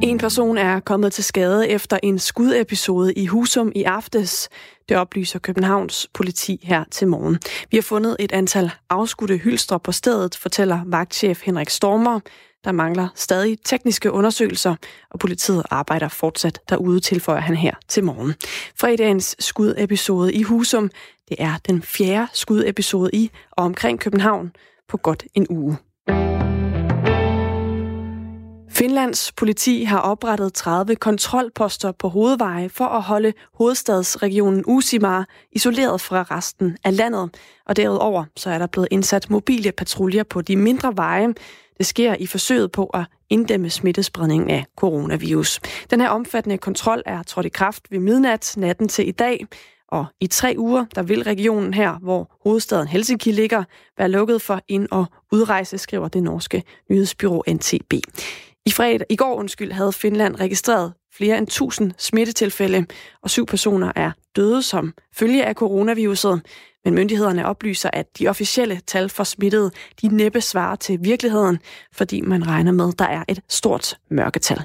En 0.02 0.18
person 0.18 0.58
er 0.58 0.80
kommet 0.80 1.14
til 1.14 1.24
skade 1.24 1.70
efter 1.70 2.00
en 2.04 2.20
skudepisode 2.20 3.14
i 3.14 3.26
Husum 3.26 3.72
i 3.76 3.84
aftes. 3.84 4.50
Det 4.90 4.98
oplyser 4.98 5.40
Københavns 5.40 6.08
politi 6.14 6.60
her 6.64 6.84
til 6.92 7.08
morgen. 7.08 7.40
Vi 7.72 7.78
har 7.78 7.82
fundet 7.82 8.16
et 8.20 8.32
antal 8.32 8.72
afskudte 8.90 9.38
hylstre 9.38 9.80
på 9.80 9.92
stedet, 9.92 10.36
fortæller 10.36 10.80
vagtchef 10.86 11.42
Henrik 11.44 11.70
Stormer. 11.70 12.20
Der 12.64 12.72
mangler 12.72 13.08
stadig 13.16 13.58
tekniske 13.66 14.12
undersøgelser, 14.12 14.76
og 15.10 15.20
politiet 15.20 15.64
arbejder 15.72 16.08
fortsat 16.08 16.60
derude, 16.70 17.00
tilføjer 17.00 17.42
han 17.42 17.56
her 17.56 17.74
til 17.88 18.04
morgen. 18.04 18.34
Fredagens 18.80 19.36
skudepisode 19.40 20.34
i 20.34 20.44
Husum, 20.44 20.90
det 21.30 21.38
er 21.40 21.54
den 21.68 21.82
fjerde 21.82 22.28
skudepisode 22.34 23.10
i 23.14 23.32
og 23.52 23.66
omkring 23.66 24.00
København 24.00 24.52
på 24.88 24.98
godt 24.98 25.24
en 25.34 25.48
uge. 25.50 25.78
Finlands 28.78 29.32
politi 29.32 29.84
har 29.84 30.00
oprettet 30.00 30.54
30 30.54 30.96
kontrolposter 30.96 31.92
på 31.92 32.10
hovedveje 32.10 32.70
for 32.70 32.86
at 32.86 33.02
holde 33.02 33.34
hovedstadsregionen 33.54 34.64
Usimar 34.68 35.28
isoleret 35.52 36.02
fra 36.02 36.24
resten 36.24 36.78
af 36.84 36.98
landet. 36.98 37.36
Og 37.66 37.76
derudover 37.76 38.26
så 38.36 38.50
er 38.50 38.58
der 38.58 38.68
blevet 38.68 38.88
indsat 38.92 39.30
mobile 39.30 39.72
patruljer 39.72 40.24
på 40.24 40.42
de 40.42 40.56
mindre 40.56 40.98
veje. 40.98 41.34
Det 41.78 41.86
sker 41.86 42.16
i 42.20 42.28
forsøget 42.28 42.72
på 42.72 42.86
at 42.86 43.06
inddæmme 43.30 43.70
smittespredningen 43.70 44.50
af 44.50 44.66
coronavirus. 44.76 45.60
Den 45.90 46.02
her 46.02 46.10
omfattende 46.10 46.58
kontrol 46.58 47.02
er 47.06 47.24
trådt 47.24 47.46
i 47.46 47.50
kraft 47.50 47.92
ved 47.92 48.00
midnat 48.00 48.54
natten 48.58 48.88
til 48.88 49.08
i 49.08 49.12
dag. 49.12 49.46
Og 49.88 50.06
i 50.22 50.28
tre 50.28 50.56
uger, 50.58 50.86
der 50.96 51.04
vil 51.04 51.24
regionen 51.24 51.74
her, 51.74 52.00
hvor 52.02 52.38
hovedstaden 52.44 52.88
Helsinki 52.88 53.32
ligger, 53.32 53.64
være 53.98 54.10
lukket 54.10 54.42
for 54.42 54.62
ind- 54.68 54.88
og 54.92 55.06
udrejse, 55.32 55.78
skriver 55.78 56.08
det 56.08 56.24
norske 56.24 56.64
nyhedsbyrå 56.90 57.44
NTB. 57.48 57.94
I, 58.66 58.72
fredag, 58.72 59.08
I 59.10 59.16
går 59.16 59.36
undskyld, 59.36 59.72
havde 59.72 59.94
Finland 59.94 60.36
registreret 60.40 60.94
flere 61.14 61.38
end 61.38 61.48
1000 61.48 61.92
smittetilfælde, 61.98 62.86
og 63.24 63.30
syv 63.30 63.46
personer 63.46 63.92
er 63.96 64.12
døde 64.36 64.64
som 64.64 64.94
følge 65.16 65.46
af 65.46 65.56
coronaviruset. 65.56 66.42
Men 66.88 66.96
myndighederne 66.96 67.46
oplyser, 67.46 67.90
at 67.94 68.20
de 68.20 68.28
officielle 68.28 68.82
tal 68.88 69.10
for 69.10 69.24
smittede, 69.24 69.72
de 70.02 70.08
næppe 70.08 70.42
svarer 70.42 70.76
til 70.76 71.00
virkeligheden, 71.02 71.60
fordi 71.94 72.22
man 72.22 72.48
regner 72.48 72.72
med, 72.72 72.88
at 72.88 73.00
der 73.00 73.06
er 73.06 73.24
et 73.28 73.42
stort 73.50 73.98
mørketal. 74.12 74.58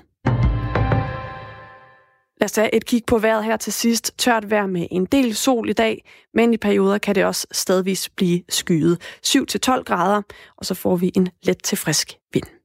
Lad 2.40 2.44
os 2.44 2.52
tage 2.52 2.74
et 2.74 2.87
kig 2.87 3.02
på 3.06 3.18
vejret 3.18 3.44
her 3.44 3.56
til 3.56 3.72
sidst. 3.72 4.18
Tørt 4.18 4.50
vejr 4.50 4.66
med 4.66 4.87
en 4.90 5.04
del 5.04 5.35
sol 5.35 5.68
i 5.68 5.72
dag, 5.72 6.04
men 6.35 6.54
i 6.54 6.56
perioder 6.56 6.98
kan 6.98 7.14
det 7.14 7.24
også 7.24 7.46
stadigvis 7.52 8.08
blive 8.08 8.42
skyet. 8.48 8.98
7-12 9.26 9.82
grader, 9.82 10.22
og 10.56 10.66
så 10.66 10.74
får 10.74 10.96
vi 10.96 11.12
en 11.14 11.28
let 11.42 11.62
til 11.62 11.78
frisk 11.78 12.12
vind. 12.32 12.62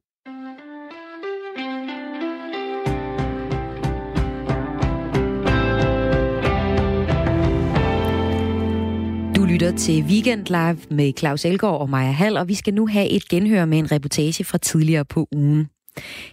Lytter 9.48 9.76
til 9.76 10.02
Weekend 10.02 10.46
Live 10.46 10.96
med 10.96 11.12
Claus 11.18 11.44
Elgaard 11.44 11.80
og 11.80 11.90
Maja 11.90 12.10
Hall, 12.10 12.36
og 12.36 12.48
vi 12.48 12.54
skal 12.54 12.74
nu 12.74 12.86
have 12.86 13.08
et 13.08 13.28
genhør 13.28 13.64
med 13.64 13.78
en 13.78 13.92
reportage 13.92 14.44
fra 14.44 14.58
tidligere 14.58 15.04
på 15.04 15.28
ugen. 15.32 15.68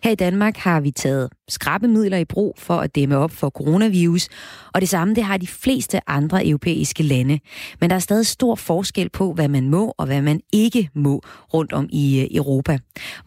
Her 0.04 0.12
i 0.12 0.16
Danmark 0.16 0.58
har 0.58 0.80
vi 0.80 0.92
taget 0.92 1.30
skrabemidler 1.48 2.18
i 2.18 2.26
brug 2.26 2.56
for 2.58 2.78
at 2.78 2.96
dæmme 2.96 3.18
op 3.18 3.32
for 3.32 3.50
coronavirus, 3.50 4.28
og 4.74 4.82
det 4.82 4.90
samme 4.90 5.16
det 5.16 5.24
har 5.24 5.38
de 5.38 5.48
fleste 5.48 6.10
andre 6.10 6.48
europæiske 6.48 7.04
lande. 7.04 7.40
Men 7.82 7.90
der 7.90 7.96
er 7.96 8.00
stadig 8.00 8.26
stor 8.26 8.56
forskel 8.56 9.10
på, 9.10 9.34
hvad 9.34 9.48
man 9.48 9.70
må 9.70 9.94
og 9.98 10.06
hvad 10.06 10.22
man 10.22 10.40
ikke 10.54 10.90
må 10.96 11.22
rundt 11.54 11.74
om 11.74 11.90
i 11.92 12.22
øh, 12.22 12.28
Europa. 12.38 12.78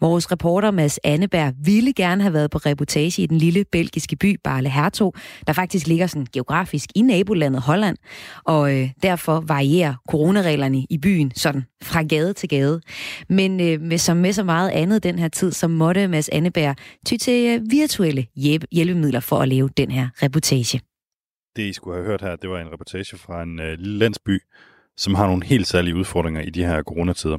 Vores 0.01 0.31
reporter 0.31 0.71
Mads 0.71 0.99
Anneberg 1.03 1.53
ville 1.63 1.93
gerne 1.93 2.21
have 2.21 2.33
været 2.33 2.51
på 2.51 2.57
reportage 2.57 3.21
i 3.21 3.25
den 3.25 3.37
lille 3.37 3.65
belgiske 3.71 4.15
by 4.15 4.39
Barle 4.43 4.69
Hertog, 4.69 5.13
der 5.47 5.53
faktisk 5.53 5.87
ligger 5.87 6.07
sådan 6.07 6.27
geografisk 6.33 6.89
i 6.95 7.01
nabolandet 7.01 7.61
Holland, 7.61 7.97
og 8.45 8.75
øh, 8.75 8.89
derfor 9.03 9.43
varierer 9.47 9.93
coronareglerne 10.09 10.85
i 10.89 10.97
byen 10.97 11.31
sådan 11.35 11.65
fra 11.83 12.03
gade 12.03 12.33
til 12.33 12.49
gade. 12.49 12.81
Men 13.29 13.61
øh, 13.61 13.81
med, 13.81 13.97
som 13.97 14.17
med 14.17 14.33
så 14.33 14.43
meget 14.43 14.69
andet 14.69 15.03
den 15.03 15.19
her 15.19 15.27
tid, 15.27 15.51
så 15.51 15.67
måtte 15.67 16.07
Mads 16.07 16.29
Anneberg 16.29 16.75
ty 17.05 17.15
til 17.15 17.45
øh, 17.47 17.61
aktuelle 18.09 18.27
hjælpemidler 18.71 19.19
for 19.19 19.39
at 19.39 19.47
lave 19.47 19.69
den 19.77 19.91
her 19.91 20.09
reportage. 20.23 20.81
Det, 21.55 21.63
I 21.63 21.73
skulle 21.73 21.95
have 21.97 22.05
hørt 22.05 22.21
her, 22.21 22.35
det 22.35 22.49
var 22.49 22.59
en 22.59 22.71
reportage 22.73 23.17
fra 23.17 23.43
en 23.43 23.59
øh, 23.59 23.77
lille 23.79 23.97
landsby, 23.97 24.41
som 24.97 25.15
har 25.15 25.27
nogle 25.27 25.45
helt 25.45 25.67
særlige 25.67 25.95
udfordringer 25.95 26.41
i 26.41 26.49
de 26.49 26.65
her 26.65 26.83
coronatider. 26.83 27.37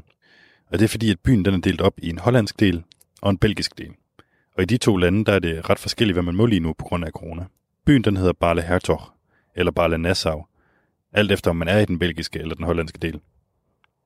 Og 0.70 0.78
det 0.78 0.84
er 0.84 0.88
fordi, 0.88 1.10
at 1.10 1.20
byen 1.24 1.44
den 1.44 1.54
er 1.54 1.58
delt 1.58 1.80
op 1.80 1.94
i 1.98 2.08
en 2.08 2.18
hollandsk 2.18 2.60
del 2.60 2.82
og 3.22 3.30
en 3.30 3.38
belgisk 3.38 3.78
del. 3.78 3.90
Og 4.56 4.62
i 4.62 4.66
de 4.66 4.76
to 4.76 4.96
lande, 4.96 5.24
der 5.24 5.32
er 5.32 5.38
det 5.38 5.70
ret 5.70 5.78
forskelligt, 5.78 6.14
hvad 6.14 6.22
man 6.22 6.34
må 6.34 6.46
lige 6.46 6.60
nu 6.60 6.72
på 6.72 6.84
grund 6.84 7.04
af 7.04 7.10
corona. 7.10 7.46
Byen 7.86 8.04
den 8.04 8.16
hedder 8.16 8.32
Barle 8.32 8.62
Hertog, 8.62 9.02
eller 9.56 9.72
Barle 9.72 9.98
Nassau, 9.98 10.46
alt 11.12 11.32
efter 11.32 11.50
om 11.50 11.56
man 11.56 11.68
er 11.68 11.78
i 11.78 11.84
den 11.84 11.98
belgiske 11.98 12.38
eller 12.38 12.54
den 12.54 12.64
hollandske 12.64 12.98
del. 12.98 13.20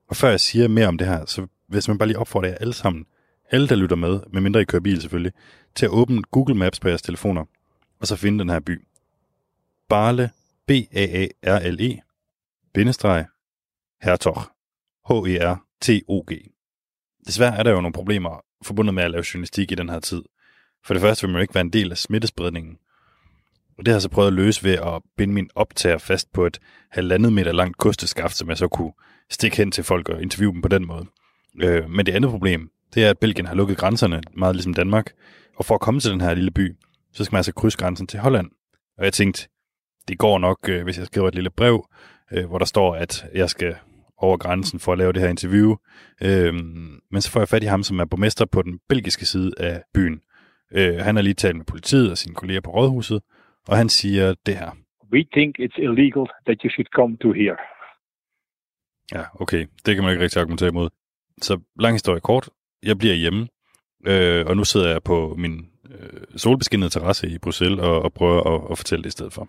Og 0.09 0.15
før 0.15 0.29
jeg 0.29 0.39
siger 0.39 0.67
mere 0.67 0.87
om 0.87 0.97
det 0.97 1.07
her, 1.07 1.25
så 1.25 1.47
hvis 1.67 1.87
man 1.87 1.97
bare 1.97 2.07
lige 2.07 2.19
opfordrer 2.19 2.49
jer 2.49 2.57
alle 2.57 2.73
sammen, 2.73 3.05
alle 3.51 3.67
der 3.67 3.75
lytter 3.75 3.95
med, 3.95 4.19
medmindre 4.33 4.61
I 4.61 4.65
kører 4.65 4.81
bil 4.81 5.01
selvfølgelig, 5.01 5.33
til 5.75 5.85
at 5.85 5.89
åbne 5.89 6.21
Google 6.21 6.55
Maps 6.55 6.79
på 6.79 6.87
jeres 6.87 7.01
telefoner, 7.01 7.45
og 7.99 8.07
så 8.07 8.15
finde 8.15 8.39
den 8.39 8.49
her 8.49 8.59
by. 8.59 8.87
Barle, 9.89 10.29
B-A-A-R-L-E, 10.67 12.01
bindestreg, 12.73 13.25
Hertog, 14.01 14.41
H-E-R-T-O-G. 15.09 16.31
Desværre 17.27 17.57
er 17.57 17.63
der 17.63 17.71
jo 17.71 17.81
nogle 17.81 17.93
problemer 17.93 18.41
forbundet 18.63 18.93
med 18.93 19.03
at 19.03 19.11
lave 19.11 19.23
journalistik 19.33 19.71
i 19.71 19.75
den 19.75 19.89
her 19.89 19.99
tid. 19.99 20.23
For 20.85 20.93
det 20.93 21.01
første 21.01 21.21
vil 21.21 21.31
man 21.31 21.39
jo 21.39 21.41
ikke 21.41 21.55
være 21.55 21.61
en 21.61 21.73
del 21.73 21.91
af 21.91 21.97
smittespredningen. 21.97 22.77
Og 23.77 23.85
det 23.85 23.87
har 23.87 23.95
jeg 23.95 24.01
så 24.01 24.09
prøvet 24.09 24.27
at 24.27 24.33
løse 24.33 24.63
ved 24.63 24.73
at 24.73 25.01
binde 25.17 25.33
min 25.33 25.49
optager 25.55 25.97
fast 25.97 26.33
på 26.33 26.45
et 26.45 26.59
halvandet 26.91 27.33
meter 27.33 27.51
langt 27.51 27.77
kosteskaft, 27.77 28.37
som 28.37 28.49
jeg 28.49 28.57
så 28.57 28.67
kunne 28.67 28.93
stikke 29.29 29.57
hen 29.57 29.71
til 29.71 29.83
folk 29.83 30.09
og 30.09 30.21
interviewe 30.21 30.53
dem 30.53 30.61
på 30.61 30.67
den 30.67 30.87
måde. 30.87 31.05
Øh, 31.61 31.89
men 31.89 32.05
det 32.05 32.15
andet 32.15 32.31
problem, 32.31 32.71
det 32.95 33.05
er, 33.05 33.09
at 33.09 33.19
Belgien 33.19 33.45
har 33.45 33.55
lukket 33.55 33.77
grænserne, 33.77 34.21
meget 34.33 34.55
ligesom 34.55 34.73
Danmark. 34.73 35.11
Og 35.55 35.65
for 35.65 35.75
at 35.75 35.81
komme 35.81 35.99
til 35.99 36.11
den 36.11 36.21
her 36.21 36.33
lille 36.33 36.51
by, 36.51 36.75
så 37.13 37.23
skal 37.23 37.33
man 37.33 37.39
altså 37.39 37.53
krydse 37.53 37.77
grænsen 37.77 38.07
til 38.07 38.19
Holland. 38.19 38.51
Og 38.97 39.05
jeg 39.05 39.13
tænkte, 39.13 39.47
det 40.07 40.17
går 40.17 40.39
nok, 40.39 40.69
øh, 40.69 40.83
hvis 40.83 40.97
jeg 40.97 41.05
skriver 41.05 41.27
et 41.27 41.35
lille 41.35 41.49
brev, 41.49 41.87
øh, 42.31 42.45
hvor 42.45 42.57
der 42.57 42.65
står, 42.65 42.95
at 42.95 43.25
jeg 43.33 43.49
skal 43.49 43.75
over 44.17 44.37
grænsen 44.37 44.79
for 44.79 44.91
at 44.91 44.97
lave 44.97 45.13
det 45.13 45.21
her 45.21 45.29
interview. 45.29 45.75
Øh, 46.21 46.53
men 47.11 47.21
så 47.21 47.31
får 47.31 47.39
jeg 47.39 47.47
fat 47.47 47.63
i 47.63 47.65
ham, 47.65 47.83
som 47.83 47.99
er 47.99 48.05
borgmester 48.05 48.45
på 48.45 48.61
den 48.61 48.79
belgiske 48.89 49.25
side 49.25 49.51
af 49.57 49.83
byen. 49.93 50.21
Øh, 50.71 50.95
han 50.95 51.15
har 51.15 51.23
lige 51.23 51.33
talt 51.33 51.55
med 51.55 51.65
politiet 51.65 52.11
og 52.11 52.17
sine 52.17 52.35
kolleger 52.35 52.61
på 52.61 52.71
rådhuset, 52.71 53.21
og 53.67 53.77
han 53.77 53.89
siger 53.89 54.33
det 54.45 54.57
her. 54.57 54.71
We 55.13 55.25
think 55.33 55.59
it's 55.59 55.77
illegal 55.77 56.25
that 56.47 56.57
you 56.63 56.69
should 56.69 56.87
come 56.95 57.17
to 57.17 57.31
here. 57.31 57.57
Ja, 59.13 59.23
okay. 59.39 59.67
Det 59.85 59.95
kan 59.95 60.03
man 60.03 60.11
ikke 60.11 60.23
rigtig 60.23 60.41
argumentere 60.41 60.69
imod. 60.69 60.89
Så 61.41 61.59
lang 61.79 61.95
historie 61.95 62.21
kort. 62.21 62.49
Jeg 62.85 62.97
bliver 62.97 63.15
hjemme, 63.15 63.47
øh, 64.07 64.45
og 64.45 64.57
nu 64.57 64.63
sidder 64.63 64.89
jeg 64.89 65.03
på 65.03 65.35
min 65.37 65.65
øh, 65.91 66.21
solbeskinnede 66.35 66.89
terrasse 66.89 67.27
i 67.27 67.37
Bruxelles 67.37 67.79
og, 67.79 68.01
og 68.01 68.13
prøver 68.13 68.55
at, 68.55 68.71
at 68.71 68.77
fortælle 68.77 69.03
det 69.03 69.09
i 69.09 69.11
stedet 69.11 69.33
for. 69.33 69.47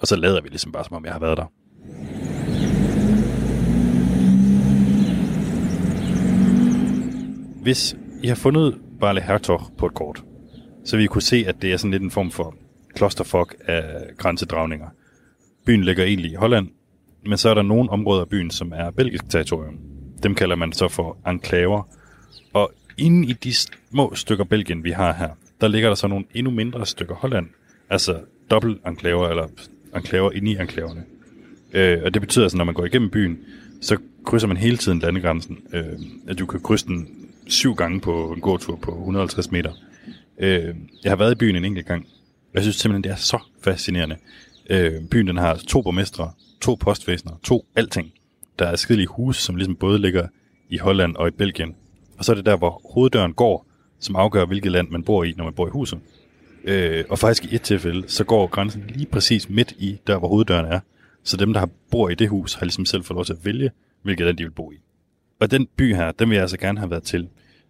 Og 0.00 0.06
så 0.06 0.16
lader 0.16 0.40
vi 0.40 0.48
ligesom 0.48 0.72
bare, 0.72 0.84
som 0.84 0.96
om 0.96 1.04
jeg 1.04 1.12
har 1.12 1.20
været 1.20 1.36
der. 1.36 1.46
Hvis 7.62 7.96
I 8.22 8.28
har 8.28 8.34
fundet 8.34 8.78
Barle 9.00 9.20
Hertog 9.20 9.60
på 9.78 9.86
et 9.86 9.94
kort, 9.94 10.22
så 10.84 10.96
vil 10.96 11.04
I 11.04 11.08
kunne 11.08 11.22
se, 11.22 11.44
at 11.46 11.62
det 11.62 11.72
er 11.72 11.76
sådan 11.76 11.90
lidt 11.90 12.02
en 12.02 12.10
form 12.10 12.30
for 12.30 12.54
klosterfok 12.94 13.54
af 13.66 13.84
grænsedragninger. 14.18 14.88
Byen 15.66 15.84
ligger 15.84 16.04
egentlig 16.04 16.30
i 16.30 16.34
Holland, 16.34 16.68
men 17.26 17.38
så 17.38 17.48
er 17.48 17.54
der 17.54 17.62
nogle 17.62 17.90
områder 17.90 18.20
af 18.20 18.28
byen, 18.28 18.50
som 18.50 18.72
er 18.76 18.90
belgisk 18.90 19.28
territorium. 19.28 19.78
Dem 20.22 20.34
kalder 20.34 20.56
man 20.56 20.72
så 20.72 20.88
for 20.88 21.18
enklaver. 21.28 21.97
Og 22.52 22.72
inde 22.98 23.28
i 23.28 23.32
de 23.32 23.54
små 23.54 24.14
stykker 24.14 24.44
Belgien, 24.44 24.84
vi 24.84 24.90
har 24.90 25.12
her, 25.12 25.28
der 25.60 25.68
ligger 25.68 25.88
der 25.88 25.94
så 25.94 26.08
nogle 26.08 26.24
endnu 26.34 26.50
mindre 26.50 26.86
stykker 26.86 27.14
Holland. 27.14 27.46
Altså 27.90 28.20
dobbelt 28.50 28.86
enklaver, 28.86 29.28
eller 29.28 29.48
enklaver 29.96 30.32
inde 30.32 30.50
i 30.50 30.58
enklaverne. 30.58 31.04
Øh, 31.72 31.98
og 32.04 32.14
det 32.14 32.22
betyder 32.22 32.46
at 32.46 32.54
når 32.54 32.64
man 32.64 32.74
går 32.74 32.84
igennem 32.84 33.10
byen, 33.10 33.38
så 33.80 33.96
krydser 34.24 34.48
man 34.48 34.56
hele 34.56 34.76
tiden 34.76 34.98
landegrænsen. 34.98 35.58
Øh, 35.72 35.98
at 36.28 36.38
du 36.38 36.46
kan 36.46 36.60
krydse 36.60 36.86
den 36.86 37.08
syv 37.46 37.74
gange 37.74 38.00
på 38.00 38.32
en 38.32 38.40
gåtur 38.40 38.76
på 38.76 38.90
150 38.90 39.50
meter. 39.50 39.72
Øh, 40.38 40.74
jeg 41.04 41.12
har 41.12 41.16
været 41.16 41.32
i 41.32 41.34
byen 41.34 41.56
en 41.56 41.64
enkelt 41.64 41.86
gang. 41.86 42.06
Jeg 42.54 42.62
synes 42.62 42.76
simpelthen, 42.76 43.04
det 43.04 43.12
er 43.12 43.16
så 43.16 43.38
fascinerende. 43.62 44.16
Øh, 44.70 44.92
byen 45.10 45.26
den 45.26 45.36
har 45.36 45.54
to 45.54 45.82
borgmestre, 45.82 46.30
to 46.60 46.74
postvæsener, 46.74 47.32
to 47.42 47.66
alting. 47.76 48.12
Der 48.58 48.66
er 48.66 48.76
skidelige 48.76 49.06
huse, 49.06 49.42
som 49.42 49.56
ligesom 49.56 49.76
både 49.76 49.98
ligger 49.98 50.26
i 50.68 50.78
Holland 50.78 51.16
og 51.16 51.28
i 51.28 51.30
Belgien. 51.30 51.74
Og 52.18 52.24
så 52.24 52.32
er 52.32 52.36
det 52.36 52.46
der, 52.46 52.56
hvor 52.56 52.80
hoveddøren 52.94 53.32
går, 53.32 53.66
som 54.00 54.16
afgør, 54.16 54.44
hvilket 54.44 54.72
land 54.72 54.88
man 54.90 55.02
bor 55.02 55.24
i, 55.24 55.34
når 55.36 55.44
man 55.44 55.52
bor 55.52 55.66
i 55.66 55.70
huset. 55.70 55.98
Øh, 56.64 57.04
og 57.08 57.18
faktisk 57.18 57.52
i 57.52 57.54
et 57.54 57.62
tilfælde, 57.62 58.08
så 58.08 58.24
går 58.24 58.46
grænsen 58.46 58.84
lige 58.88 59.06
præcis 59.06 59.50
midt 59.50 59.72
i, 59.78 60.00
der 60.06 60.18
hvor 60.18 60.28
hoveddøren 60.28 60.66
er. 60.66 60.80
Så 61.22 61.36
dem, 61.36 61.52
der 61.52 61.60
har 61.60 61.68
bor 61.90 62.08
i 62.08 62.14
det 62.14 62.28
hus, 62.28 62.54
har 62.54 62.64
ligesom 62.64 62.84
selv 62.84 63.04
fået 63.04 63.14
lov 63.14 63.24
til 63.24 63.32
at 63.32 63.44
vælge, 63.44 63.70
hvilket 64.02 64.26
land 64.26 64.36
de 64.36 64.44
vil 64.44 64.50
bo 64.50 64.72
i. 64.72 64.76
Og 65.40 65.50
den 65.50 65.68
by 65.76 65.94
her, 65.94 66.12
den 66.12 66.28
vil 66.28 66.34
jeg 66.34 66.42
altså 66.42 66.58
gerne 66.58 66.78
have 66.78 66.90
været 66.90 67.02
til. 67.02 67.28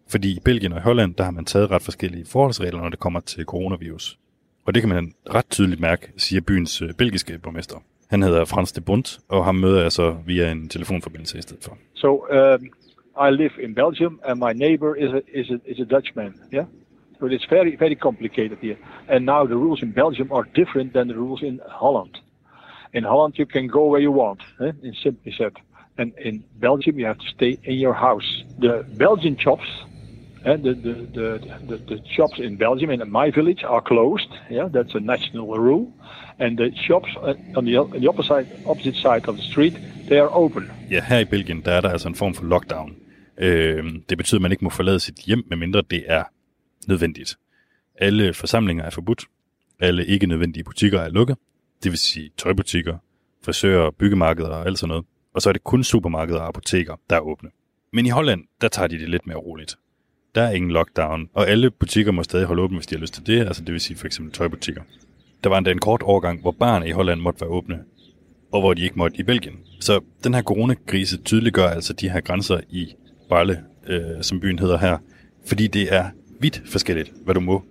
Fordi 0.09 0.37
i 0.37 0.41
Belgien 0.45 0.73
og 0.73 0.83
Holland, 0.83 1.15
der 1.15 1.25
har 1.25 1.31
man 1.31 1.45
taget 1.45 1.71
ret 1.71 1.83
forskellige 1.83 2.27
forholdsregler, 2.27 2.81
når 2.81 2.89
det 2.89 2.99
kommer 2.99 3.21
til 3.21 3.45
coronavirus. 3.45 4.19
Og 4.67 4.75
det 4.75 4.83
kan 4.83 4.89
man 4.89 5.13
ret 5.35 5.51
tydeligt 5.51 5.81
mærke, 5.81 6.13
siger 6.17 6.41
byens 6.41 6.83
øh, 6.83 6.93
belgiske 6.93 7.39
borgmester. 7.39 7.77
Han 8.11 8.23
hedder 8.23 8.45
Frans 8.45 8.73
de 8.73 8.81
Bundt, 8.81 9.19
og 9.29 9.45
ham 9.45 9.55
møder 9.55 9.83
jeg 9.83 9.93
så 9.93 10.17
via 10.27 10.53
en 10.53 10.69
telefonforbindelse 10.69 11.39
i 11.39 11.43
stedet 11.43 11.65
for. 11.65 11.79
So 11.95 12.17
um, 12.17 12.37
øhm, 12.37 12.71
I 13.19 13.31
live 13.31 13.53
in 13.59 13.75
Belgium, 13.75 14.21
and 14.25 14.39
my 14.39 14.53
neighbor 14.53 14.97
is 14.97 15.13
a, 15.13 15.23
is 15.39 15.51
a, 15.51 15.61
is 15.65 15.81
a 15.81 15.85
Dutchman. 15.85 16.41
Yeah. 16.51 16.67
So 17.19 17.27
it's 17.27 17.45
very 17.47 17.77
very 17.77 17.97
complicated 17.97 18.59
here. 18.61 18.79
And 19.09 19.27
now 19.27 19.45
the 19.47 19.57
rules 19.57 19.83
in 19.83 19.91
Belgium 19.93 20.31
are 20.33 20.45
different 20.55 20.93
than 20.93 21.09
the 21.09 21.17
rules 21.17 21.43
in 21.43 21.61
Holland. 21.69 22.19
In 22.93 23.05
Holland, 23.05 23.35
you 23.39 23.47
can 23.47 23.67
go 23.67 23.87
where 23.87 24.01
you 24.01 24.13
want, 24.13 24.41
eh? 24.61 24.73
in 24.83 24.95
simply 25.03 25.35
said. 25.37 25.55
And 25.99 26.17
in 26.19 26.45
Belgium, 26.61 26.99
you 26.99 27.07
have 27.07 27.19
to 27.19 27.29
stay 27.29 27.59
in 27.65 27.75
your 27.75 27.93
house. 27.93 28.29
The 28.59 28.87
Belgian 28.97 29.37
shops 29.37 29.69
And 30.45 30.63
the, 30.63 30.75
the, 30.75 30.95
the, 31.19 31.59
the, 31.67 31.77
the 31.77 32.03
shops 32.17 32.39
in 32.39 32.57
Belgium, 32.57 32.91
in 32.91 33.11
my 33.11 33.31
village, 33.31 33.65
are 33.65 33.81
closed. 33.81 34.31
Yeah, 34.51 34.69
that's 34.69 34.95
a 34.95 35.01
national 35.01 35.47
rule. 35.59 35.93
And 36.39 36.57
the 36.57 36.73
shops 36.77 37.09
on 37.57 37.65
the, 37.65 37.77
on 37.77 38.01
the 38.01 38.09
opposite, 38.09 38.47
opposite 38.67 38.95
side 38.95 39.29
of 39.29 39.37
the 39.37 39.43
street, 39.43 39.77
they 40.09 40.19
are 40.19 40.31
open. 40.33 40.71
Ja, 40.91 41.01
her 41.01 41.19
i 41.19 41.25
der 41.25 41.73
er 41.73 41.81
der 41.81 41.89
altså 41.89 42.09
en 42.09 42.15
form 42.15 42.35
for 42.35 42.45
lockdown. 42.45 42.97
Øh, 43.41 43.85
det 44.09 44.19
betyder, 44.19 44.39
at 44.39 44.43
man 44.43 44.53
ikke 44.53 44.65
må 44.65 44.71
forlade 44.71 45.01
sit 45.01 45.17
hjem, 45.17 45.47
medmindre 45.51 45.83
det 45.91 46.05
er 46.07 46.25
nødvendigt. 46.89 47.39
Alle 48.01 48.35
forsamlinger 48.35 48.85
er 48.85 48.91
forbudt. 48.91 49.25
Alle 49.81 50.07
ikke 50.07 50.27
nødvendige 50.27 50.65
butikker 50.65 51.01
er 51.01 51.09
lukket. 51.09 51.37
Det 51.83 51.91
vil 51.91 51.99
sige 51.99 52.31
tøjbutikker, 52.37 52.99
frisører, 53.45 53.91
byggemarkeder 53.91 54.49
og 54.49 54.67
alt 54.67 54.79
sådan 54.79 54.89
noget. 54.89 55.05
Og 55.35 55.43
så 55.43 55.49
er 55.49 55.53
det 55.53 55.65
kun 55.65 55.85
supermarkeder 55.85 56.41
og 56.41 56.49
apoteker, 56.49 56.97
der 57.11 57.17
er 57.17 57.21
åbne. 57.21 57.51
Men 57.93 58.07
i 58.07 58.09
Holland, 58.09 58.45
der 58.61 58.69
tager 58.69 58.87
de 58.87 58.99
det 58.99 59.09
lidt 59.09 59.27
mere 59.27 59.37
roligt. 59.37 59.79
Der 60.35 60.43
er 60.43 60.51
ingen 60.51 60.71
lockdown, 60.71 61.29
og 61.35 61.49
alle 61.49 61.71
butikker 61.71 62.13
må 62.13 62.23
stadig 62.23 62.47
holde 62.47 62.63
åbne, 62.63 62.77
hvis 62.77 62.87
de 62.87 62.95
har 62.95 63.01
lyst 63.01 63.15
til 63.15 63.27
det, 63.27 63.41
altså 63.41 63.65
det 63.65 63.73
vil 63.73 63.81
sige 63.81 63.97
for 63.97 64.07
eksempel 64.07 64.33
tøjbutikker. 64.33 64.83
Der 65.45 65.51
var 65.51 65.59
endda 65.59 65.71
en 65.71 65.79
kort 65.79 66.03
overgang, 66.03 66.41
hvor 66.41 66.51
barn 66.51 66.87
i 66.87 66.91
Holland 66.91 67.21
måtte 67.21 67.41
være 67.41 67.51
åbne, 67.51 67.79
og 68.53 68.61
hvor 68.61 68.75
de 68.75 68.83
ikke 68.83 68.99
måtte 68.99 69.19
i 69.19 69.23
Belgien. 69.23 69.57
Så 69.81 70.01
den 70.25 70.35
her 70.35 70.43
coronakrise 70.43 71.23
tydeliggør 71.23 71.69
altså 71.69 71.93
de 71.93 72.11
her 72.11 72.21
grænser 72.21 72.61
i 72.71 72.95
Barle, 73.29 73.65
øh, 73.89 74.01
som 74.21 74.41
byen 74.41 74.59
hedder 74.59 74.79
her, 74.79 74.99
fordi 75.47 75.67
det 75.67 75.95
er 75.95 76.05
vidt 76.41 76.63
forskelligt, 76.67 77.13
hvad 77.25 77.35
du 77.35 77.41
må 77.41 77.65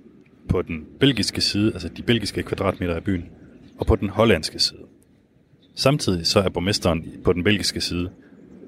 på 0.49 0.61
den 0.61 0.85
belgiske 0.99 1.41
side, 1.41 1.73
altså 1.73 1.89
de 1.89 2.01
belgiske 2.01 2.43
kvadratmeter 2.43 2.95
af 2.95 3.03
byen, 3.03 3.25
og 3.79 3.85
på 3.85 3.95
den 3.95 4.09
hollandske 4.09 4.59
side. 4.59 4.79
Samtidig 5.75 6.25
så 6.25 6.39
er 6.39 6.49
borgmesteren 6.49 7.05
på 7.23 7.33
den 7.33 7.43
belgiske 7.43 7.81
side, 7.81 8.09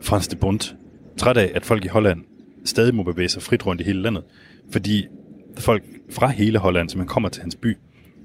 Frans 0.02 0.28
de 0.28 0.36
Bund, 0.36 0.76
træt 1.18 1.38
af, 1.38 1.52
at 1.56 1.66
folk 1.66 1.86
i 1.86 1.88
Holland 1.88 2.24
stadig 2.66 2.96
må 2.96 3.04
bevæge 3.04 3.30
sig 3.30 3.42
frit 3.42 3.66
rundt 3.66 3.82
i 3.82 3.84
hele 3.84 4.02
landet, 4.02 4.24
fordi 4.72 5.08
folk 5.60 5.84
fra 6.12 6.28
hele 6.28 6.60
Holland 6.60 6.90
simpelthen 6.90 7.14
kommer 7.14 7.30
til 7.30 7.42
hans 7.42 7.56
by 7.56 7.78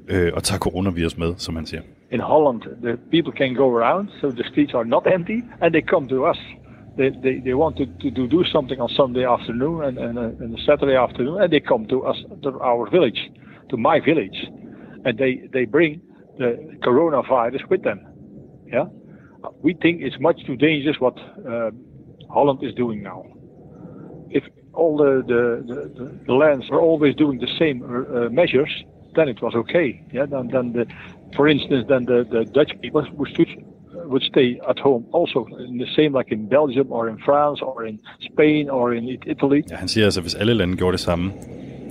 øh, 0.09 0.33
og 0.35 0.43
tager 0.43 0.59
coronavirus 0.59 1.17
med, 1.19 1.35
som 1.37 1.57
han 1.57 1.67
siger. 1.67 1.83
In 2.13 2.21
Holland, 2.21 2.61
the 2.83 2.97
people 3.11 3.33
can 3.39 3.55
go 3.55 3.79
around, 3.79 4.09
so 4.21 4.31
the 4.31 4.45
streets 4.51 4.75
are 4.75 4.85
not 4.85 5.07
empty, 5.15 5.39
and 5.61 5.73
they 5.73 5.87
come 5.89 6.09
to 6.09 6.31
us. 6.31 6.39
They, 6.97 7.11
they, 7.11 7.39
they 7.41 7.55
want 7.55 7.77
to, 7.79 7.87
to, 7.87 8.29
do 8.29 8.45
something 8.45 8.81
on 8.81 8.89
Sunday 8.89 9.25
afternoon 9.25 9.83
and, 9.83 9.99
and, 9.99 10.19
uh, 10.19 10.45
and 10.45 10.59
Saturday 10.65 10.95
afternoon, 10.95 11.43
and 11.43 11.53
they 11.53 11.59
come 11.61 11.87
to 11.87 12.05
us, 12.07 12.17
to 12.43 12.61
our 12.61 12.89
village, 12.89 13.31
to 13.71 13.77
my 13.77 13.99
village, 13.99 14.47
and 15.05 15.19
they, 15.19 15.49
they 15.53 15.65
bring 15.65 16.01
the 16.39 16.79
coronavirus 16.85 17.69
with 17.69 17.83
them. 17.83 18.01
Yeah, 18.67 18.85
we 19.61 19.75
think 19.75 20.03
it's 20.03 20.19
much 20.21 20.45
too 20.47 20.57
dangerous 20.57 20.97
what 21.01 21.19
uh, 21.19 21.71
Holland 22.31 22.61
is 22.63 22.75
doing 22.75 23.03
now. 23.03 23.25
If 24.31 24.45
all 24.73 24.97
the, 24.97 25.23
the, 25.27 25.75
the, 25.75 26.19
the 26.27 26.33
lands 26.33 26.71
were 26.71 26.81
always 26.81 27.15
doing 27.17 27.39
the 27.39 27.51
same 27.59 27.83
uh, 27.83 28.29
measures, 28.31 28.85
then 29.15 29.29
it 29.29 29.43
was 29.43 29.55
okay. 29.55 30.03
Yeah, 30.13 30.27
then, 30.27 30.49
then 30.49 30.73
the, 30.73 30.87
for 31.37 31.49
instance, 31.49 31.87
then 31.89 32.05
the, 32.05 32.27
the 32.31 32.45
Dutch 32.45 32.73
people 32.81 33.07
would, 33.13 33.37
would 34.11 34.23
stay 34.23 34.49
at 34.71 34.79
home 34.81 35.05
also, 35.19 35.39
in 35.69 35.79
the 35.79 35.91
same 35.97 36.19
like 36.19 36.31
in 36.35 36.49
Belgium 36.49 36.93
or 36.93 37.09
in 37.09 37.19
France 37.27 37.63
or 37.63 37.83
in 37.89 38.01
Spain 38.21 38.71
or 38.71 38.93
in 38.93 39.05
Italy. 39.27 39.63
Ja, 39.71 39.77
han 39.77 39.89
siger 39.89 40.05
altså, 40.05 40.21
hvis 40.21 40.35
alle 40.35 40.55
lande 40.55 40.77
gjorde 40.77 40.93
det 40.93 41.01
samme, 41.01 41.33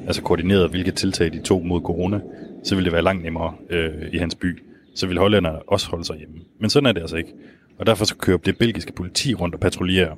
altså 0.08 0.22
koordineret, 0.22 0.70
hvilke 0.70 0.92
tiltag 0.92 1.34
de 1.34 1.42
tog 1.42 1.66
mod 1.66 1.82
corona, 1.82 2.20
så 2.64 2.76
ville 2.76 2.86
det 2.86 2.94
være 2.94 3.02
langt 3.02 3.24
nemmere 3.24 3.54
øh, 3.70 3.92
i 4.14 4.18
hans 4.18 4.36
by. 4.36 4.64
Så 4.96 5.08
ville 5.08 5.20
hollænderne 5.20 5.70
også 5.70 5.90
holde 5.90 6.06
sig 6.06 6.18
hjemme. 6.18 6.36
Men 6.60 6.70
sådan 6.70 6.88
er 6.88 6.92
det 6.92 7.02
altså 7.02 7.18
ikke. 7.18 7.34
Og 7.80 7.86
derfor 7.86 8.06
så 8.06 8.18
kører 8.18 8.38
det 8.38 8.58
belgiske 8.58 8.94
politi 8.94 9.34
rundt 9.34 9.56
og 9.56 9.62
patruljerer, 9.62 10.16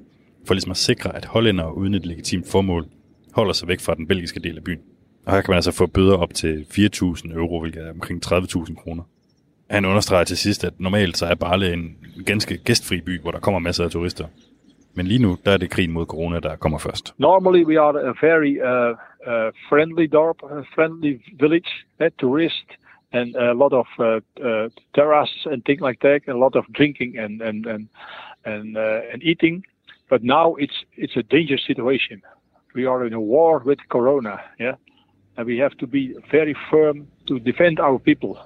for 0.47 0.53
ligesom 0.53 0.71
at 0.71 0.77
sikre, 0.77 1.15
at 1.15 1.25
hollændere 1.25 1.77
uden 1.77 1.93
et 1.93 2.05
legitimt 2.05 2.47
formål 2.51 2.85
holder 3.33 3.53
sig 3.53 3.67
væk 3.67 3.79
fra 3.79 3.95
den 3.95 4.07
belgiske 4.07 4.39
del 4.39 4.57
af 4.57 4.63
byen. 4.63 4.79
Og 5.25 5.33
her 5.33 5.41
kan 5.41 5.51
man 5.51 5.55
altså 5.55 5.71
få 5.71 5.85
bøder 5.85 6.17
op 6.17 6.33
til 6.33 6.65
4.000 6.69 7.33
euro, 7.33 7.59
hvilket 7.59 7.87
er 7.87 7.91
omkring 7.91 8.25
30.000 8.25 8.75
kroner. 8.83 9.03
Han 9.70 9.86
understreger 9.86 10.24
til 10.24 10.38
sidst, 10.38 10.63
at 10.63 10.74
normalt 10.80 11.18
så 11.18 11.26
er 11.26 11.36
Barle 11.36 11.74
en 11.74 11.97
ganske 12.26 12.57
gæstfri 12.57 13.01
by, 13.01 13.22
hvor 13.22 13.32
der 13.32 13.39
kommer 13.39 13.59
masser 13.59 13.84
af 13.84 13.91
turister. 13.91 14.28
Men 14.93 15.07
lige 15.07 15.22
nu, 15.22 15.38
der 15.45 15.51
er 15.51 15.57
det 15.57 15.70
krigen 15.70 15.91
mod 15.91 16.05
corona, 16.05 16.39
der 16.39 16.55
kommer 16.55 16.78
først. 16.80 17.13
Normally 17.18 17.63
we 17.63 17.80
are 17.80 17.99
a 18.09 18.13
very 18.22 18.53
uh, 18.72 18.91
uh, 19.28 19.51
friendly 19.70 20.07
dorp, 20.13 20.38
a 20.43 20.61
friendly 20.76 21.22
village, 21.39 21.72
a 21.99 22.09
tourist, 22.20 22.68
and 23.13 23.36
a 23.36 23.53
lot 23.53 23.74
of 23.74 23.88
uh, 23.99 24.05
uh, 24.49 24.70
terraces 24.93 25.45
and 25.51 25.63
things 25.63 25.82
like 25.88 25.99
that, 26.01 26.20
a 26.28 26.38
lot 26.45 26.55
of 26.55 26.66
drinking 26.78 27.20
and 27.24 27.41
and 27.41 27.66
and 27.66 27.88
and, 28.45 28.78
uh, 28.78 29.13
and 29.13 29.24
eating. 29.24 29.63
But 30.09 30.22
now 30.24 30.55
it's 30.63 30.78
it's 31.03 31.18
a 31.18 31.24
dangerous 31.24 31.66
situation. 31.68 32.22
We 32.76 32.86
are 32.86 33.07
in 33.07 33.13
a 33.13 33.20
war 33.20 33.61
with 33.66 33.80
corona, 33.89 34.36
yeah, 34.59 34.76
and 35.38 35.47
we 35.47 35.57
have 35.57 35.76
to 35.78 35.88
be 35.88 36.03
very 36.32 36.55
firm 36.72 37.07
to 37.28 37.39
defend 37.39 37.80
our 37.80 37.99
people, 37.99 38.38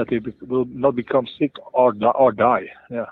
that 0.00 0.08
they 0.10 0.20
will 0.52 0.66
not 0.84 0.94
become 0.94 1.26
sick 1.38 1.52
or 1.72 1.88
or 2.14 2.30
die, 2.30 2.66
yeah. 2.90 3.10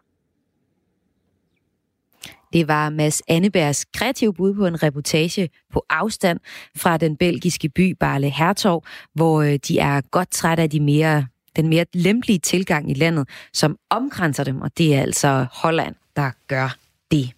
Det 2.53 2.69
var 2.69 2.91
Mads 2.91 3.23
Annebergs 3.29 3.85
kreative 3.85 4.35
bud 4.35 4.55
på 4.55 4.67
en 4.67 4.83
reportage 4.83 5.49
på 5.73 5.85
afstand 5.91 6.41
fra 6.77 6.97
den 6.97 7.17
belgiske 7.17 7.69
by 7.69 7.97
Barle 8.01 8.31
Hertog, 8.31 8.85
hvor 9.15 9.43
øh, 9.43 9.59
de 9.69 9.79
er 9.79 10.01
godt 10.11 10.31
trætte 10.31 10.63
af 10.63 10.71
de 10.71 10.81
mere, 10.81 11.27
den 11.57 11.69
mere 11.69 11.85
lempelige 11.95 12.39
tilgang 12.39 12.91
i 12.91 12.95
landet, 12.95 13.29
som 13.53 13.77
omkranser 13.91 14.45
dem, 14.45 14.61
og 14.61 14.79
det 14.79 14.95
er 14.95 15.01
altså 15.01 15.47
Holland, 15.63 15.95
der 16.17 16.31
gør 16.49 16.77
det. 17.11 17.38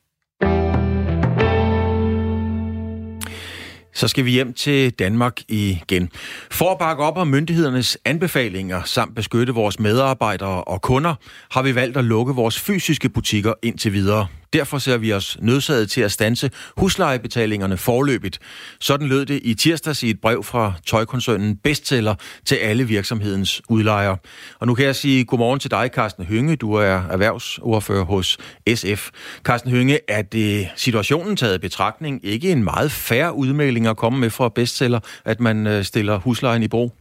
Så 3.94 4.08
skal 4.08 4.24
vi 4.24 4.30
hjem 4.30 4.52
til 4.54 4.90
Danmark 4.90 5.40
igen. 5.48 6.10
For 6.50 6.70
at 6.70 6.78
bakke 6.78 7.02
op 7.02 7.16
om 7.16 7.26
myndighedernes 7.26 7.98
anbefalinger 8.04 8.82
samt 8.84 9.14
beskytte 9.14 9.52
vores 9.52 9.80
medarbejdere 9.80 10.64
og 10.64 10.82
kunder, 10.82 11.14
har 11.50 11.62
vi 11.62 11.74
valgt 11.74 11.96
at 11.96 12.04
lukke 12.04 12.34
vores 12.34 12.60
fysiske 12.60 13.08
butikker 13.08 13.52
indtil 13.62 13.92
videre. 13.92 14.26
Derfor 14.52 14.78
ser 14.78 14.98
vi 14.98 15.12
os 15.12 15.38
nødsaget 15.40 15.90
til 15.90 16.00
at 16.00 16.12
stanse 16.12 16.50
huslejebetalingerne 16.76 17.76
forløbigt. 17.76 18.38
Sådan 18.80 19.08
lød 19.08 19.26
det 19.26 19.40
i 19.42 19.54
tirsdags 19.54 20.02
i 20.02 20.10
et 20.10 20.20
brev 20.20 20.44
fra 20.44 20.72
tøjkoncernen 20.86 21.56
Bestseller 21.56 22.14
til 22.44 22.56
alle 22.56 22.84
virksomhedens 22.84 23.62
udlejere. 23.68 24.16
Og 24.58 24.66
nu 24.66 24.74
kan 24.74 24.86
jeg 24.86 24.96
sige 24.96 25.24
godmorgen 25.24 25.60
til 25.60 25.70
dig, 25.70 25.90
Carsten 25.94 26.24
Hynge. 26.24 26.56
Du 26.56 26.72
er 26.72 27.02
erhvervsordfører 27.10 28.04
hos 28.04 28.38
SF. 28.74 29.10
Carsten 29.42 29.70
Hynge, 29.70 29.98
er 30.08 30.22
det 30.22 30.68
situationen 30.76 31.36
taget 31.36 31.54
i 31.54 31.58
betragtning 31.58 32.20
ikke 32.24 32.52
en 32.52 32.64
meget 32.64 32.92
færre 32.92 33.34
udmelding 33.34 33.86
at 33.86 33.96
komme 33.96 34.18
med 34.18 34.30
fra 34.30 34.48
Bestseller, 34.48 35.00
at 35.24 35.40
man 35.40 35.66
øh, 35.66 35.84
stiller 35.84 36.18
huslejen 36.18 36.62
i 36.62 36.68
brug? 36.68 36.92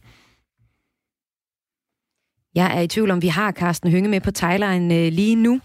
Jeg 2.54 2.76
er 2.76 2.80
i 2.80 2.86
tvivl 2.86 3.10
om, 3.10 3.22
vi 3.22 3.28
har 3.28 3.52
Carsten 3.52 3.90
Hynge 3.90 4.08
med 4.08 4.20
på 4.20 4.30
Thailand 4.30 4.92
øh, 4.92 5.12
lige 5.12 5.36
nu. 5.36 5.60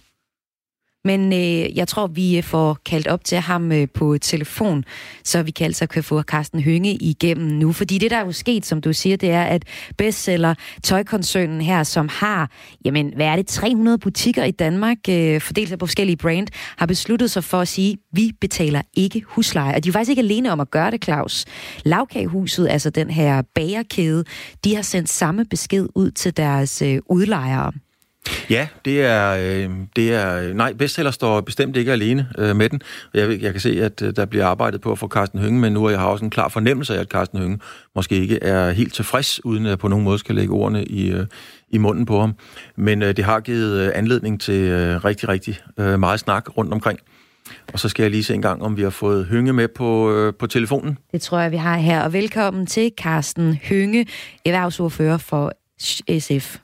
Men 1.06 1.34
øh, 1.34 1.78
jeg 1.78 1.88
tror, 1.88 2.08
vi 2.08 2.38
øh, 2.38 2.43
får 2.43 2.78
kaldt 2.86 3.08
op 3.08 3.24
til 3.24 3.38
ham 3.38 3.72
øh, 3.72 3.88
på 3.93 4.18
telefon, 4.18 4.84
så 5.24 5.43
vi 5.43 5.51
kan 5.51 5.66
altså 5.66 5.88
kan 5.88 6.03
få 6.03 6.22
Carsten 6.22 6.64
Hønge 6.64 6.93
igennem 6.93 7.47
nu. 7.47 7.72
Fordi 7.72 7.97
det, 7.97 8.12
der 8.12 8.18
er 8.18 8.26
jo 8.26 8.32
sket, 8.32 8.66
som 8.66 8.82
du 8.82 8.93
siger, 8.93 9.18
det 9.18 9.32
er, 9.32 9.43
at 9.43 9.64
bestseller 9.97 10.56
tøjkoncernen 10.84 11.62
her, 11.62 11.84
som 11.84 12.10
har, 12.12 12.51
jamen, 12.86 13.14
hvad 13.16 13.26
er 13.26 13.36
det, 13.36 13.47
300 13.47 13.97
butikker 13.97 14.43
i 14.43 14.51
Danmark, 14.51 14.97
øh, 15.10 15.41
fordelt 15.41 15.70
sig 15.70 15.80
på 15.80 15.86
forskellige 15.86 16.18
brand, 16.18 16.47
har 16.78 16.86
besluttet 16.86 17.32
sig 17.32 17.43
for 17.43 17.60
at 17.60 17.68
sige, 17.68 17.97
vi 18.12 18.32
betaler 18.41 18.82
ikke 18.93 19.22
husleje. 19.28 19.76
Og 19.76 19.84
de 19.84 19.89
er 19.89 19.93
faktisk 19.93 20.10
ikke 20.10 20.22
alene 20.22 20.51
om 20.51 20.60
at 20.60 20.72
gøre 20.72 20.91
det, 20.91 21.03
Claus. 21.03 21.45
Lavkagehuset, 21.84 22.68
altså 22.68 22.89
den 22.89 23.10
her 23.10 23.41
bagerkæde, 23.56 24.24
de 24.64 24.76
har 24.76 24.82
sendt 24.82 25.10
samme 25.10 25.45
besked 25.45 25.88
ud 25.95 26.12
til 26.12 26.38
deres 26.38 26.82
øh, 26.82 26.99
udlejere. 27.10 27.72
Ja, 28.49 28.67
det 28.86 29.01
er, 29.01 29.32
øh, 29.32 29.69
det 29.95 30.13
er 30.13 30.53
nej, 30.53 30.73
bestseller 30.73 31.11
står 31.11 31.41
bestemt 31.41 31.78
ikke 31.78 31.91
alene 31.91 32.28
øh, 32.38 32.55
med 32.55 32.69
den. 32.69 32.82
Jeg, 33.13 33.41
jeg 33.41 33.51
kan 33.51 33.61
se, 33.61 33.84
at 33.84 34.01
øh, 34.01 34.15
der 34.15 34.26
bliver 34.26 34.45
arbejdet 34.45 34.82
på 34.82 34.91
at 34.91 34.99
få 34.99 35.07
Carsten 35.07 35.39
Hønge, 35.39 35.59
men 35.59 35.73
nu 35.73 35.84
har 35.84 35.89
jeg 35.89 35.99
også 35.99 36.26
en 36.26 36.32
klar 36.32 36.47
fornemmelse 36.47 36.95
af, 36.95 36.99
at 36.99 37.07
Carsten 37.07 37.39
Hønge 37.39 37.59
måske 37.95 38.15
ikke 38.15 38.43
er 38.43 38.71
helt 38.71 38.93
tilfreds, 38.93 39.45
uden 39.45 39.65
at 39.65 39.80
på 39.80 39.88
nogen 39.88 40.03
måde 40.03 40.19
skal 40.19 40.36
lægge 40.36 40.53
ordene 40.53 40.86
i, 40.86 41.11
øh, 41.11 41.26
i 41.69 41.78
munden 41.78 42.05
på 42.05 42.19
ham. 42.19 42.36
Men 42.76 43.01
øh, 43.01 43.17
det 43.17 43.26
har 43.26 43.39
givet 43.39 43.80
øh, 43.82 43.91
anledning 43.95 44.41
til 44.41 44.61
øh, 44.61 45.05
rigtig, 45.05 45.30
rigtig 45.30 45.59
øh, 45.78 45.99
meget 45.99 46.19
snak 46.19 46.57
rundt 46.57 46.73
omkring. 46.73 46.99
Og 47.73 47.80
så 47.80 47.89
skal 47.89 48.03
jeg 48.03 48.11
lige 48.11 48.23
se 48.23 48.34
en 48.34 48.41
gang, 48.41 48.63
om 48.63 48.78
vi 48.78 48.82
har 48.82 48.89
fået 48.89 49.26
Hønge 49.26 49.53
med 49.53 49.67
på, 49.67 50.11
øh, 50.11 50.34
på 50.34 50.47
telefonen. 50.47 50.97
Det 51.11 51.21
tror 51.21 51.39
jeg, 51.39 51.51
vi 51.51 51.57
har 51.57 51.78
her. 51.78 52.03
Og 52.03 52.13
velkommen 52.13 52.65
til 52.65 52.91
Carsten 52.97 53.59
Hønge, 53.63 54.07
erhvervsordfører 54.45 55.17
for 55.17 55.53
SF. 56.19 56.57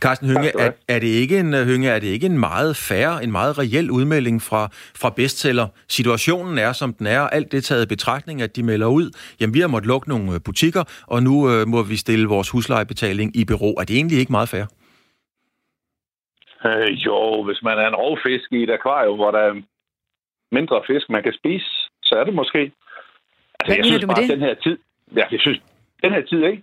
Carsten 0.00 0.28
Hønge, 0.28 0.50
er, 0.58 0.72
er, 0.88 0.98
det 0.98 1.06
ikke 1.06 1.38
en, 1.38 1.54
Hønge, 1.54 1.88
er 1.88 1.98
det 1.98 2.06
ikke 2.06 2.26
en 2.26 2.38
meget 2.38 2.76
færre, 2.76 3.24
en 3.24 3.32
meget 3.32 3.58
reel 3.58 3.90
udmelding 3.90 4.42
fra, 4.42 4.68
fra 4.72 5.10
bestseller? 5.10 5.68
Situationen 5.88 6.58
er, 6.58 6.72
som 6.72 6.92
den 6.94 7.06
er, 7.06 7.20
alt 7.20 7.52
det 7.52 7.64
taget 7.64 7.84
i 7.84 7.88
betragtning, 7.88 8.42
at 8.42 8.56
de 8.56 8.62
melder 8.62 8.86
ud, 8.86 9.10
jamen 9.40 9.54
vi 9.54 9.60
har 9.60 9.68
måttet 9.68 9.88
lukke 9.88 10.08
nogle 10.08 10.32
øh, 10.34 10.40
butikker, 10.44 10.84
og 11.06 11.22
nu 11.22 11.50
øh, 11.50 11.66
må 11.68 11.82
vi 11.82 11.96
stille 11.96 12.26
vores 12.28 12.50
huslejebetaling 12.50 13.36
i 13.36 13.44
bero. 13.44 13.70
Er 13.80 13.84
det 13.84 13.96
egentlig 13.96 14.18
ikke 14.18 14.32
meget 14.32 14.48
færre? 14.48 14.66
Øh, 16.66 16.90
jo, 17.06 17.44
hvis 17.44 17.62
man 17.62 17.78
er 17.78 17.88
en 17.88 17.94
rovfisk 17.94 18.52
i 18.52 18.62
et 18.62 18.70
akvarium, 18.70 19.16
hvor 19.16 19.30
der 19.30 19.38
er 19.38 19.54
mindre 20.52 20.82
fisk, 20.86 21.06
man 21.10 21.22
kan 21.22 21.32
spise, 21.32 21.66
så 22.02 22.14
er 22.20 22.24
det 22.24 22.34
måske. 22.34 22.72
Altså, 23.60 23.66
Hvad 23.66 23.76
mener 23.84 23.98
du 23.98 24.06
med 24.06 24.14
det? 24.14 24.28
Den 24.30 24.40
her 24.40 24.54
tid, 24.54 24.78
ja, 25.16 25.24
jeg 25.30 25.40
synes, 25.40 25.60
den 26.04 26.12
her 26.12 26.22
tid, 26.30 26.44
ikke? 26.44 26.62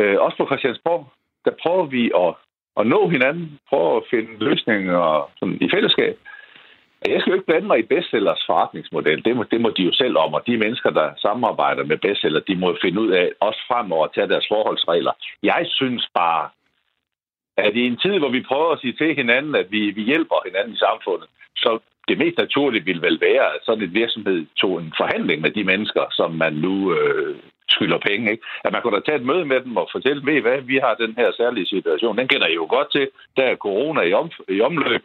Øh, 0.00 0.16
også 0.20 0.36
på 0.36 0.46
Christiansborg, 0.46 1.12
der 1.48 1.54
prøver 1.62 1.86
vi 1.96 2.02
at, 2.24 2.30
at 2.80 2.86
nå 2.94 3.00
hinanden, 3.14 3.46
prøver 3.70 3.96
at 3.96 4.08
finde 4.12 4.32
løsninger 4.48 5.30
sådan, 5.38 5.58
i 5.60 5.68
fællesskab. 5.74 6.14
Jeg 7.06 7.20
skal 7.20 7.30
jo 7.30 7.36
ikke 7.38 7.50
blande 7.50 7.66
mig 7.66 7.78
i 7.78 7.90
bestsellers 7.92 8.42
forretningsmodel. 8.46 9.24
Det 9.24 9.36
må, 9.36 9.42
det 9.52 9.60
må 9.60 9.68
de 9.76 9.82
jo 9.88 9.92
selv 9.92 10.16
om, 10.24 10.34
og 10.34 10.42
de 10.46 10.56
mennesker, 10.64 10.90
der 10.90 11.08
samarbejder 11.16 11.84
med 11.84 11.98
bestseller, 11.98 12.40
de 12.40 12.56
må 12.56 12.76
finde 12.82 13.00
ud 13.00 13.10
af, 13.10 13.26
også 13.40 13.60
fremover 13.68 14.04
at 14.04 14.14
tage 14.14 14.28
deres 14.28 14.46
forholdsregler. 14.52 15.12
Jeg 15.42 15.62
synes 15.78 16.04
bare, 16.14 16.48
at 17.56 17.76
i 17.76 17.86
en 17.86 17.96
tid, 17.96 18.18
hvor 18.18 18.28
vi 18.28 18.48
prøver 18.50 18.70
at 18.72 18.80
sige 18.80 18.92
til 18.92 19.14
hinanden, 19.14 19.54
at 19.54 19.66
vi, 19.70 19.90
vi 19.90 20.02
hjælper 20.02 20.46
hinanden 20.46 20.74
i 20.74 20.84
samfundet, 20.86 21.28
så 21.56 21.78
det 22.08 22.18
mest 22.18 22.38
naturlige 22.38 22.84
ville 22.84 23.02
vel 23.02 23.20
være, 23.20 23.46
at 23.54 23.60
sådan 23.62 23.84
et 23.84 23.94
virksomhed 23.94 24.46
tog 24.56 24.80
en 24.80 24.92
forhandling 24.96 25.40
med 25.42 25.50
de 25.50 25.64
mennesker, 25.64 26.04
som 26.10 26.30
man 26.34 26.52
nu 26.52 26.74
øh, 26.94 27.36
skylder 27.68 27.98
penge. 27.98 28.30
Ikke? 28.30 28.44
At 28.64 28.72
man 28.72 28.82
kunne 28.82 28.96
da 28.96 29.02
tage 29.04 29.18
et 29.18 29.30
møde 29.30 29.44
med 29.44 29.60
dem 29.60 29.76
og 29.76 29.88
fortælle, 29.92 30.26
ved 30.26 30.40
hvad, 30.40 30.60
vi 30.60 30.76
har 30.76 30.94
den 30.94 31.14
her 31.18 31.32
særlige 31.32 31.66
situation. 31.66 32.18
Den 32.18 32.28
kender 32.28 32.46
I 32.46 32.54
jo 32.54 32.66
godt 32.70 32.92
til. 32.92 33.08
Der 33.36 33.44
er 33.44 33.56
corona 33.56 34.00
i, 34.00 34.12
om, 34.12 34.30
i 34.48 34.60
omløb. 34.60 35.02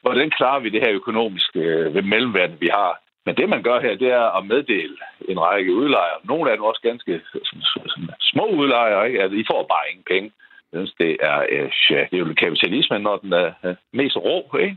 Hvordan 0.00 0.30
klarer 0.30 0.60
vi 0.60 0.68
det 0.68 0.80
her 0.80 0.92
økonomiske 0.92 1.60
øh, 1.60 2.04
mellemværende, 2.04 2.56
vi 2.60 2.68
har? 2.72 3.00
Men 3.26 3.36
det, 3.36 3.48
man 3.48 3.62
gør 3.62 3.80
her, 3.80 3.94
det 3.96 4.10
er 4.12 4.36
at 4.38 4.46
meddele 4.46 4.96
en 5.28 5.40
række 5.40 5.74
udlejere. 5.74 6.18
Nogle 6.24 6.50
af 6.50 6.56
dem 6.56 6.64
også 6.64 6.80
ganske 6.82 7.20
små 8.20 8.46
udlejere, 8.46 9.06
ikke? 9.06 9.22
Altså, 9.22 9.38
I 9.38 9.44
får 9.50 9.62
bare 9.62 9.90
ingen 9.90 10.04
penge. 10.10 10.32
Jeg 10.72 10.78
synes, 10.78 10.94
det 10.98 11.16
er, 11.20 11.38
øh, 11.50 11.70
ja, 11.90 12.00
det 12.10 12.16
er 12.16 12.18
jo 12.18 12.34
kapitalismen, 12.34 13.02
når 13.02 13.16
den 13.16 13.32
er 13.32 13.52
øh, 13.64 13.74
mest 13.92 14.16
rå, 14.16 14.56
ikke? 14.58 14.76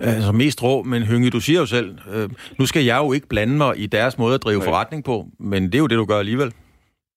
Altså 0.00 0.32
mest 0.32 0.62
rå, 0.62 0.82
men 0.82 1.02
Hynge, 1.02 1.30
du 1.30 1.40
siger 1.40 1.60
jo 1.60 1.66
selv, 1.66 1.90
øh, 2.14 2.28
nu 2.58 2.66
skal 2.66 2.84
jeg 2.84 2.98
jo 3.04 3.12
ikke 3.12 3.28
blande 3.28 3.56
mig 3.56 3.72
i 3.84 3.86
deres 3.86 4.18
måde 4.18 4.34
at 4.34 4.44
drive 4.44 4.58
Nej. 4.58 4.68
forretning 4.68 5.04
på, 5.04 5.16
men 5.50 5.60
det 5.62 5.74
er 5.74 5.84
jo 5.84 5.86
det, 5.86 5.98
du 5.98 6.04
gør 6.04 6.18
alligevel. 6.18 6.50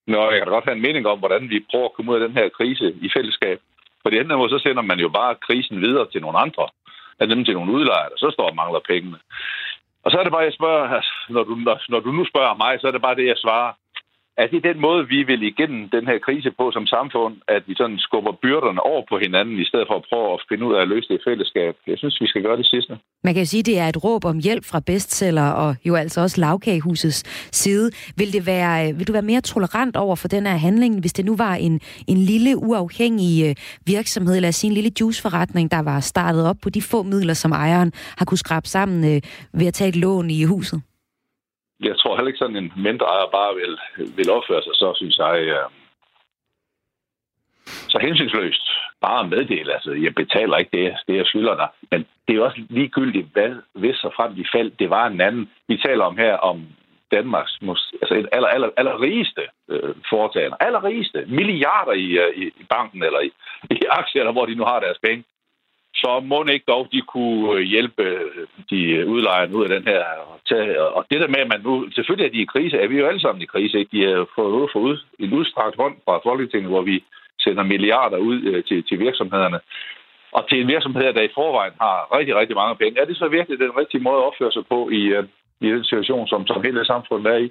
Nå, 0.07 0.21
jeg 0.31 0.37
kan 0.39 0.47
da 0.47 0.53
godt 0.57 0.67
have 0.69 0.75
en 0.75 0.87
mening 0.87 1.07
om, 1.07 1.19
hvordan 1.19 1.49
vi 1.49 1.67
prøver 1.71 1.85
at 1.85 1.93
komme 1.95 2.11
ud 2.11 2.17
af 2.19 2.27
den 2.27 2.37
her 2.37 2.47
krise 2.57 2.87
i 3.05 3.09
fællesskab. 3.15 3.59
For 4.01 4.09
det 4.09 4.19
andet 4.19 4.37
måde, 4.37 4.49
så 4.55 4.59
sender 4.59 4.81
man 4.81 4.99
jo 4.99 5.09
bare 5.09 5.41
krisen 5.47 5.81
videre 5.81 6.07
til 6.11 6.21
nogle 6.21 6.37
andre. 6.45 6.65
Af 7.19 7.27
dem 7.27 7.45
til 7.45 7.53
nogle 7.53 7.73
udlejere, 7.77 8.09
der 8.11 8.17
så 8.17 8.29
står 8.33 8.47
og 8.49 8.55
mangler 8.55 8.81
pengene. 8.91 9.19
Og 10.03 10.11
så 10.11 10.15
er 10.19 10.23
det 10.23 10.31
bare, 10.35 10.49
jeg 10.49 10.57
spørger, 10.59 10.83
altså, 10.97 11.13
når, 11.29 11.43
du, 11.43 11.55
når, 11.67 11.77
når 11.89 11.99
du 11.99 12.11
nu 12.11 12.23
spørger 12.31 12.55
mig, 12.63 12.71
så 12.79 12.87
er 12.87 12.91
det 12.91 13.01
bare 13.01 13.15
det, 13.15 13.27
jeg 13.27 13.37
svarer 13.43 13.71
Altså, 14.39 14.55
er 14.55 14.59
det 14.59 14.69
den 14.71 14.81
måde, 14.87 15.01
vi 15.13 15.19
vil 15.29 15.41
igennem 15.51 15.89
den 15.95 16.05
her 16.09 16.17
krise 16.25 16.51
på 16.59 16.65
som 16.75 16.85
samfund, 16.95 17.33
at 17.55 17.63
vi 17.67 17.73
sådan 17.75 17.99
skubber 18.07 18.33
byrderne 18.43 18.81
over 18.91 19.03
på 19.09 19.15
hinanden, 19.25 19.55
i 19.59 19.65
stedet 19.69 19.87
for 19.89 19.95
at 19.99 20.05
prøve 20.09 20.33
at 20.33 20.41
finde 20.49 20.65
ud 20.67 20.73
af 20.75 20.81
at 20.81 20.87
løse 20.87 21.07
det 21.09 21.15
i 21.19 21.25
fællesskab? 21.29 21.73
Jeg 21.87 21.97
synes, 21.97 22.21
vi 22.21 22.27
skal 22.27 22.41
gøre 22.41 22.57
det 22.57 22.67
sidste. 22.73 22.93
Man 23.23 23.33
kan 23.33 23.45
sige, 23.45 23.59
at 23.59 23.65
det 23.65 23.79
er 23.79 23.87
et 23.87 24.03
råb 24.03 24.25
om 24.25 24.37
hjælp 24.39 24.65
fra 24.71 24.79
bestseller 24.79 25.49
og 25.63 25.75
jo 25.85 25.95
altså 25.95 26.21
også 26.21 26.41
lavkagehusets 26.41 27.19
side. 27.61 27.91
Vil, 28.17 28.33
det 28.33 28.45
være, 28.45 28.89
øh, 28.89 28.99
vil 28.99 29.07
du 29.07 29.11
være 29.11 29.29
mere 29.31 29.41
tolerant 29.41 29.95
over 29.97 30.15
for 30.15 30.27
den 30.27 30.45
her 30.45 30.57
handling, 30.57 30.99
hvis 30.99 31.13
det 31.13 31.25
nu 31.25 31.35
var 31.35 31.55
en, 31.55 31.81
en 32.07 32.17
lille 32.17 32.57
uafhængig 32.57 33.33
øh, 33.47 33.55
virksomhed, 33.85 34.35
eller 34.35 34.51
sin 34.51 34.71
lille 34.71 34.91
juiceforretning, 34.99 35.71
der 35.71 35.81
var 35.81 35.99
startet 35.99 36.47
op 36.49 36.57
på 36.61 36.69
de 36.69 36.81
få 36.81 37.03
midler, 37.03 37.33
som 37.33 37.51
ejeren 37.51 37.91
har 38.17 38.25
kunne 38.25 38.37
skrabe 38.37 38.67
sammen 38.67 39.15
øh, 39.15 39.21
ved 39.53 39.67
at 39.67 39.73
tage 39.73 39.89
et 39.89 39.95
lån 39.95 40.29
i 40.29 40.43
huset? 40.43 40.81
Jeg 41.79 41.97
tror 41.97 42.15
heller 42.15 42.27
ikke 42.27 42.43
sådan 42.43 42.55
en 42.55 42.73
mindre 42.77 43.05
ejer 43.05 43.29
bare 43.31 43.55
vil, 43.55 43.73
vil 44.17 44.31
opføre 44.31 44.63
sig, 44.63 44.75
så 44.75 44.93
synes 44.95 45.17
jeg, 45.17 45.35
øh, 45.41 45.69
så 47.65 47.97
hensynsløst 48.01 48.69
bare 49.01 49.27
meddele, 49.27 49.73
altså 49.73 49.91
jeg 49.91 50.15
betaler 50.15 50.57
ikke 50.57 50.77
det, 50.77 50.95
det 51.07 51.15
jeg 51.15 51.25
skylder 51.25 51.55
dig. 51.55 51.69
Men 51.91 52.05
det 52.27 52.35
er 52.35 52.41
også 52.41 52.61
ligegyldigt, 52.69 53.27
hvad 53.33 53.55
hvis 53.73 54.03
og 54.03 54.13
frem 54.15 54.35
de 54.35 54.45
fald, 54.55 54.71
det 54.79 54.89
var 54.89 55.07
en 55.07 55.21
anden. 55.21 55.49
Vi 55.67 55.77
taler 55.77 56.03
om 56.03 56.17
her 56.17 56.33
om 56.37 56.65
Danmarks 57.11 57.59
altså 58.01 58.15
et 58.15 58.29
aller, 58.31 58.47
aller, 58.47 58.69
aller 58.77 59.01
rigeste 59.01 59.41
øh, 59.69 59.95
foretagende, 60.09 60.57
aller 60.59 60.83
rigeste, 60.83 61.25
milliarder 61.27 61.91
i, 61.91 62.07
øh, 62.23 62.37
i, 62.37 62.65
banken 62.69 63.03
eller 63.03 63.19
i, 63.19 63.31
i 63.71 63.79
aktier, 63.89 64.21
eller 64.21 64.31
hvor 64.31 64.45
de 64.45 64.55
nu 64.55 64.63
har 64.63 64.79
deres 64.79 64.99
penge 65.03 65.23
så 66.01 66.19
må 66.19 66.43
ikke 66.43 66.65
dog, 66.67 66.87
de 66.91 67.01
kunne 67.01 67.61
hjælpe 67.61 68.03
øh, 68.03 68.47
de 68.69 68.81
øh, 68.83 69.07
udlejere 69.07 69.55
ud 69.55 69.63
af 69.63 69.69
den 69.69 69.83
her. 69.83 70.03
Og 70.97 71.05
det 71.11 71.21
der 71.21 71.27
med, 71.27 71.39
at 71.39 71.47
man 71.47 71.61
nu, 71.61 71.91
selvfølgelig 71.91 72.25
er 72.27 72.31
de 72.31 72.41
i 72.41 72.51
krise, 72.53 72.77
er 72.77 72.87
vi 72.87 72.97
jo 72.97 73.07
alle 73.07 73.21
sammen 73.21 73.41
i 73.41 73.45
krise, 73.45 73.79
ikke? 73.79 73.97
De 73.97 74.03
har 74.03 74.27
fået, 74.35 74.69
fået 74.73 75.05
en 75.19 75.33
udstrakt 75.33 75.75
hånd 75.77 75.95
fra 76.05 76.19
Folketinget, 76.23 76.69
hvor 76.69 76.81
vi 76.81 77.03
sender 77.39 77.63
milliarder 77.63 78.17
ud 78.17 78.41
øh, 78.43 78.63
til, 78.63 78.83
til 78.83 78.99
virksomhederne. 78.99 79.59
Og 80.31 80.49
til 80.49 80.61
en 80.61 80.67
virksomhed, 80.67 81.13
der 81.13 81.21
i 81.21 81.35
forvejen 81.35 81.73
har 81.81 82.17
rigtig, 82.17 82.35
rigtig 82.35 82.55
mange 82.55 82.75
penge. 82.75 83.01
Er 83.01 83.05
det 83.05 83.17
så 83.17 83.27
virkelig 83.27 83.59
den 83.59 83.77
rigtige 83.77 84.03
måde 84.03 84.17
at 84.17 84.27
opføre 84.29 84.51
sig 84.51 84.65
på 84.69 84.89
i, 84.89 85.01
øh, 85.15 85.23
i 85.61 85.67
den 85.67 85.83
situation, 85.83 86.27
som, 86.27 86.47
som 86.47 86.61
hele 86.63 86.85
samfundet 86.85 87.33
er 87.33 87.37
i? 87.37 87.49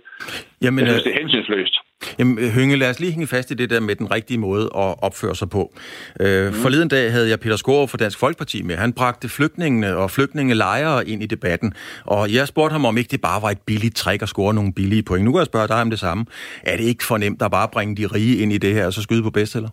Jamen, 0.62 0.84
jeg 0.84 0.88
synes, 0.88 1.02
det 1.02 1.14
er 1.14 1.18
hensynsløst. 1.18 1.76
Jamen, 2.18 2.50
Hynge, 2.54 2.76
lad 2.76 2.90
os 2.90 3.00
lige 3.00 3.12
hænge 3.12 3.26
fast 3.26 3.50
i 3.50 3.54
det 3.54 3.70
der 3.70 3.80
med 3.80 3.96
den 3.96 4.10
rigtige 4.10 4.38
måde 4.38 4.64
at 4.64 4.94
opføre 5.02 5.34
sig 5.34 5.50
på. 5.50 5.74
Øh, 6.20 6.46
mm. 6.46 6.52
Forleden 6.52 6.88
dag 6.88 7.12
havde 7.12 7.28
jeg 7.28 7.40
Peter 7.40 7.56
Skåre 7.56 7.88
fra 7.88 7.96
Dansk 7.96 8.18
Folkeparti 8.18 8.62
med. 8.62 8.76
Han 8.76 8.92
bragte 8.92 9.28
flygtningene 9.28 9.96
og 9.96 10.10
flygtningelejre 10.10 11.08
ind 11.08 11.22
i 11.22 11.26
debatten. 11.26 11.74
Og 12.04 12.34
jeg 12.34 12.48
spurgte 12.48 12.72
ham, 12.72 12.84
om 12.84 12.98
ikke 12.98 13.08
det 13.08 13.20
bare 13.20 13.42
var 13.42 13.50
et 13.50 13.60
billigt 13.66 13.96
træk 13.96 14.22
at 14.22 14.28
score 14.28 14.54
nogle 14.54 14.72
billige 14.74 15.02
point. 15.02 15.24
Nu 15.24 15.32
kan 15.32 15.38
jeg 15.38 15.46
spørge 15.46 15.68
dig 15.68 15.80
om 15.80 15.90
det 15.90 15.98
samme. 15.98 16.26
Er 16.62 16.76
det 16.76 16.84
ikke 16.84 17.04
fornemt 17.04 17.42
at 17.42 17.50
bare 17.50 17.68
bringe 17.72 17.96
de 17.96 18.06
rige 18.06 18.36
ind 18.42 18.52
i 18.52 18.58
det 18.58 18.74
her, 18.74 18.86
og 18.86 18.92
så 18.92 19.02
skyde 19.02 19.22
på 19.22 19.30
bestseller? 19.30 19.68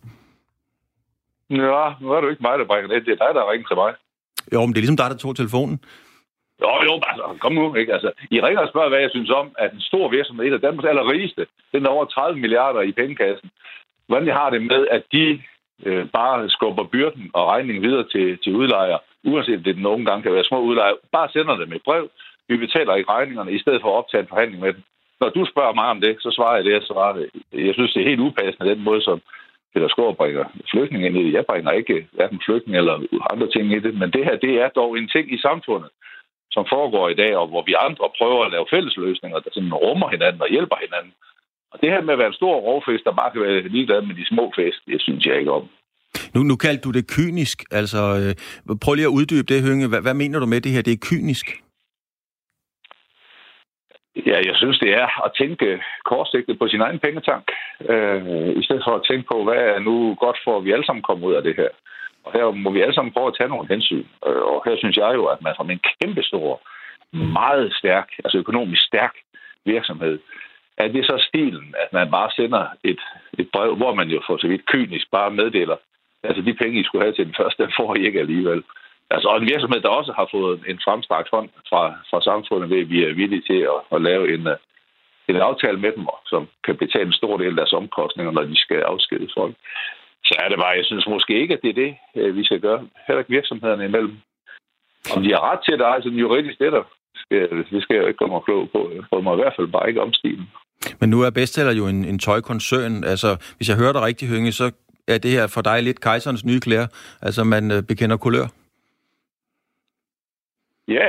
Ja, 1.49 1.85
nu 2.01 2.11
er 2.11 2.17
det 2.19 2.25
jo 2.27 2.29
ikke 2.29 2.41
mig, 2.41 2.59
der 2.59 2.65
bringer 2.65 2.87
det. 2.87 3.05
Det 3.05 3.11
er 3.11 3.25
dig, 3.25 3.35
der 3.35 3.51
ringer 3.51 3.67
til 3.67 3.75
mig. 3.75 3.93
Jo, 4.53 4.59
men 4.65 4.69
det 4.73 4.77
er 4.77 4.81
ligesom 4.81 4.97
dig, 4.97 5.09
der 5.09 5.17
tog 5.17 5.35
telefonen. 5.35 5.79
Jo, 6.61 6.69
jo, 6.87 6.93
altså, 7.11 7.37
kom 7.39 7.53
nu, 7.53 7.75
ikke? 7.75 7.93
Altså, 7.93 8.11
I 8.31 8.41
ringer 8.41 8.61
og 8.61 8.69
spørger, 8.69 8.89
hvad 8.89 8.99
jeg 8.99 9.09
synes 9.09 9.29
om, 9.29 9.47
at 9.59 9.73
en 9.73 9.81
stor 9.81 10.09
virksomhed, 10.09 10.45
et 10.45 10.53
af 10.53 10.61
Danmarks 10.61 10.89
allerrigeste, 10.89 11.47
den 11.71 11.85
er 11.85 11.89
over 11.89 12.05
30 12.05 12.39
milliarder 12.39 12.81
i 12.81 12.91
pengekassen. 12.91 13.49
Hvordan 14.07 14.27
jeg 14.27 14.35
har 14.35 14.49
det 14.49 14.61
med, 14.61 14.87
at 14.91 15.03
de 15.11 15.41
øh, 15.85 16.05
bare 16.09 16.49
skubber 16.49 16.83
byrden 16.83 17.31
og 17.33 17.47
regningen 17.47 17.83
videre 17.83 18.07
til, 18.13 18.37
til 18.43 18.55
udlejere, 18.55 18.99
uanset 19.23 19.57
om 19.57 19.63
det 19.63 19.77
nogle 19.77 20.05
gange 20.05 20.23
kan 20.23 20.33
være 20.33 20.43
små 20.43 20.59
udlejere, 20.59 20.97
bare 21.11 21.29
sender 21.29 21.55
dem 21.55 21.69
med 21.69 21.79
brev. 21.79 22.09
Vi 22.47 22.57
betaler 22.57 22.95
ikke 22.95 23.11
regningerne, 23.11 23.51
i 23.51 23.59
stedet 23.59 23.81
for 23.81 23.89
at 23.89 23.97
optage 23.97 24.21
en 24.21 24.27
forhandling 24.27 24.61
med 24.63 24.73
dem. 24.73 24.83
Når 25.21 25.29
du 25.29 25.45
spørger 25.45 25.73
mig 25.73 25.85
om 25.85 26.01
det, 26.01 26.15
så 26.19 26.31
svarer 26.31 26.55
jeg 26.55 26.65
det, 26.65 26.73
jeg 26.73 26.81
svarer 26.83 27.13
det. 27.13 27.29
Jeg 27.53 27.73
synes, 27.73 27.93
det 27.93 28.01
er 28.01 28.09
helt 28.09 28.19
upassende, 28.19 28.69
den 28.69 28.83
måde, 28.83 29.01
som 29.01 29.21
Peter 29.73 29.87
Skår 29.87 30.11
bringer 30.13 30.45
flygtninge 30.71 31.07
ind 31.07 31.17
i 31.17 31.23
det. 31.25 31.33
Jeg 31.33 31.45
bringer 31.45 31.71
ikke 31.71 32.07
hverken 32.11 32.41
flygtninge 32.45 32.77
eller 32.77 32.95
andre 33.31 33.47
ting 33.47 33.71
i 33.71 33.79
det, 33.79 33.93
men 33.99 34.11
det 34.11 34.25
her, 34.25 34.35
det 34.35 34.53
er 34.61 34.69
dog 34.69 34.97
en 34.97 35.07
ting 35.07 35.33
i 35.33 35.37
samfundet, 35.37 35.89
som 36.55 36.65
foregår 36.73 37.05
i 37.09 37.19
dag, 37.23 37.33
og 37.41 37.47
hvor 37.51 37.63
vi 37.69 37.73
andre 37.87 38.07
prøver 38.17 38.41
at 38.45 38.51
lave 38.55 38.71
fælles 38.73 38.95
løsninger, 39.05 39.39
der 39.39 39.49
sådan 39.53 39.73
rummer 39.85 40.07
hinanden 40.15 40.41
og 40.45 40.49
hjælper 40.55 40.77
hinanden. 40.85 41.13
Og 41.71 41.81
det 41.81 41.89
her 41.93 42.01
med 42.01 42.13
at 42.13 42.19
være 42.19 42.31
en 42.33 42.41
stor 42.41 42.55
rovfest, 42.67 43.03
der 43.03 43.19
bare 43.21 43.31
kan 43.31 43.41
være 43.41 43.73
ligeglad 43.75 44.01
med 44.01 44.15
de 44.15 44.25
små 44.31 44.45
fest, 44.59 44.79
det 44.87 45.01
synes 45.01 45.25
jeg 45.25 45.39
ikke 45.39 45.51
om. 45.51 45.65
Nu, 46.35 46.39
nu 46.43 46.55
kaldte 46.55 46.83
du 46.87 46.91
det 46.91 47.11
kynisk. 47.15 47.57
Altså, 47.71 48.01
øh, 48.21 48.33
prøv 48.83 48.93
lige 48.93 49.09
at 49.09 49.17
uddybe 49.19 49.47
det, 49.53 49.65
Hønge. 49.67 49.87
Hvad, 49.89 50.01
hvad 50.01 50.13
mener 50.13 50.39
du 50.39 50.45
med 50.45 50.61
det 50.61 50.71
her? 50.71 50.81
Det 50.81 50.93
er 50.93 51.07
kynisk. 51.09 51.45
Ja, 54.29 54.37
jeg 54.49 54.55
synes, 54.55 54.79
det 54.79 54.91
er 55.01 55.25
at 55.25 55.31
tænke 55.41 55.81
kortsigtet 56.05 56.59
på 56.59 56.67
sin 56.67 56.81
egen 56.81 56.99
pengetank, 56.99 57.45
øh, 57.91 58.49
i 58.59 58.63
stedet 58.63 58.83
for 58.87 58.95
at 58.95 59.05
tænke 59.09 59.25
på, 59.31 59.43
hvad 59.43 59.61
er 59.73 59.79
nu 59.79 60.15
godt 60.19 60.37
for, 60.43 60.57
at 60.57 60.65
vi 60.65 60.71
alle 60.71 60.85
sammen 60.85 61.03
kommer 61.03 61.27
ud 61.27 61.33
af 61.33 61.43
det 61.43 61.55
her. 61.55 61.69
Og 62.25 62.31
her 62.33 62.51
må 62.51 62.69
vi 62.71 62.81
alle 62.81 62.93
sammen 62.93 63.13
prøve 63.13 63.27
at 63.27 63.35
tage 63.37 63.49
nogle 63.49 63.67
hensyn. 63.67 64.05
Øh, 64.27 64.43
og 64.51 64.63
her 64.65 64.75
synes 64.77 64.97
jeg 64.97 65.11
jo, 65.15 65.25
at 65.25 65.41
man 65.41 65.55
som 65.55 65.69
en 65.69 65.81
kæmpe 66.01 66.23
stor, 66.23 66.61
meget 67.13 67.73
stærk, 67.73 68.07
altså 68.23 68.37
økonomisk 68.37 68.81
stærk 68.85 69.13
virksomhed, 69.65 70.19
er 70.77 70.87
det 70.87 71.05
så 71.05 71.25
stilen, 71.27 71.75
at 71.83 71.93
man 71.93 72.11
bare 72.11 72.29
sender 72.35 72.65
et, 72.83 73.01
et 73.39 73.49
brev, 73.53 73.75
hvor 73.75 73.93
man 73.93 74.09
jo 74.09 74.21
for 74.27 74.37
så 74.37 74.47
vidt 74.47 74.65
kynisk 74.65 75.11
bare 75.11 75.31
meddeler, 75.31 75.77
altså 76.23 76.41
de 76.41 76.53
penge, 76.53 76.79
I 76.79 76.83
skulle 76.83 77.03
have 77.05 77.13
til 77.15 77.25
den 77.25 77.35
første, 77.37 77.63
den 77.63 77.73
får 77.77 77.95
I 77.95 78.05
ikke 78.05 78.19
alligevel. 78.19 78.63
Altså, 79.09 79.27
og 79.27 79.37
en 79.37 79.49
virksomhed, 79.53 79.81
der 79.81 79.89
også 79.89 80.13
har 80.19 80.27
fået 80.31 80.63
en 80.67 80.79
fremstrakt 80.83 81.29
hånd 81.31 81.49
fra, 81.69 81.83
fra 82.09 82.21
samfundet 82.21 82.69
ved, 82.69 82.79
at 82.81 82.89
vi 82.89 83.03
er 83.03 83.13
villige 83.13 83.47
til 83.49 83.59
at, 83.73 83.79
at 83.95 84.01
lave 84.01 84.33
en, 84.33 84.47
en 85.27 85.35
aftale 85.35 85.79
med 85.79 85.91
dem, 85.97 86.07
som 86.25 86.47
kan 86.65 86.75
betale 86.77 87.05
en 87.05 87.19
stor 87.21 87.37
del 87.37 87.49
af 87.49 87.55
deres 87.55 87.73
omkostninger, 87.73 88.31
når 88.31 88.43
de 88.43 88.57
skal 88.57 88.81
afskede 88.81 89.29
folk 89.37 89.55
så 90.33 90.39
er 90.43 90.49
det 90.49 90.57
bare, 90.57 90.79
jeg 90.79 90.85
synes 90.85 91.07
måske 91.07 91.41
ikke, 91.41 91.53
at 91.53 91.61
det 91.63 91.69
er 91.69 91.79
det, 91.83 91.91
øh, 92.15 92.35
vi 92.35 92.43
skal 92.43 92.59
gøre. 92.59 92.79
Heller 93.07 93.19
ikke 93.19 93.35
virksomhederne 93.37 93.85
imellem. 93.85 94.15
Om 95.15 95.23
de 95.23 95.29
har 95.33 95.41
ret 95.51 95.59
til 95.65 95.79
det, 95.79 95.85
altså 95.85 96.09
juridisk 96.09 96.59
det 96.59 96.71
der, 96.71 96.83
skal, 97.15 97.65
det 97.71 97.83
skal 97.83 97.95
jeg 97.95 98.07
ikke 98.07 98.17
komme 98.17 98.41
klog 98.41 98.69
på. 98.71 98.91
Jeg 98.95 99.03
får 99.09 99.21
mig 99.21 99.33
i 99.33 99.41
hvert 99.41 99.53
fald 99.57 99.67
bare 99.67 99.87
ikke 99.89 100.01
om 100.01 100.13
stilen. 100.13 100.47
Men 100.99 101.09
nu 101.09 101.21
er 101.21 101.29
bestseller 101.29 101.73
jo 101.73 101.87
en, 101.87 102.05
en 102.05 102.19
tøjkoncern. 102.19 103.03
Altså, 103.03 103.53
hvis 103.57 103.69
jeg 103.69 103.77
hører 103.77 103.93
dig 103.93 104.01
rigtig, 104.01 104.27
Hynge, 104.29 104.51
så 104.51 104.71
er 105.07 105.17
det 105.17 105.31
her 105.31 105.47
for 105.47 105.61
dig 105.61 105.83
lidt 105.83 106.01
kejserens 106.01 106.45
nye 106.45 106.59
klæder. 106.59 106.87
Altså, 107.21 107.43
man 107.43 107.71
øh, 107.71 107.83
bekender 107.83 108.17
kulør. 108.17 108.47
Ja, 110.87 111.07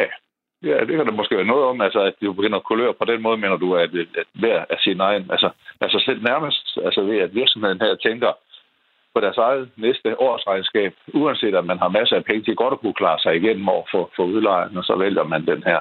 ja, 0.63 0.81
det 0.87 0.97
kan 0.97 1.07
der 1.07 1.21
måske 1.21 1.37
være 1.37 1.53
noget 1.53 1.65
om, 1.65 1.81
altså, 1.81 2.01
at 2.01 2.15
du 2.23 2.33
begynder 2.33 2.59
kulør 2.59 2.93
på 2.93 3.05
den 3.05 3.23
måde, 3.23 3.37
mener 3.37 3.57
du, 3.57 3.77
at, 3.77 3.91
at 3.95 4.27
hver 4.35 4.65
af 4.71 4.79
sin 4.81 5.01
egen, 5.01 5.31
altså, 5.31 5.51
altså 5.81 6.03
selv 6.07 6.23
nærmest, 6.23 6.79
altså 6.85 7.01
ved 7.03 7.19
at 7.19 7.35
virksomheden 7.35 7.81
her 7.81 7.95
tænker, 7.95 8.33
på 9.15 9.21
deres 9.21 9.37
eget 9.37 9.71
næste 9.77 10.21
årsregnskab, 10.21 10.95
uanset 11.15 11.55
at 11.55 11.65
man 11.65 11.79
har 11.79 11.89
masser 11.89 12.17
af 12.17 12.25
penge 12.25 12.43
til 12.43 12.57
godt 12.57 12.73
at 12.73 12.81
kunne 12.81 13.01
klare 13.03 13.19
sig 13.19 13.37
igennem 13.37 13.69
over 13.69 13.87
for, 13.91 14.11
for 14.17 14.25
udlejeren, 14.25 14.77
og 14.77 14.85
så 14.85 14.97
vælger 14.97 15.23
man 15.23 15.47
den 15.47 15.63
her 15.63 15.81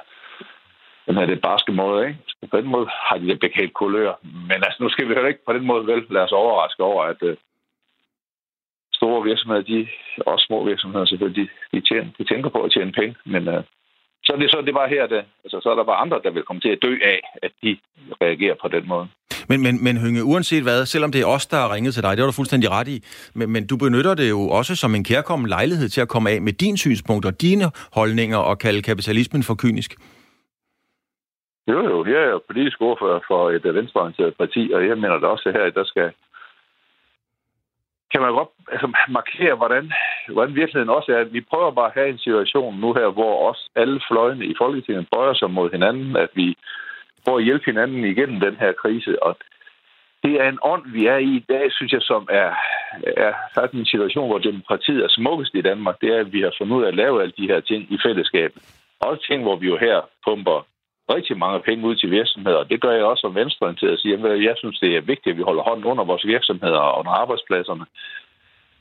den 1.07 1.15
her 1.17 1.25
det 1.25 1.41
barske 1.41 1.71
måde, 1.71 2.07
ikke? 2.07 2.19
Så 2.27 2.47
på 2.51 2.57
den 2.57 2.67
måde 2.67 2.87
har 3.07 3.17
de 3.17 3.27
det 3.27 3.39
bekendt 3.39 3.73
kulør. 3.73 4.13
Men 4.23 4.59
altså, 4.65 4.77
nu 4.79 4.89
skal 4.89 5.09
vi 5.09 5.13
jo 5.13 5.25
ikke 5.25 5.45
på 5.45 5.53
den 5.53 5.65
måde 5.65 5.87
vel 5.87 6.05
lade 6.09 6.23
os 6.25 6.31
overraske 6.31 6.83
over, 6.83 7.03
at 7.03 7.17
øh, 7.21 7.37
store 8.93 9.23
virksomheder, 9.23 9.61
de, 9.61 9.87
også 10.25 10.45
små 10.45 10.65
virksomheder 10.65 11.05
selvfølgelig, 11.05 11.49
de, 11.71 11.77
de, 11.77 11.85
tjener, 11.87 12.11
de 12.17 12.23
tænker 12.23 12.49
på 12.49 12.61
at 12.63 12.71
tjene 12.71 12.91
penge, 12.91 13.15
men 13.25 13.47
øh, 13.47 13.63
så 14.25 14.33
er 14.33 14.37
det 14.37 14.51
så 14.51 14.61
det 14.65 14.73
bare 14.73 14.89
her, 14.89 15.07
det, 15.07 15.21
altså, 15.43 15.59
så 15.63 15.69
er 15.69 15.75
der 15.75 15.83
bare 15.83 16.01
andre, 16.05 16.19
der 16.23 16.31
vil 16.31 16.43
komme 16.43 16.59
til 16.59 16.69
at 16.69 16.79
dø 16.81 16.93
af, 17.03 17.19
at 17.43 17.51
de 17.63 17.77
reagerer 18.21 18.55
på 18.61 18.67
den 18.67 18.87
måde. 18.87 19.07
Men, 19.49 19.61
men, 19.61 19.83
men 19.83 19.97
Hynge, 19.97 20.23
uanset 20.23 20.63
hvad, 20.63 20.85
selvom 20.85 21.11
det 21.11 21.21
er 21.21 21.25
os, 21.25 21.45
der 21.47 21.57
har 21.57 21.73
ringet 21.75 21.93
til 21.93 22.03
dig, 22.03 22.11
det 22.17 22.21
var 22.23 22.29
du 22.31 22.39
fuldstændig 22.41 22.71
ret 22.71 22.87
i, 22.87 22.97
men, 23.35 23.49
men 23.49 23.67
du 23.67 23.77
benytter 23.77 24.13
det 24.15 24.29
jo 24.29 24.41
også 24.49 24.75
som 24.75 24.95
en 24.95 25.03
kærkommen 25.03 25.49
lejlighed 25.49 25.89
til 25.89 26.01
at 26.01 26.07
komme 26.07 26.29
af 26.29 26.41
med 26.41 26.53
din 26.53 26.77
synspunkt 26.77 27.25
og 27.25 27.41
dine 27.41 27.65
holdninger 27.93 28.37
og 28.37 28.59
kalde 28.59 28.81
kapitalismen 28.81 29.43
for 29.43 29.55
kynisk. 29.55 29.91
Jo, 31.67 31.79
jo, 31.89 32.05
jeg 32.05 32.23
er 32.31 32.39
politisk 32.47 32.81
ordfører 32.81 33.19
for 33.27 33.51
et 33.51 33.75
venstreorienteret 33.75 34.33
parti, 34.37 34.71
og 34.73 34.87
jeg 34.87 34.97
mener 34.97 35.19
da 35.19 35.27
også 35.27 35.51
her, 35.55 35.63
at 35.63 35.75
der 35.75 35.83
skal 35.83 36.11
kan 38.13 38.21
man 38.21 38.33
godt 38.39 38.49
altså, 38.71 38.87
markere, 39.17 39.55
hvordan, 39.55 39.91
hvordan 40.33 40.55
virkeligheden 40.55 40.95
også 40.97 41.11
er. 41.11 41.23
Vi 41.23 41.41
prøver 41.41 41.71
bare 41.71 41.91
at 41.91 41.97
have 41.99 42.09
en 42.09 42.17
situation 42.25 42.79
nu 42.79 42.93
her, 42.93 43.07
hvor 43.07 43.47
også 43.49 43.69
alle 43.75 44.01
fløjene 44.07 44.45
i 44.45 44.55
Folketinget 44.57 45.07
bøjer 45.11 45.33
sig 45.33 45.49
mod 45.51 45.71
hinanden, 45.71 46.15
at 46.15 46.29
vi 46.35 46.55
prøver 47.23 47.39
at 47.39 47.43
hjælpe 47.43 47.65
hinanden 47.65 48.05
igennem 48.05 48.39
den 48.39 48.55
her 48.55 48.71
krise. 48.81 49.23
Og 49.23 49.37
det 50.23 50.33
er 50.41 50.49
en 50.49 50.59
ånd, 50.61 50.85
vi 50.91 51.05
er 51.05 51.17
i 51.17 51.31
i 51.41 51.45
dag, 51.49 51.71
synes 51.71 51.91
jeg, 51.91 52.01
som 52.01 52.27
er, 52.31 52.49
er 53.25 53.33
faktisk 53.55 53.79
en 53.79 53.93
situation, 53.93 54.27
hvor 54.29 54.37
demokratiet 54.37 55.03
er 55.03 55.09
smukkest 55.09 55.55
i 55.55 55.61
Danmark. 55.61 55.95
Det 56.01 56.09
er, 56.15 56.19
at 56.19 56.33
vi 56.33 56.41
har 56.41 56.53
fundet 56.57 56.75
ud 56.75 56.83
af 56.83 56.87
at 56.87 56.95
lave 56.95 57.21
alle 57.21 57.33
de 57.37 57.47
her 57.47 57.59
ting 57.59 57.81
i 57.93 57.97
fællesskab. 58.05 58.51
Også 58.99 59.27
ting, 59.27 59.43
hvor 59.43 59.55
vi 59.55 59.67
jo 59.67 59.77
her 59.77 60.01
pumper 60.25 60.65
rigtig 61.09 61.37
mange 61.37 61.59
penge 61.59 61.87
ud 61.87 61.95
til 61.95 62.11
virksomheder. 62.11 62.63
Det 62.63 62.81
gør 62.81 62.91
jeg 62.91 63.05
også 63.05 63.21
som 63.21 63.35
venstreorienteret 63.35 63.79
til 63.79 63.93
at 63.93 63.99
sige, 63.99 64.13
at 64.13 64.43
jeg 64.43 64.55
synes, 64.57 64.79
det 64.79 64.95
er 64.95 65.01
vigtigt, 65.01 65.33
at 65.33 65.37
vi 65.37 65.43
holder 65.43 65.63
hånden 65.63 65.85
under 65.85 66.03
vores 66.03 66.25
virksomheder 66.25 66.79
og 66.79 66.99
under 66.99 67.11
arbejdspladserne. 67.11 67.85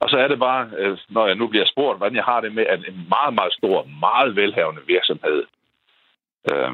Og 0.00 0.10
så 0.10 0.16
er 0.18 0.28
det 0.28 0.38
bare, 0.38 0.70
øh, 0.78 0.98
når 1.08 1.26
jeg 1.26 1.36
nu 1.36 1.46
bliver 1.46 1.66
spurgt, 1.66 1.98
hvordan 1.98 2.16
jeg 2.16 2.24
har 2.24 2.40
det 2.40 2.54
med, 2.54 2.66
at 2.66 2.78
en 2.78 3.06
meget, 3.08 3.34
meget 3.34 3.52
stor, 3.52 3.88
meget 4.00 4.36
velhavende 4.36 4.82
virksomhed, 4.86 5.44
øh, 6.52 6.72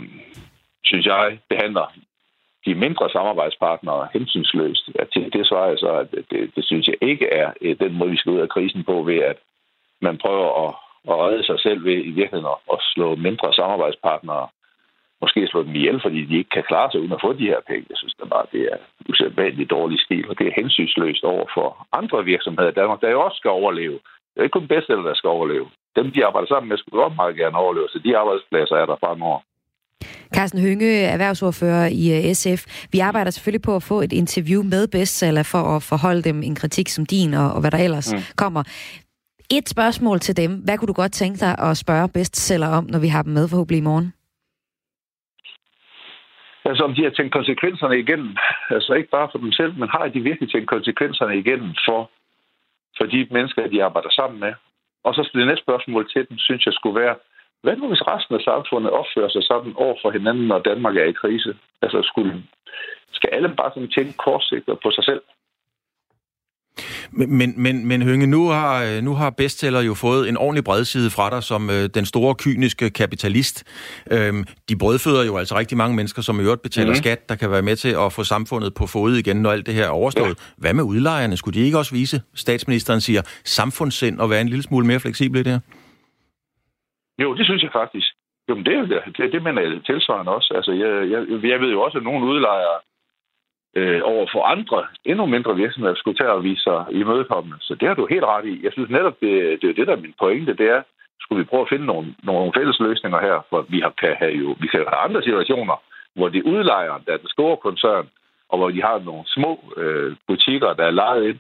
synes 0.85 1.07
jeg, 1.07 1.39
behandler 1.49 1.87
de 2.67 2.75
mindre 2.75 3.11
samarbejdspartnere 3.11 4.09
hensynsløst. 4.13 4.91
Ja, 4.99 5.05
til 5.05 5.33
det 5.33 5.47
svarer 5.47 5.69
jeg 5.69 5.79
så, 5.79 5.91
at 6.03 6.11
det, 6.31 6.51
det 6.57 6.65
synes 6.65 6.87
jeg 6.89 6.97
ikke 7.01 7.27
er 7.33 7.53
øh, 7.61 7.79
den 7.79 7.93
måde, 7.95 8.11
vi 8.11 8.17
skal 8.17 8.33
ud 8.33 8.41
af 8.41 8.49
krisen 8.49 8.85
på, 8.85 9.03
ved 9.03 9.19
at 9.19 9.39
man 10.01 10.19
prøver 10.19 10.69
at, 10.69 10.75
at 11.11 11.15
redde 11.25 11.45
sig 11.47 11.61
selv 11.61 11.85
ved 11.85 11.99
i 12.05 12.11
virkeligheden 12.11 12.55
at 12.73 12.79
slå 12.95 13.17
mindre 13.17 13.55
samarbejdspartnere 13.55 14.49
måske 15.23 15.47
slå 15.47 15.63
dem 15.63 15.75
ihjel, 15.75 15.99
fordi 16.05 16.21
de 16.25 16.39
ikke 16.39 16.55
kan 16.57 16.69
klare 16.71 16.91
sig 16.91 17.01
uden 17.01 17.17
at 17.17 17.25
få 17.25 17.33
de 17.33 17.51
her 17.53 17.61
penge. 17.71 17.87
Jeg 17.93 17.99
synes 17.99 18.15
da 18.21 18.25
bare, 18.35 18.47
det 18.53 18.63
er 18.73 18.79
usædvanligt 19.11 19.71
dårlig 19.71 19.99
stil, 20.07 20.25
og 20.31 20.39
det 20.39 20.47
er 20.47 20.59
hensynsløst 20.61 21.25
over 21.25 21.47
for 21.57 21.69
andre 22.01 22.25
virksomheder 22.25 22.71
i 22.71 22.79
Danmark, 22.81 23.01
der 23.01 23.11
jo 23.11 23.21
også 23.27 23.37
skal 23.37 23.51
overleve. 23.51 23.99
Det 24.31 24.39
er 24.39 24.43
ikke 24.43 24.59
kun 24.59 24.73
bedste, 24.75 24.93
der 24.93 25.15
skal 25.15 25.31
overleve. 25.37 25.67
Dem, 25.97 26.07
de 26.15 26.27
arbejder 26.27 26.49
sammen 26.49 26.69
med, 26.69 26.79
skulle 26.79 27.05
også 27.05 27.21
meget 27.23 27.37
gerne 27.37 27.57
overleve, 27.57 27.89
så 27.89 27.99
de 28.05 28.17
arbejdspladser 28.17 28.77
er 28.77 28.87
der 28.87 28.97
fremover. 29.05 29.41
Carsten 30.35 30.61
Hønge, 30.61 31.01
erhvervsordfører 31.01 31.87
i 31.87 32.05
øh, 32.17 32.35
SF. 32.35 32.87
Vi 32.93 32.99
arbejder 32.99 33.31
selvfølgelig 33.31 33.63
på 33.63 33.77
at 33.77 33.83
få 33.83 34.01
et 34.01 34.13
interview 34.13 34.63
med 34.63 34.89
bestseller 34.89 35.43
for 35.43 35.59
at 35.77 35.83
forholde 35.83 36.23
dem 36.23 36.43
en 36.43 36.55
kritik 36.55 36.89
som 36.89 37.07
din 37.07 37.35
og, 37.35 37.53
og 37.53 37.61
hvad 37.61 37.71
der 37.71 37.79
ellers 37.79 38.13
mm. 38.13 38.19
kommer. 38.37 38.63
Et 39.51 39.69
spørgsmål 39.69 40.21
til 40.21 40.37
dem. 40.37 40.53
Hvad 40.55 40.79
kunne 40.79 40.87
du 40.87 40.93
godt 40.93 41.13
tænke 41.13 41.41
dig 41.41 41.59
at 41.59 41.77
spørge 41.77 42.09
bestseller 42.09 42.69
om, 42.69 42.87
når 42.89 42.99
vi 42.99 43.09
har 43.09 43.23
dem 43.23 43.33
med 43.33 43.49
forhåbentlig 43.49 43.79
i 43.79 43.83
morgen? 43.83 44.13
Altså 46.69 46.85
om 46.85 46.95
de 46.95 47.05
har 47.05 47.11
tænkt 47.11 47.33
konsekvenserne 47.33 47.99
igennem. 47.99 48.37
Altså 48.71 48.93
ikke 48.95 49.11
bare 49.11 49.29
for 49.33 49.39
dem 49.39 49.53
selv, 49.53 49.73
men 49.79 49.89
har 49.89 50.09
de 50.09 50.21
virkelig 50.21 50.51
tænkt 50.51 50.69
konsekvenserne 50.69 51.39
igennem 51.39 51.71
for, 51.87 52.11
for 52.97 53.05
de 53.05 53.29
mennesker, 53.31 53.67
de 53.67 53.85
arbejder 53.85 54.11
sammen 54.11 54.41
med. 54.41 54.53
Og 55.05 55.15
så 55.15 55.31
det 55.35 55.47
næste 55.47 55.65
spørgsmål 55.65 56.11
til 56.13 56.29
dem, 56.29 56.39
synes 56.39 56.67
jeg 56.67 56.75
skulle 56.75 57.01
være, 57.01 57.17
hvad 57.63 57.77
nu 57.77 57.89
hvis 57.89 58.07
resten 58.13 58.35
af 58.35 58.41
samfundet 58.41 58.91
opfører 58.91 59.29
sig 59.29 59.43
sådan 59.43 59.73
over 59.77 59.97
for 60.03 60.11
hinanden, 60.11 60.47
når 60.47 60.59
Danmark 60.59 60.97
er 60.97 61.05
i 61.05 61.21
krise? 61.23 61.57
Altså 61.83 62.03
skulle, 62.03 62.43
skal 63.13 63.31
alle 63.33 63.49
bare 63.57 63.71
sådan 63.75 63.91
tænke 63.91 64.13
kortsigtet 64.13 64.79
på 64.83 64.91
sig 64.91 65.05
selv? 65.05 65.23
Men, 67.13 67.63
men, 67.63 67.87
men 67.87 68.03
Hønge, 68.03 68.27
nu 68.27 68.49
har, 68.49 68.85
øh, 68.85 69.03
nu 69.03 69.15
har 69.15 69.31
bestseller 69.31 69.81
jo 69.81 69.95
fået 69.95 70.29
en 70.29 70.37
ordentlig 70.37 70.65
bredside 70.65 71.11
fra 71.11 71.31
dig 71.31 71.43
som 71.43 71.71
øh, 71.71 71.89
den 71.95 72.05
store 72.05 72.35
kyniske 72.35 72.91
kapitalist. 72.91 73.57
Øhm, 74.11 74.45
de 74.69 74.77
brødføder 74.77 75.25
jo 75.25 75.37
altså 75.37 75.59
rigtig 75.59 75.79
mange 75.79 75.97
mennesker, 75.97 76.23
som 76.23 76.41
i 76.41 76.43
øvrigt 76.43 76.63
betaler 76.63 76.87
mm-hmm. 76.87 77.03
skat, 77.05 77.29
der 77.29 77.35
kan 77.35 77.51
være 77.51 77.63
med 77.63 77.77
til 77.77 77.93
at 78.05 78.13
få 78.13 78.25
samfundet 78.25 78.75
på 78.75 78.87
fod 78.87 79.17
igen, 79.17 79.37
når 79.37 79.51
alt 79.51 79.67
det 79.67 79.75
her 79.75 79.85
er 79.85 79.95
overstået. 80.01 80.37
Ja. 80.39 80.53
Hvad 80.63 80.75
med 80.75 80.85
udlejerne? 80.85 81.37
Skulle 81.37 81.61
de 81.61 81.67
ikke 81.67 81.79
også 81.79 81.95
vise, 81.95 82.23
statsministeren 82.35 83.01
siger, 83.01 83.23
samfundssind 83.45 84.19
og 84.21 84.31
være 84.31 84.41
en 84.41 84.49
lille 84.49 84.63
smule 84.63 84.87
mere 84.87 85.01
fleksibel 85.01 85.41
i 85.41 85.43
det 85.43 85.53
her? 85.53 85.61
Jo, 87.23 87.35
det 87.35 87.45
synes 87.47 87.63
jeg 87.63 87.71
faktisk. 87.73 88.09
Jo, 88.49 88.55
men 88.55 88.65
det, 88.65 88.75
det, 88.91 88.99
det, 89.17 89.33
det 89.33 89.43
mener 89.43 89.63
jeg 89.63 89.85
tilsvarende 89.87 90.33
også. 90.33 90.53
Altså, 90.59 90.73
jeg, 90.73 90.91
jeg, 91.13 91.21
jeg 91.53 91.61
ved 91.61 91.71
jo 91.71 91.81
også, 91.81 91.99
at 91.99 92.05
nogle 92.05 92.27
udlejere 92.27 92.79
øh, 93.75 94.01
over 94.05 94.27
for 94.33 94.43
andre, 94.45 94.87
endnu 95.05 95.27
mindre 95.27 95.57
virksomheder, 95.57 95.95
skulle 95.95 96.19
tage 96.19 96.33
og 96.33 96.45
vise 96.45 96.63
sig 96.63 96.85
imødekommende. 96.91 97.57
Så 97.61 97.75
det 97.75 97.89
har 97.89 97.95
du 97.95 98.07
helt 98.07 98.25
ret 98.25 98.47
i. 98.47 98.65
Jeg 98.65 98.73
synes 98.73 98.91
netop, 98.91 99.21
det, 99.21 99.63
det 99.63 99.71
er 99.71 99.75
det, 99.75 99.87
der 99.87 99.97
er 99.97 100.05
min 100.07 100.15
pointe, 100.19 100.55
det 100.55 100.69
er, 100.69 100.83
skulle 101.21 101.39
vi 101.39 101.51
prøve 101.51 101.63
at 101.63 101.69
finde 101.69 101.87
nogle, 101.87 102.15
nogle 102.23 102.53
fælles 102.57 102.81
løsninger 102.81 103.21
her, 103.21 103.47
for 103.51 103.67
vi 103.69 103.81
har, 103.81 103.93
kan 104.03 104.17
have 104.19 104.35
jo, 104.43 104.57
vi 104.61 104.67
kan 104.67 104.81
have 104.81 105.05
andre 105.07 105.23
situationer, 105.23 105.77
hvor 106.15 106.29
det 106.29 106.43
udlejer, 106.43 106.95
der 107.07 107.13
er 107.13 107.17
den 107.25 107.29
store 107.29 107.57
koncern, 107.57 108.09
og 108.49 108.59
hvor 108.59 108.71
de 108.71 108.83
har 108.83 108.99
nogle 108.99 109.25
små 109.27 109.53
øh, 109.77 110.17
butikker, 110.27 110.73
der 110.73 110.85
er 110.85 110.91
lejet 110.91 111.25
ind. 111.29 111.39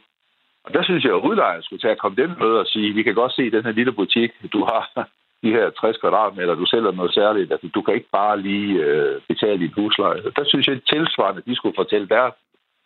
Og 0.64 0.74
der 0.74 0.82
synes 0.82 1.04
jeg, 1.04 1.14
at 1.14 1.26
udlejeren 1.28 1.62
skulle 1.62 1.80
tage 1.80 1.92
at 1.92 1.98
komme 1.98 2.22
den 2.22 2.32
møde 2.40 2.60
og 2.60 2.66
sige, 2.66 2.94
vi 2.94 3.02
kan 3.02 3.14
godt 3.14 3.32
se 3.32 3.50
den 3.50 3.64
her 3.64 3.72
lille 3.72 3.92
butik, 3.92 4.30
du 4.52 4.64
har 4.64 5.08
de 5.42 5.50
her 5.56 5.70
60 5.70 5.96
kvadratmeter, 6.02 6.54
du 6.54 6.66
sælger 6.66 6.92
noget 6.92 7.14
særligt. 7.14 7.52
Altså, 7.52 7.68
du 7.74 7.80
kan 7.82 7.94
ikke 7.94 8.10
bare 8.20 8.40
lige 8.48 8.72
øh, 8.86 9.20
betale 9.28 9.58
din 9.64 9.72
husleje. 9.78 10.20
Der 10.38 10.44
synes 10.46 10.66
jeg, 10.66 10.74
at 10.76 10.82
tilsvarende, 10.92 11.42
de 11.48 11.54
skulle 11.56 11.78
fortælle 11.82 12.08
deres 12.08 12.34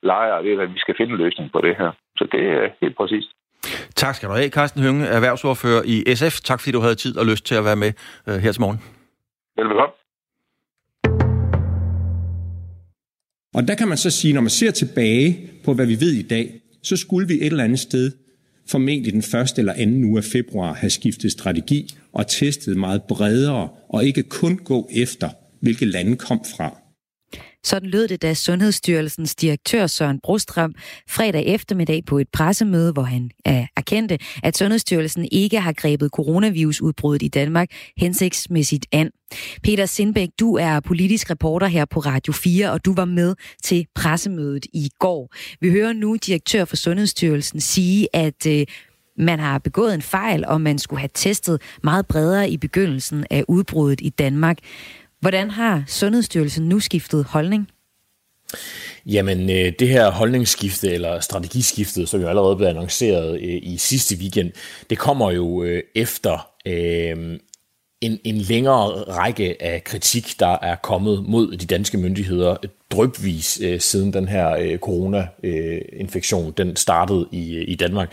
lejere, 0.03 0.45
ved, 0.45 0.61
at 0.65 0.75
vi 0.75 0.79
skal 0.79 0.95
finde 0.99 1.13
en 1.13 1.19
løsning 1.25 1.53
på 1.53 1.61
det 1.61 1.75
her. 1.81 1.91
Så 2.19 2.25
det 2.33 2.43
er 2.59 2.69
helt 2.83 2.97
præcist. 2.97 3.31
Tak 3.97 4.15
skal 4.15 4.29
du 4.29 4.35
have, 4.35 4.51
Carsten 4.51 4.83
Hønge, 4.83 5.05
erhvervsordfører 5.07 5.83
i 5.93 6.15
SF. 6.15 6.35
Tak 6.41 6.61
fordi 6.61 6.73
du 6.73 6.81
havde 6.81 6.95
tid 6.95 7.19
og 7.19 7.27
lyst 7.27 7.47
til 7.47 7.55
at 7.55 7.65
være 7.65 7.77
med 7.77 7.93
øh, 8.29 8.35
her 8.45 8.53
til 8.53 8.61
morgen. 8.61 8.81
Velbekomme. 9.57 9.95
Og 13.55 13.63
der 13.69 13.75
kan 13.75 13.89
man 13.89 13.97
så 13.97 14.11
sige, 14.11 14.35
når 14.35 14.41
man 14.41 14.51
ser 14.51 14.71
tilbage 14.71 15.51
på, 15.65 15.75
hvad 15.75 15.87
vi 15.87 15.97
ved 16.05 16.13
i 16.25 16.29
dag, 16.35 16.47
så 16.83 16.97
skulle 16.97 17.29
vi 17.29 17.35
et 17.35 17.47
eller 17.47 17.65
andet 17.65 17.79
sted 17.79 18.13
formentlig 18.71 19.13
den 19.13 19.23
første 19.33 19.59
eller 19.61 19.73
anden 19.73 20.05
uge 20.05 20.19
af 20.19 20.25
februar 20.33 20.73
have 20.73 20.91
skiftet 20.91 21.33
strategi 21.33 21.81
og 22.13 22.27
testet 22.27 22.77
meget 22.77 23.03
bredere 23.03 23.69
og 23.89 24.05
ikke 24.05 24.23
kun 24.23 24.57
gå 24.57 24.89
efter, 24.93 25.29
hvilke 25.61 25.85
lande 25.85 26.17
kom 26.17 26.41
fra. 26.57 26.83
Sådan 27.65 27.89
lød 27.89 28.09
det, 28.09 28.23
da 28.23 28.35
Sundhedsstyrelsens 28.35 29.35
direktør 29.35 29.87
Søren 29.87 30.21
Brostrøm 30.23 30.75
fredag 31.09 31.47
eftermiddag 31.47 32.05
på 32.07 32.19
et 32.19 32.29
pressemøde, 32.33 32.93
hvor 32.93 33.03
han 33.03 33.31
erkendte, 33.77 34.19
at 34.43 34.57
Sundhedsstyrelsen 34.57 35.29
ikke 35.33 35.61
har 35.61 35.73
grebet 35.73 36.11
coronavirusudbruddet 36.11 37.23
i 37.23 37.29
Danmark 37.29 37.69
hensigtsmæssigt 37.97 38.87
an. 38.93 39.11
Peter 39.63 39.87
Sindbæk, 39.87 40.29
du 40.41 40.55
er 40.55 40.81
politisk 40.81 41.31
reporter 41.31 41.67
her 41.67 41.85
på 41.85 42.01
Radio 42.01 42.33
4, 42.33 42.73
og 42.73 42.85
du 42.85 42.95
var 42.95 43.05
med 43.05 43.35
til 43.63 43.87
pressemødet 43.95 44.67
i 44.73 44.91
går. 44.99 45.35
Vi 45.61 45.71
hører 45.71 45.93
nu 45.93 46.17
direktør 46.27 46.65
for 46.65 46.77
Sundhedsstyrelsen 46.77 47.61
sige, 47.61 48.09
at 48.17 48.47
øh, 48.47 48.67
man 49.17 49.39
har 49.39 49.59
begået 49.59 49.95
en 49.95 50.03
fejl, 50.03 50.45
og 50.47 50.61
man 50.61 50.79
skulle 50.79 51.01
have 51.01 51.11
testet 51.15 51.63
meget 51.83 52.07
bredere 52.07 52.51
i 52.51 52.57
begyndelsen 52.57 53.27
af 53.31 53.45
udbruddet 53.49 54.01
i 54.01 54.09
Danmark. 54.09 54.59
Hvordan 55.21 55.51
har 55.51 55.85
Sundhedsstyrelsen 55.87 56.69
nu 56.69 56.81
skiftet 56.81 57.25
holdning? 57.25 57.69
Jamen, 59.07 59.51
øh, 59.51 59.73
det 59.79 59.89
her 59.89 60.11
holdningsskifte, 60.11 60.93
eller 60.93 61.21
strategiskiftet, 61.21 62.09
som 62.09 62.21
jo 62.21 62.29
allerede 62.29 62.57
blev 62.57 62.69
annonceret 62.69 63.35
øh, 63.35 63.61
i 63.63 63.77
sidste 63.79 64.17
weekend, 64.17 64.51
det 64.91 64.99
kommer 64.99 65.31
jo 65.31 65.63
øh, 65.63 65.83
efter 65.95 66.49
øh, 66.67 67.39
en, 68.03 68.19
en 68.25 68.37
længere 68.37 68.89
række 68.89 69.63
af 69.63 69.85
kritik, 69.85 70.35
der 70.41 70.59
er 70.63 70.77
kommet 70.77 71.25
mod 71.29 71.57
de 71.57 71.67
danske 71.67 71.99
myndigheder 71.99 72.57
drøbvis 72.91 73.61
øh, 73.63 73.81
siden 73.81 74.13
den 74.13 74.29
her 74.29 74.57
øh, 74.57 74.79
corona-infektion 74.79 76.47
øh, 76.47 76.53
den 76.57 76.77
startede 76.77 77.29
i, 77.33 77.55
øh, 77.55 77.65
i 77.69 77.75
Danmark. 77.75 78.13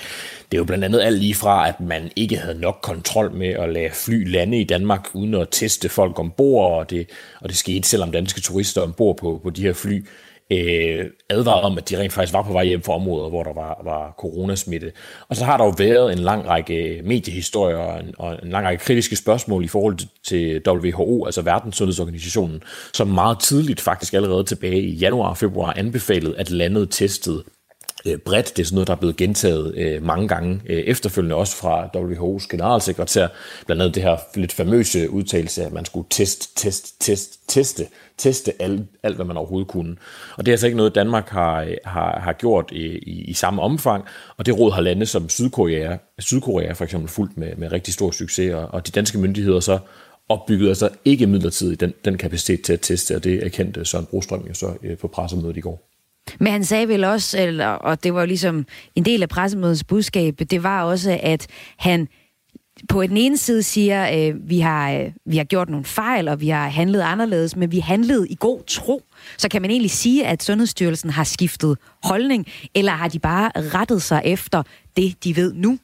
Det 0.51 0.57
er 0.57 0.59
jo 0.59 0.63
blandt 0.63 0.85
andet 0.85 1.01
alt 1.01 1.19
lige 1.19 1.35
fra, 1.35 1.67
at 1.67 1.79
man 1.79 2.11
ikke 2.15 2.37
havde 2.37 2.59
nok 2.59 2.79
kontrol 2.81 3.33
med 3.33 3.47
at 3.47 3.73
lade 3.73 3.89
fly 3.93 4.31
lande 4.31 4.61
i 4.61 4.63
Danmark 4.63 5.07
uden 5.13 5.33
at 5.33 5.47
teste 5.51 5.89
folk 5.89 6.19
ombord, 6.19 6.79
og 6.79 6.89
det, 6.89 7.09
og 7.41 7.49
det 7.49 7.57
skete 7.57 7.89
selvom 7.89 8.11
danske 8.11 8.41
turister 8.41 8.81
ombord 8.81 9.17
på, 9.17 9.39
på 9.43 9.49
de 9.49 9.61
her 9.61 9.73
fly 9.73 10.05
øh, 10.51 11.05
advaret 11.29 11.63
om, 11.63 11.77
at 11.77 11.89
de 11.89 11.99
rent 11.99 12.13
faktisk 12.13 12.33
var 12.33 12.43
på 12.43 12.53
vej 12.53 12.65
hjem 12.65 12.81
fra 12.81 12.95
områder, 12.95 13.29
hvor 13.29 13.43
der 13.43 13.53
var, 13.53 13.81
var 13.83 14.13
coronasmitte. 14.17 14.91
Og 15.29 15.35
så 15.35 15.45
har 15.45 15.57
der 15.57 15.65
jo 15.65 15.73
været 15.77 16.13
en 16.13 16.19
lang 16.19 16.47
række 16.47 17.01
mediehistorier 17.03 17.77
og 17.77 17.99
en, 17.99 18.15
og 18.17 18.39
en 18.43 18.49
lang 18.49 18.65
række 18.65 18.83
kritiske 18.83 19.15
spørgsmål 19.15 19.63
i 19.63 19.67
forhold 19.67 19.97
til 20.23 20.61
WHO, 20.67 21.25
altså 21.25 21.41
Verdenssundhedsorganisationen, 21.41 22.63
som 22.93 23.07
meget 23.07 23.39
tidligt, 23.39 23.81
faktisk 23.81 24.13
allerede 24.13 24.43
tilbage 24.43 24.81
i 24.81 24.95
januar 24.95 25.29
og 25.29 25.37
februar, 25.37 25.73
anbefalede, 25.73 26.37
at 26.37 26.51
landet 26.51 26.89
testede 26.91 27.43
øh, 28.05 28.17
bredt. 28.17 28.57
Det 28.57 28.63
er 28.63 28.65
sådan 28.65 28.75
noget, 28.75 28.87
der 28.87 28.93
er 28.93 28.97
blevet 28.99 29.17
gentaget 29.17 29.75
øh, 29.77 30.03
mange 30.03 30.27
gange 30.27 30.61
øh, 30.65 30.77
efterfølgende, 30.77 31.35
også 31.35 31.55
fra 31.55 31.85
WHO's 31.85 32.47
generalsekretær. 32.49 33.27
Blandt 33.65 33.81
andet 33.81 33.95
det 33.95 34.03
her 34.03 34.17
lidt 34.35 34.53
famøse 34.53 35.09
udtalelse, 35.09 35.63
at 35.63 35.73
man 35.73 35.85
skulle 35.85 36.07
test, 36.09 36.57
test, 36.57 37.01
test, 37.01 37.39
teste, 37.47 37.87
teste 38.17 38.61
alt, 38.61 38.81
alt, 39.03 39.15
hvad 39.15 39.25
man 39.25 39.37
overhovedet 39.37 39.67
kunne. 39.67 39.95
Og 40.37 40.45
det 40.45 40.51
er 40.51 40.53
altså 40.53 40.67
ikke 40.67 40.77
noget, 40.77 40.95
Danmark 40.95 41.29
har, 41.29 41.67
har, 41.85 42.19
har 42.19 42.33
gjort 42.33 42.69
i, 42.71 42.85
i, 42.85 43.23
i 43.23 43.33
samme 43.33 43.61
omfang, 43.61 44.05
og 44.37 44.45
det 44.45 44.59
råd 44.59 44.71
har 44.71 44.81
lande 44.81 45.05
som 45.05 45.29
Sydkorea, 45.29 45.97
Sydkorea 46.19 46.71
for 46.71 46.83
eksempel 46.83 47.09
fuldt 47.09 47.37
med, 47.37 47.55
med 47.55 47.71
rigtig 47.71 47.93
stor 47.93 48.11
succes, 48.11 48.53
og, 48.53 48.67
og 48.67 48.87
de 48.87 48.91
danske 48.91 49.17
myndigheder 49.17 49.59
så 49.59 49.79
opbygget 50.29 50.67
altså 50.67 50.89
ikke 51.05 51.27
midlertidigt 51.27 51.79
den, 51.79 51.93
den 52.05 52.17
kapacitet 52.17 52.61
til 52.61 52.73
at 52.73 52.81
teste, 52.81 53.15
og 53.15 53.23
det 53.23 53.43
erkendte 53.43 53.85
Søren 53.85 54.05
Brostrøm 54.05 54.45
jo 54.47 54.53
så 54.53 54.73
øh, 54.83 54.97
på 54.97 55.07
pressemødet 55.07 55.57
i 55.57 55.61
går. 55.61 55.89
Men 56.39 56.51
han 56.51 56.63
sagde 56.63 56.87
vel 56.87 57.03
også, 57.03 57.39
eller, 57.39 57.67
og 57.67 58.03
det 58.03 58.13
var 58.13 58.19
jo 58.19 58.25
ligesom 58.25 58.65
en 58.95 59.05
del 59.05 59.21
af 59.21 59.29
pressemødets 59.29 59.83
budskab, 59.83 60.39
det 60.49 60.63
var 60.63 60.83
også, 60.83 61.19
at 61.23 61.47
han 61.77 62.07
på 62.89 63.03
den 63.03 63.17
ene 63.17 63.37
side 63.37 63.63
siger, 63.63 64.29
øh, 64.29 64.49
vi 64.49 64.59
har 64.59 64.91
øh, 64.91 65.11
vi 65.25 65.37
har 65.37 65.43
gjort 65.43 65.69
nogle 65.69 65.85
fejl, 65.85 66.27
og 66.27 66.41
vi 66.41 66.49
har 66.49 66.67
handlet 66.67 67.01
anderledes, 67.01 67.55
men 67.55 67.71
vi 67.71 67.79
handlede 67.79 68.29
i 68.29 68.37
god 68.39 68.63
tro. 68.67 69.01
Så 69.37 69.49
kan 69.49 69.61
man 69.61 69.71
egentlig 69.71 69.91
sige, 69.91 70.25
at 70.25 70.43
Sundhedsstyrelsen 70.43 71.09
har 71.09 71.23
skiftet 71.23 71.77
holdning, 72.03 72.47
eller 72.75 72.91
har 72.91 73.07
de 73.07 73.19
bare 73.19 73.51
rettet 73.55 74.01
sig 74.01 74.21
efter 74.25 74.63
det, 74.97 75.23
de 75.23 75.35
ved 75.35 75.53
nu? 75.53 75.79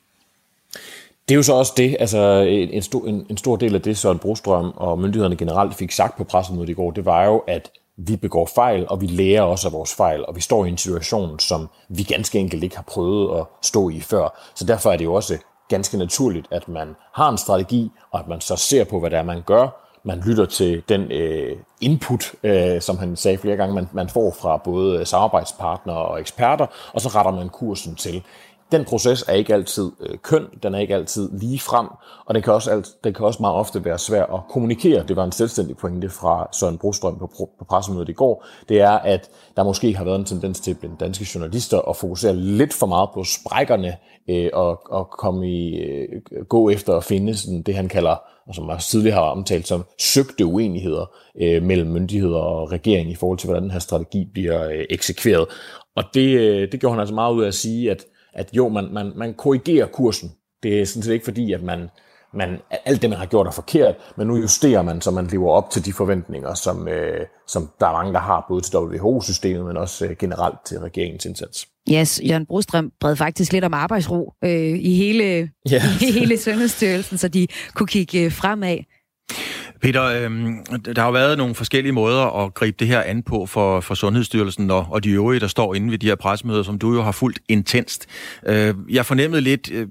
Det 1.27 1.33
er 1.33 1.35
jo 1.35 1.43
så 1.43 1.53
også 1.53 1.73
det, 1.77 1.97
altså 1.99 2.45
en, 2.49 2.69
en, 2.69 2.81
stor, 2.81 3.07
en, 3.07 3.25
en 3.29 3.37
stor 3.37 3.55
del 3.55 3.75
af 3.75 3.81
det, 3.81 3.97
Søren 3.97 4.19
Brostrøm 4.19 4.71
og 4.75 4.99
myndighederne 4.99 5.35
generelt 5.35 5.75
fik 5.75 5.91
sagt 5.91 6.17
på 6.17 6.23
pressemødet 6.23 6.69
i 6.69 6.73
går, 6.73 6.91
det 6.91 7.05
var 7.05 7.25
jo, 7.25 7.37
at 7.37 7.69
vi 7.97 8.15
begår 8.15 8.49
fejl, 8.55 8.85
og 8.89 9.01
vi 9.01 9.07
lærer 9.07 9.41
også 9.41 9.67
af 9.67 9.73
vores 9.73 9.93
fejl, 9.93 10.25
og 10.25 10.35
vi 10.35 10.41
står 10.41 10.65
i 10.65 10.69
en 10.69 10.77
situation, 10.77 11.39
som 11.39 11.69
vi 11.89 12.03
ganske 12.03 12.39
enkelt 12.39 12.63
ikke 12.63 12.75
har 12.75 12.83
prøvet 12.83 13.39
at 13.39 13.45
stå 13.61 13.89
i 13.89 13.99
før. 13.99 14.39
Så 14.55 14.65
derfor 14.65 14.91
er 14.91 14.97
det 14.97 15.05
jo 15.05 15.13
også 15.13 15.37
ganske 15.69 15.97
naturligt, 15.97 16.47
at 16.51 16.67
man 16.67 16.95
har 17.13 17.29
en 17.29 17.37
strategi, 17.37 17.91
og 18.11 18.19
at 18.19 18.27
man 18.27 18.41
så 18.41 18.55
ser 18.55 18.83
på, 18.83 18.99
hvad 18.99 19.09
det 19.09 19.19
er, 19.19 19.23
man 19.23 19.41
gør. 19.45 19.81
Man 20.03 20.19
lytter 20.25 20.45
til 20.45 20.83
den 20.89 21.11
øh, 21.11 21.57
input, 21.81 22.33
øh, 22.43 22.81
som 22.81 22.97
han 22.97 23.15
sagde 23.15 23.37
flere 23.37 23.57
gange, 23.57 23.75
man, 23.75 23.89
man 23.93 24.09
får 24.09 24.35
fra 24.41 24.57
både 24.57 25.05
samarbejdspartnere 25.05 25.97
og 25.97 26.19
eksperter, 26.19 26.65
og 26.93 27.01
så 27.01 27.09
retter 27.09 27.31
man 27.31 27.49
kursen 27.49 27.95
til 27.95 28.23
den 28.71 28.85
proces 28.85 29.23
er 29.27 29.33
ikke 29.33 29.53
altid 29.53 29.91
øh, 29.99 30.17
køn, 30.17 30.45
den 30.63 30.75
er 30.75 30.79
ikke 30.79 30.95
altid 30.95 31.29
lige 31.39 31.59
frem, 31.59 31.87
og 32.25 32.35
den 32.35 32.43
kan, 32.43 32.53
også 32.53 32.71
alt, 32.71 32.87
den 33.03 33.13
kan 33.13 33.25
også 33.25 33.41
meget 33.41 33.55
ofte 33.55 33.85
være 33.85 33.97
svær 33.97 34.23
at 34.23 34.41
kommunikere. 34.49 35.03
Det 35.07 35.15
var 35.15 35.23
en 35.23 35.31
selvstændig 35.31 35.77
pointe 35.77 36.09
fra 36.09 36.47
Søren 36.53 36.77
Brostrøm 36.77 37.19
på, 37.19 37.29
på 37.59 37.65
pressemødet 37.69 38.09
i 38.09 38.13
går. 38.13 38.45
Det 38.69 38.81
er, 38.81 38.91
at 38.91 39.29
der 39.57 39.63
måske 39.63 39.95
har 39.95 40.03
været 40.03 40.19
en 40.19 40.25
tendens 40.25 40.59
til 40.59 40.73
blandt 40.73 40.99
danske 40.99 41.27
journalister 41.35 41.89
at 41.89 41.95
fokusere 41.95 42.35
lidt 42.35 42.73
for 42.73 42.87
meget 42.87 43.09
på 43.13 43.23
sprækkerne 43.23 43.97
øh, 44.29 44.49
og, 44.53 44.81
og 44.89 45.09
komme 45.09 45.51
i, 45.51 45.75
øh, 45.75 46.21
gå 46.49 46.69
efter 46.69 46.93
at 46.93 47.03
finde 47.03 47.37
sådan 47.37 47.61
det, 47.61 47.75
han 47.75 47.89
kalder, 47.89 48.15
og 48.47 48.55
som 48.55 48.69
jeg 48.69 48.79
tidligere 48.79 49.15
har 49.15 49.21
omtalt 49.21 49.67
som 49.67 49.83
søgte 49.99 50.45
uenigheder 50.45 51.11
øh, 51.41 51.63
mellem 51.63 51.89
myndigheder 51.89 52.39
og 52.39 52.71
regering 52.71 53.11
i 53.11 53.15
forhold 53.15 53.37
til, 53.37 53.47
hvordan 53.47 53.63
den 53.63 53.71
her 53.71 53.79
strategi 53.79 54.29
bliver 54.33 54.69
øh, 54.69 54.85
eksekveret. 54.89 55.47
Og 55.95 56.03
det, 56.13 56.39
øh, 56.39 56.71
det 56.71 56.79
gjorde 56.79 56.93
han 56.93 56.99
altså 56.99 57.15
meget 57.15 57.33
ud 57.33 57.43
af 57.43 57.47
at 57.47 57.53
sige, 57.53 57.91
at 57.91 58.05
at 58.35 58.49
jo, 58.53 58.69
man, 58.69 58.87
man, 58.93 59.11
man 59.15 59.33
korrigerer 59.33 59.87
kursen. 59.87 60.31
Det 60.63 60.81
er 60.81 60.85
sådan 60.85 61.03
set 61.03 61.13
ikke 61.13 61.25
fordi, 61.25 61.53
at 61.53 61.63
man, 61.63 61.89
man, 62.33 62.59
alt 62.85 63.01
det, 63.01 63.09
man 63.09 63.19
har 63.19 63.25
gjort 63.25 63.47
er 63.47 63.51
forkert, 63.51 63.95
men 64.17 64.27
nu 64.27 64.37
justerer 64.37 64.81
man, 64.81 65.01
så 65.01 65.11
man 65.11 65.27
lever 65.27 65.51
op 65.51 65.69
til 65.69 65.85
de 65.85 65.93
forventninger, 65.93 66.53
som, 66.53 66.87
øh, 66.87 67.25
som 67.47 67.69
der 67.79 67.87
er 67.87 67.91
mange, 67.91 68.13
der 68.13 68.19
har, 68.19 68.45
både 68.49 68.61
til 68.61 68.77
WHO-systemet, 68.77 69.65
men 69.65 69.77
også 69.77 70.05
øh, 70.05 70.15
generelt 70.19 70.57
til 70.65 70.79
regeringens 70.79 71.25
indsats. 71.25 71.67
Yes, 71.91 72.21
Jørgen 72.29 72.45
Brostrøm 72.45 72.91
bred 72.99 73.15
faktisk 73.15 73.53
lidt 73.53 73.63
om 73.63 73.73
arbejdsro 73.73 74.33
øh, 74.43 74.79
i, 74.79 74.95
hele, 74.95 75.23
yeah. 75.71 76.01
i 76.07 76.11
hele 76.11 76.37
Sundhedsstyrelsen, 76.37 77.17
så 77.17 77.27
de 77.27 77.47
kunne 77.73 77.87
kigge 77.87 78.31
fremad. 78.31 78.77
Peter, 79.85 80.03
øh, 80.03 80.31
der 80.95 81.01
har 81.01 81.05
jo 81.05 81.11
været 81.11 81.37
nogle 81.37 81.55
forskellige 81.55 81.91
måder 81.91 82.43
at 82.45 82.53
gribe 82.53 82.77
det 82.79 82.87
her 82.87 83.01
an 83.01 83.23
på 83.23 83.45
for, 83.45 83.79
for 83.79 83.95
Sundhedsstyrelsen 83.95 84.71
og, 84.71 84.87
og 84.89 85.03
de 85.03 85.09
øvrige, 85.09 85.39
der 85.39 85.47
står 85.47 85.75
inde 85.75 85.91
ved 85.91 85.97
de 85.97 86.07
her 86.07 86.15
pressemøder, 86.15 86.63
som 86.63 86.79
du 86.79 86.93
jo 86.93 87.01
har 87.01 87.11
fulgt 87.11 87.39
intenst. 87.49 88.05
Øh, 88.47 88.73
jeg 88.89 89.05
fornemmede 89.05 89.41
lidt 89.41 89.71
øh, 89.71 89.87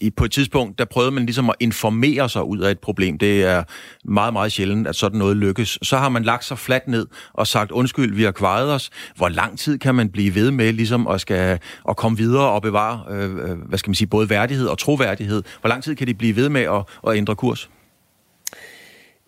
i, 0.00 0.10
på 0.16 0.24
et 0.24 0.32
tidspunkt, 0.32 0.78
der 0.78 0.84
prøvede 0.84 1.10
man 1.10 1.26
ligesom 1.26 1.50
at 1.50 1.56
informere 1.60 2.28
sig 2.28 2.44
ud 2.44 2.58
af 2.58 2.70
et 2.70 2.78
problem. 2.78 3.18
Det 3.18 3.44
er 3.44 3.62
meget, 4.04 4.32
meget 4.32 4.52
sjældent, 4.52 4.86
at 4.86 4.96
sådan 4.96 5.18
noget 5.18 5.36
lykkes. 5.36 5.78
Så 5.82 5.96
har 5.96 6.08
man 6.08 6.22
lagt 6.22 6.44
sig 6.44 6.58
fladt 6.58 6.88
ned 6.88 7.06
og 7.32 7.46
sagt, 7.46 7.70
undskyld, 7.70 8.14
vi 8.14 8.22
har 8.22 8.32
kvejet 8.32 8.72
os. 8.72 8.90
Hvor 9.16 9.28
lang 9.28 9.58
tid 9.58 9.78
kan 9.78 9.94
man 9.94 10.08
blive 10.08 10.34
ved 10.34 10.50
med 10.50 10.72
ligesom 10.72 11.06
at, 11.06 11.20
skal, 11.20 11.58
at 11.88 11.96
komme 11.96 12.18
videre 12.18 12.50
og 12.50 12.62
bevare, 12.62 13.02
øh, 13.10 13.34
øh 13.34 13.58
hvad 13.68 13.78
skal 13.78 13.90
man 13.90 13.94
sige, 13.94 14.08
både 14.08 14.30
værdighed 14.30 14.66
og 14.66 14.78
troværdighed? 14.78 15.42
Hvor 15.60 15.68
lang 15.68 15.82
tid 15.82 15.94
kan 15.94 16.06
de 16.06 16.14
blive 16.14 16.36
ved 16.36 16.48
med 16.48 16.60
at, 16.60 16.82
at 17.08 17.16
ændre 17.16 17.36
kurs? 17.36 17.68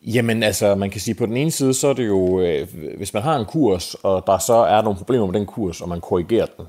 Jamen 0.07 0.43
altså, 0.43 0.75
man 0.75 0.91
kan 0.91 1.01
sige, 1.01 1.15
på 1.15 1.27
den 1.27 1.37
ene 1.37 1.51
side, 1.51 1.75
så 1.75 1.89
er 1.89 1.93
det 1.93 2.07
jo, 2.07 2.41
øh, 2.41 2.69
hvis 2.97 3.15
man 3.15 3.23
har 3.23 3.37
en 3.37 3.45
kurs, 3.45 3.95
og 3.95 4.27
der 4.27 4.39
så 4.39 4.55
er 4.55 4.83
nogle 4.83 4.99
problemer 4.99 5.27
med 5.27 5.35
den 5.35 5.47
kurs, 5.47 5.81
og 5.81 5.89
man 5.89 6.01
korrigerer 6.01 6.47
den, 6.47 6.67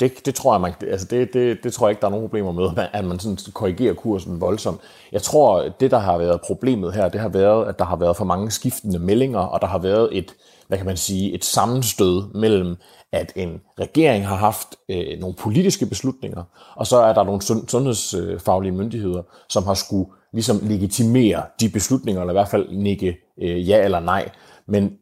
det, 0.00 0.26
det 0.26 0.34
tror 0.34 0.54
jeg, 0.54 0.60
man, 0.60 0.72
altså 0.90 1.06
det, 1.10 1.32
det, 1.34 1.58
det 1.64 1.72
tror 1.72 1.86
jeg 1.86 1.90
ikke, 1.90 2.00
der 2.00 2.06
er 2.06 2.10
nogen 2.10 2.28
problemer 2.28 2.52
med, 2.52 2.68
at 2.92 3.04
man 3.04 3.18
sådan 3.18 3.38
korrigerer 3.52 3.94
kursen 3.94 4.40
voldsomt. 4.40 4.80
Jeg 5.12 5.22
tror, 5.22 5.68
det 5.80 5.90
der 5.90 5.98
har 5.98 6.18
været 6.18 6.40
problemet 6.40 6.94
her, 6.94 7.08
det 7.08 7.20
har 7.20 7.28
været, 7.28 7.68
at 7.68 7.78
der 7.78 7.84
har 7.84 7.96
været 7.96 8.16
for 8.16 8.24
mange 8.24 8.50
skiftende 8.50 8.98
meldinger, 8.98 9.38
og 9.40 9.60
der 9.60 9.66
har 9.66 9.78
været 9.78 10.08
et, 10.12 10.34
hvad 10.68 10.78
kan 10.78 10.86
man 10.86 10.96
sige, 10.96 11.32
et 11.32 11.44
sammenstød 11.44 12.22
mellem, 12.34 12.76
at 13.12 13.32
en 13.36 13.60
regering 13.80 14.26
har 14.26 14.36
haft 14.36 14.68
øh, 14.88 15.20
nogle 15.20 15.34
politiske 15.34 15.86
beslutninger, 15.86 16.42
og 16.76 16.86
så 16.86 16.96
er 16.96 17.12
der 17.12 17.24
nogle 17.24 17.42
sundhedsfaglige 17.42 18.72
myndigheder, 18.72 19.22
som 19.48 19.64
har 19.64 19.74
skulle 19.74 20.06
ligesom 20.32 20.56
legitimere 20.62 21.42
de 21.60 21.68
beslutninger, 21.68 22.20
eller 22.20 22.32
i 22.32 22.38
hvert 22.40 22.48
fald 22.48 22.76
nikke 22.76 23.18
øh, 23.42 23.68
ja 23.68 23.84
eller 23.84 24.00
nej. 24.00 24.30
Men 24.66 24.98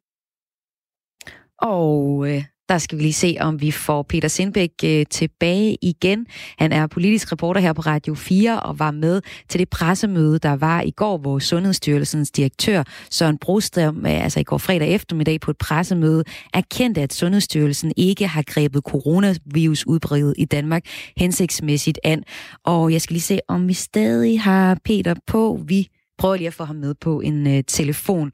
og 1.59 2.29
øh, 2.29 2.45
der 2.71 2.79
skal 2.79 2.99
vi 2.99 3.03
lige 3.03 3.13
se, 3.13 3.37
om 3.41 3.61
vi 3.61 3.71
får 3.71 4.03
Peter 4.03 4.29
Sindbæk 4.29 4.71
øh, 4.85 5.07
tilbage 5.11 5.77
igen. 5.83 6.27
Han 6.59 6.73
er 6.73 6.87
politisk 6.87 7.33
reporter 7.33 7.61
her 7.61 7.73
på 7.73 7.83
Radio 7.83 8.15
4 8.15 8.61
og 8.61 8.79
var 8.79 8.91
med 8.91 9.23
til 9.49 9.61
det 9.61 9.69
pressemøde, 9.69 10.39
der 10.39 10.57
var 10.57 10.81
i 10.81 10.91
går, 10.91 11.19
hvor 11.19 11.39
Sundhedsstyrelsens 11.39 12.31
direktør 12.31 12.83
Søren 13.11 13.39
Brostrøm, 13.39 14.07
øh, 14.07 14.25
altså 14.25 14.41
i 14.41 14.43
går 14.43 14.59
fredag 14.59 14.89
eftermiddag 14.89 15.41
på 15.41 15.51
et 15.51 15.59
pressemøde, 15.59 16.25
erkendte, 16.55 17.01
at 17.01 17.13
Sundhedsstyrelsen 17.13 17.93
ikke 17.97 18.27
har 18.27 18.45
grebet 18.47 18.83
coronavirusudbredet 18.85 20.35
i 20.39 20.45
Danmark 20.45 20.83
hensigtsmæssigt 21.17 21.99
an. 22.05 22.23
Og 22.65 22.93
jeg 22.93 23.01
skal 23.01 23.15
lige 23.15 23.23
se, 23.23 23.39
om 23.49 23.69
vi 23.69 23.75
stadig 23.75 24.41
har 24.41 24.79
Peter 24.85 25.15
på. 25.27 25.61
Vi 25.67 25.89
prøver 26.21 26.37
lige 26.37 26.47
at 26.47 26.55
få 26.55 26.65
ham 26.65 26.77
med 26.77 26.95
på 26.95 27.21
en 27.21 27.47
øh, 27.47 27.65
telefon. 27.67 28.33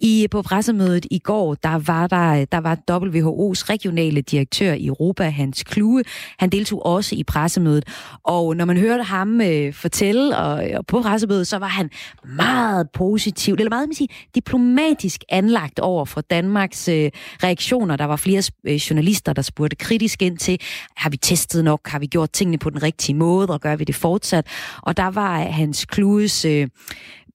I 0.00 0.26
på 0.30 0.42
pressemødet 0.42 1.06
i 1.10 1.18
går, 1.18 1.54
der 1.54 1.78
var 1.78 2.06
der, 2.06 2.44
der 2.44 2.58
var 2.58 2.74
WHO's 2.90 3.70
regionale 3.70 4.20
direktør 4.20 4.72
i 4.72 4.86
Europa, 4.86 5.24
Hans 5.24 5.62
Kluge. 5.62 6.04
Han 6.38 6.50
deltog 6.50 6.86
også 6.86 7.14
i 7.14 7.22
pressemødet, 7.22 7.84
og 8.24 8.56
når 8.56 8.64
man 8.64 8.76
hørte 8.76 9.02
ham 9.02 9.40
øh, 9.40 9.72
fortælle 9.72 10.36
og, 10.36 10.64
og 10.78 10.86
på 10.86 11.02
pressemødet, 11.02 11.46
så 11.46 11.58
var 11.58 11.66
han 11.66 11.90
meget 12.24 12.90
positiv, 12.90 13.54
eller 13.54 13.70
meget 13.70 13.88
man 13.88 13.94
sige, 13.94 14.08
diplomatisk 14.34 15.24
anlagt 15.28 15.78
over 15.78 16.04
for 16.04 16.20
Danmarks 16.20 16.88
øh, 16.88 17.10
reaktioner. 17.42 17.96
Der 17.96 18.04
var 18.04 18.16
flere 18.16 18.42
øh, 18.64 18.74
journalister, 18.74 19.32
der 19.32 19.42
spurgte 19.42 19.76
kritisk 19.76 20.22
ind 20.22 20.38
til, 20.38 20.60
har 20.96 21.10
vi 21.10 21.16
testet 21.16 21.64
nok, 21.64 21.88
har 21.88 21.98
vi 21.98 22.06
gjort 22.06 22.30
tingene 22.30 22.58
på 22.58 22.70
den 22.70 22.82
rigtige 22.82 23.16
måde, 23.16 23.48
og 23.48 23.60
gør 23.60 23.76
vi 23.76 23.84
det 23.84 23.94
fortsat? 23.94 24.46
Og 24.82 24.96
der 24.96 25.10
var 25.10 25.38
Hans 25.38 25.84
Kluges 25.84 26.44
øh, 26.44 26.68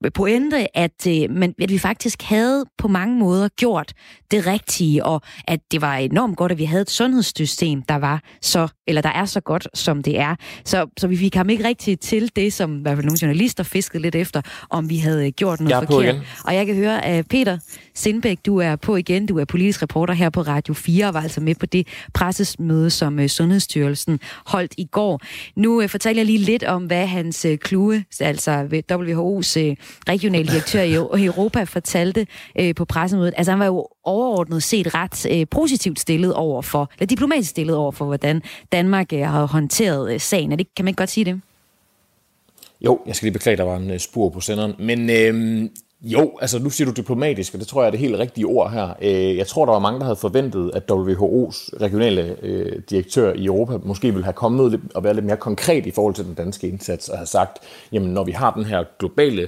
pointe, 0.10 0.78
at, 0.78 1.08
øh, 1.08 1.30
men, 1.30 1.56
at 1.62 1.70
vi 1.70 1.78
faktisk 1.78 2.22
havde 2.22 2.66
på 2.78 2.88
mange 2.88 3.20
måder 3.20 3.48
gjort 3.48 3.94
det 4.32 4.48
rigtige, 4.48 5.06
og 5.06 5.22
at 5.48 5.60
det 5.72 5.82
var 5.82 5.96
enormt 5.96 6.38
godt, 6.38 6.52
at 6.52 6.58
vi 6.58 6.64
havde 6.64 6.82
et 6.82 6.90
sundhedssystem, 6.90 7.82
der 7.82 7.96
var 7.96 8.24
så, 8.42 8.68
eller 8.88 9.02
der 9.02 9.10
er 9.10 9.26
så 9.26 9.40
godt, 9.40 9.68
som 9.74 10.04
det 10.04 10.20
er. 10.20 10.36
Så, 10.66 10.88
så 10.98 11.08
vi 11.08 11.18
fik 11.18 11.36
ham 11.36 11.50
ikke 11.50 11.64
rigtig 11.68 12.00
til 12.00 12.32
det, 12.36 12.54
som 12.54 12.78
i 12.78 12.82
hvert 12.82 12.98
fald 12.98 13.06
nogle 13.06 13.20
journalister 13.22 13.64
fiskede 13.64 14.04
lidt 14.04 14.16
efter, 14.16 14.42
om 14.70 14.90
vi 14.90 14.98
havde 14.98 15.32
gjort 15.32 15.60
noget 15.60 15.72
jeg 15.72 15.88
forkert. 15.88 16.16
Og 16.46 16.56
jeg 16.56 16.66
kan 16.66 16.76
høre, 16.76 17.06
at 17.06 17.28
Peter 17.28 17.58
Sindbæk, 17.96 18.38
du 18.46 18.58
er 18.58 18.76
på 18.76 18.96
igen. 18.96 19.26
Du 19.26 19.40
er 19.40 19.46
politisk 19.46 19.82
reporter 19.82 20.14
her 20.14 20.30
på 20.30 20.42
Radio 20.42 20.74
4, 20.74 21.08
og 21.08 21.14
var 21.14 21.22
altså 21.22 21.42
med 21.42 21.56
på 21.56 21.66
det 21.66 21.88
pressesmøde, 22.14 22.90
som 22.90 23.20
uh, 23.20 23.28
Sundhedsstyrelsen 23.28 24.20
holdt 24.46 24.74
i 24.78 24.86
går. 24.86 25.22
Nu 25.56 25.88
fortæller 25.88 26.20
jeg 26.20 26.26
lige 26.26 26.38
lidt 26.38 26.64
om, 26.64 26.86
hvad 26.86 27.08
hans 27.08 27.46
klue, 27.62 28.06
altså 28.20 28.84
WHO's 28.92 29.76
regional 30.10 30.48
direktør 30.48 30.82
i 30.82 31.26
Europa, 31.26 31.64
fortalte 31.64 32.28
øh, 32.60 32.76
på 32.76 32.86
pressemødet. 32.86 33.34
Altså 33.38 33.52
han 33.52 33.60
var 33.60 33.66
jo 33.66 33.88
overordnet 34.04 34.64
set 34.64 34.96
ret 34.96 35.26
øh, 35.32 35.46
positivt 35.52 36.00
stillet 36.00 36.34
over 36.34 36.62
for, 36.62 36.92
eller 37.00 37.08
diplomatisk 37.08 37.50
stillet 37.50 37.76
over 37.76 37.92
for, 37.92 38.06
hvordan 38.06 38.42
Danmark 38.72 39.14
øh, 39.14 39.20
har 39.20 39.46
håndteret 39.46 40.14
øh, 40.14 40.20
sagen. 40.20 40.52
Er 40.52 40.56
det, 40.56 40.76
kan 40.76 40.86
man 40.86 40.90
ikke 40.90 40.98
godt 40.98 41.10
sige 41.10 41.26
det? 41.26 41.42
Jo, 42.82 43.00
jeg 43.08 43.16
skal 43.16 43.26
lige 43.26 43.34
beklage, 43.34 43.58
der 43.58 43.64
var 43.64 43.78
en 43.78 43.92
øh, 43.92 44.00
spur 44.00 44.30
på 44.30 44.40
senderen. 44.40 44.74
Men 44.80 45.10
øh, 45.10 45.70
jo, 46.02 46.32
altså 46.42 46.60
nu 46.60 46.70
siger 46.70 46.86
du 46.86 46.94
diplomatisk, 46.94 47.54
og 47.54 47.60
det 47.60 47.68
tror 47.68 47.82
jeg 47.82 47.88
er 47.88 47.92
det 47.92 48.00
helt 48.00 48.20
rigtige 48.20 48.46
ord 48.46 48.72
her. 48.72 48.94
Øh, 49.02 49.38
jeg 49.38 49.48
tror, 49.48 49.66
der 49.66 49.72
var 49.72 49.80
mange, 49.80 50.00
der 50.00 50.06
havde 50.06 50.16
forventet, 50.16 50.72
at 50.74 50.84
WHO's 50.92 51.82
regionale 51.82 52.36
øh, 52.42 52.82
direktør 52.90 53.34
i 53.34 53.46
Europa 53.46 53.78
måske 53.84 54.12
ville 54.12 54.24
have 54.24 54.34
kommet 54.34 54.64
ud 54.64 54.78
og 54.96 55.04
været 55.04 55.16
lidt 55.16 55.26
mere 55.26 55.38
konkret 55.38 55.86
i 55.86 55.92
forhold 55.92 56.14
til 56.14 56.26
den 56.26 56.34
danske 56.34 56.68
indsats, 56.68 57.10
og 57.10 57.18
have 57.18 57.28
sagt, 57.28 57.60
jamen 57.92 58.10
når 58.14 58.24
vi 58.24 58.32
har 58.32 58.54
den 58.54 58.66
her 58.66 58.84
globale 59.00 59.48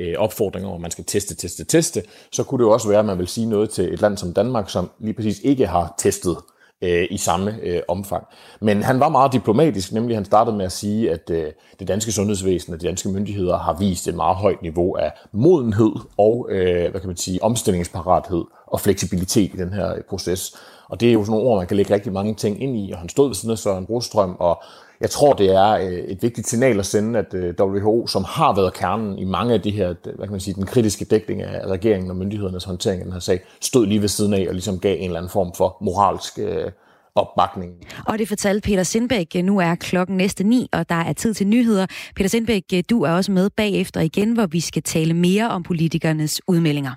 øh, 0.00 0.14
opfordring 0.18 0.66
om, 0.66 0.74
at 0.74 0.80
man 0.80 0.90
skal 0.90 1.04
teste, 1.04 1.34
teste, 1.34 1.64
teste, 1.64 2.02
så 2.32 2.44
kunne 2.44 2.58
det 2.58 2.64
jo 2.64 2.70
også 2.70 2.88
være, 2.88 2.98
at 2.98 3.04
man 3.04 3.18
vil 3.18 3.28
sige 3.28 3.46
noget 3.46 3.70
til 3.70 3.94
et 3.94 4.00
land 4.00 4.16
som 4.16 4.32
Danmark, 4.34 4.70
som 4.70 4.90
lige 4.98 5.14
præcis 5.14 5.40
ikke 5.44 5.66
har 5.66 5.94
testet 5.98 6.36
øh, 6.82 7.06
i 7.10 7.16
samme 7.16 7.58
øh, 7.62 7.80
omfang. 7.88 8.24
Men 8.60 8.82
han 8.82 9.00
var 9.00 9.08
meget 9.08 9.32
diplomatisk, 9.32 9.92
nemlig 9.92 10.16
han 10.16 10.24
startede 10.24 10.56
med 10.56 10.64
at 10.64 10.72
sige, 10.72 11.10
at 11.10 11.30
øh, 11.30 11.52
det 11.78 11.88
danske 11.88 12.12
sundhedsvæsen 12.12 12.74
og 12.74 12.80
de 12.80 12.86
danske 12.86 13.08
myndigheder 13.08 13.58
har 13.58 13.76
vist 13.78 14.08
et 14.08 14.14
meget 14.14 14.36
højt 14.36 14.62
niveau 14.62 14.94
af 14.94 15.12
modenhed 15.32 15.92
og 16.18 16.46
øh, 16.50 16.90
hvad 16.90 17.00
kan 17.00 17.08
man 17.08 17.16
sige, 17.16 17.42
omstillingsparathed 17.42 18.44
og 18.66 18.80
fleksibilitet 18.80 19.54
i 19.54 19.56
den 19.56 19.72
her 19.72 19.94
øh, 19.94 20.02
proces. 20.08 20.56
Og 20.88 21.00
det 21.00 21.08
er 21.08 21.12
jo 21.12 21.24
sådan 21.24 21.30
nogle 21.30 21.48
ord, 21.48 21.58
man 21.58 21.66
kan 21.66 21.76
lægge 21.76 21.94
rigtig 21.94 22.12
mange 22.12 22.34
ting 22.34 22.62
ind 22.62 22.76
i, 22.76 22.90
og 22.92 22.98
han 22.98 23.08
stod 23.08 23.28
ved 23.28 23.34
siden 23.34 23.52
af 23.52 23.58
Søren 23.58 23.86
Brostrøm, 23.86 24.36
og 24.38 24.62
jeg 25.00 25.10
tror, 25.10 25.32
det 25.32 25.50
er 25.50 25.70
øh, 25.70 25.92
et 25.92 26.22
vigtigt 26.22 26.48
signal 26.48 26.78
at 26.78 26.86
sende, 26.86 27.18
at 27.18 27.34
øh, 27.34 27.54
WHO, 27.60 28.06
som 28.06 28.24
har 28.24 28.54
været 28.54 28.74
kernen 28.74 29.18
i 29.18 29.24
mange 29.24 29.54
af 29.54 29.60
de 29.60 29.70
her, 29.70 29.94
hvad 30.02 30.26
kan 30.26 30.30
man 30.30 30.40
sige, 30.40 30.54
den 30.54 30.66
kritiske 30.66 31.04
dækning 31.04 31.42
af 31.42 31.66
regeringen 31.66 32.10
og 32.10 32.16
myndighedernes 32.16 32.64
håndtering 32.64 33.00
af 33.00 33.04
den 33.04 33.12
her 33.12 33.20
sag, 33.20 33.40
stod 33.60 33.86
lige 33.86 34.00
ved 34.00 34.08
siden 34.08 34.34
af 34.34 34.44
og 34.48 34.54
ligesom 34.54 34.78
gav 34.78 34.96
en 34.98 35.04
eller 35.04 35.16
anden 35.16 35.30
form 35.30 35.52
for 35.56 35.76
moralsk 35.80 36.38
øh, 36.38 36.70
opbakning. 37.14 37.72
Og 38.06 38.18
det 38.18 38.28
fortalte 38.28 38.66
Peter 38.66 38.82
Sindbæk. 38.82 39.26
Øh, 39.36 39.44
nu 39.44 39.58
er 39.58 39.74
klokken 39.74 40.16
næste 40.16 40.44
ni, 40.44 40.68
og 40.72 40.88
der 40.88 40.94
er 40.94 41.12
tid 41.12 41.34
til 41.34 41.46
nyheder. 41.46 41.86
Peter 42.16 42.28
Sindbæk, 42.28 42.62
du 42.90 43.02
er 43.02 43.10
også 43.10 43.32
med 43.32 43.50
bagefter 43.50 44.00
igen, 44.00 44.32
hvor 44.32 44.46
vi 44.46 44.60
skal 44.60 44.82
tale 44.82 45.14
mere 45.14 45.50
om 45.50 45.62
politikernes 45.62 46.40
udmeldinger. 46.48 46.92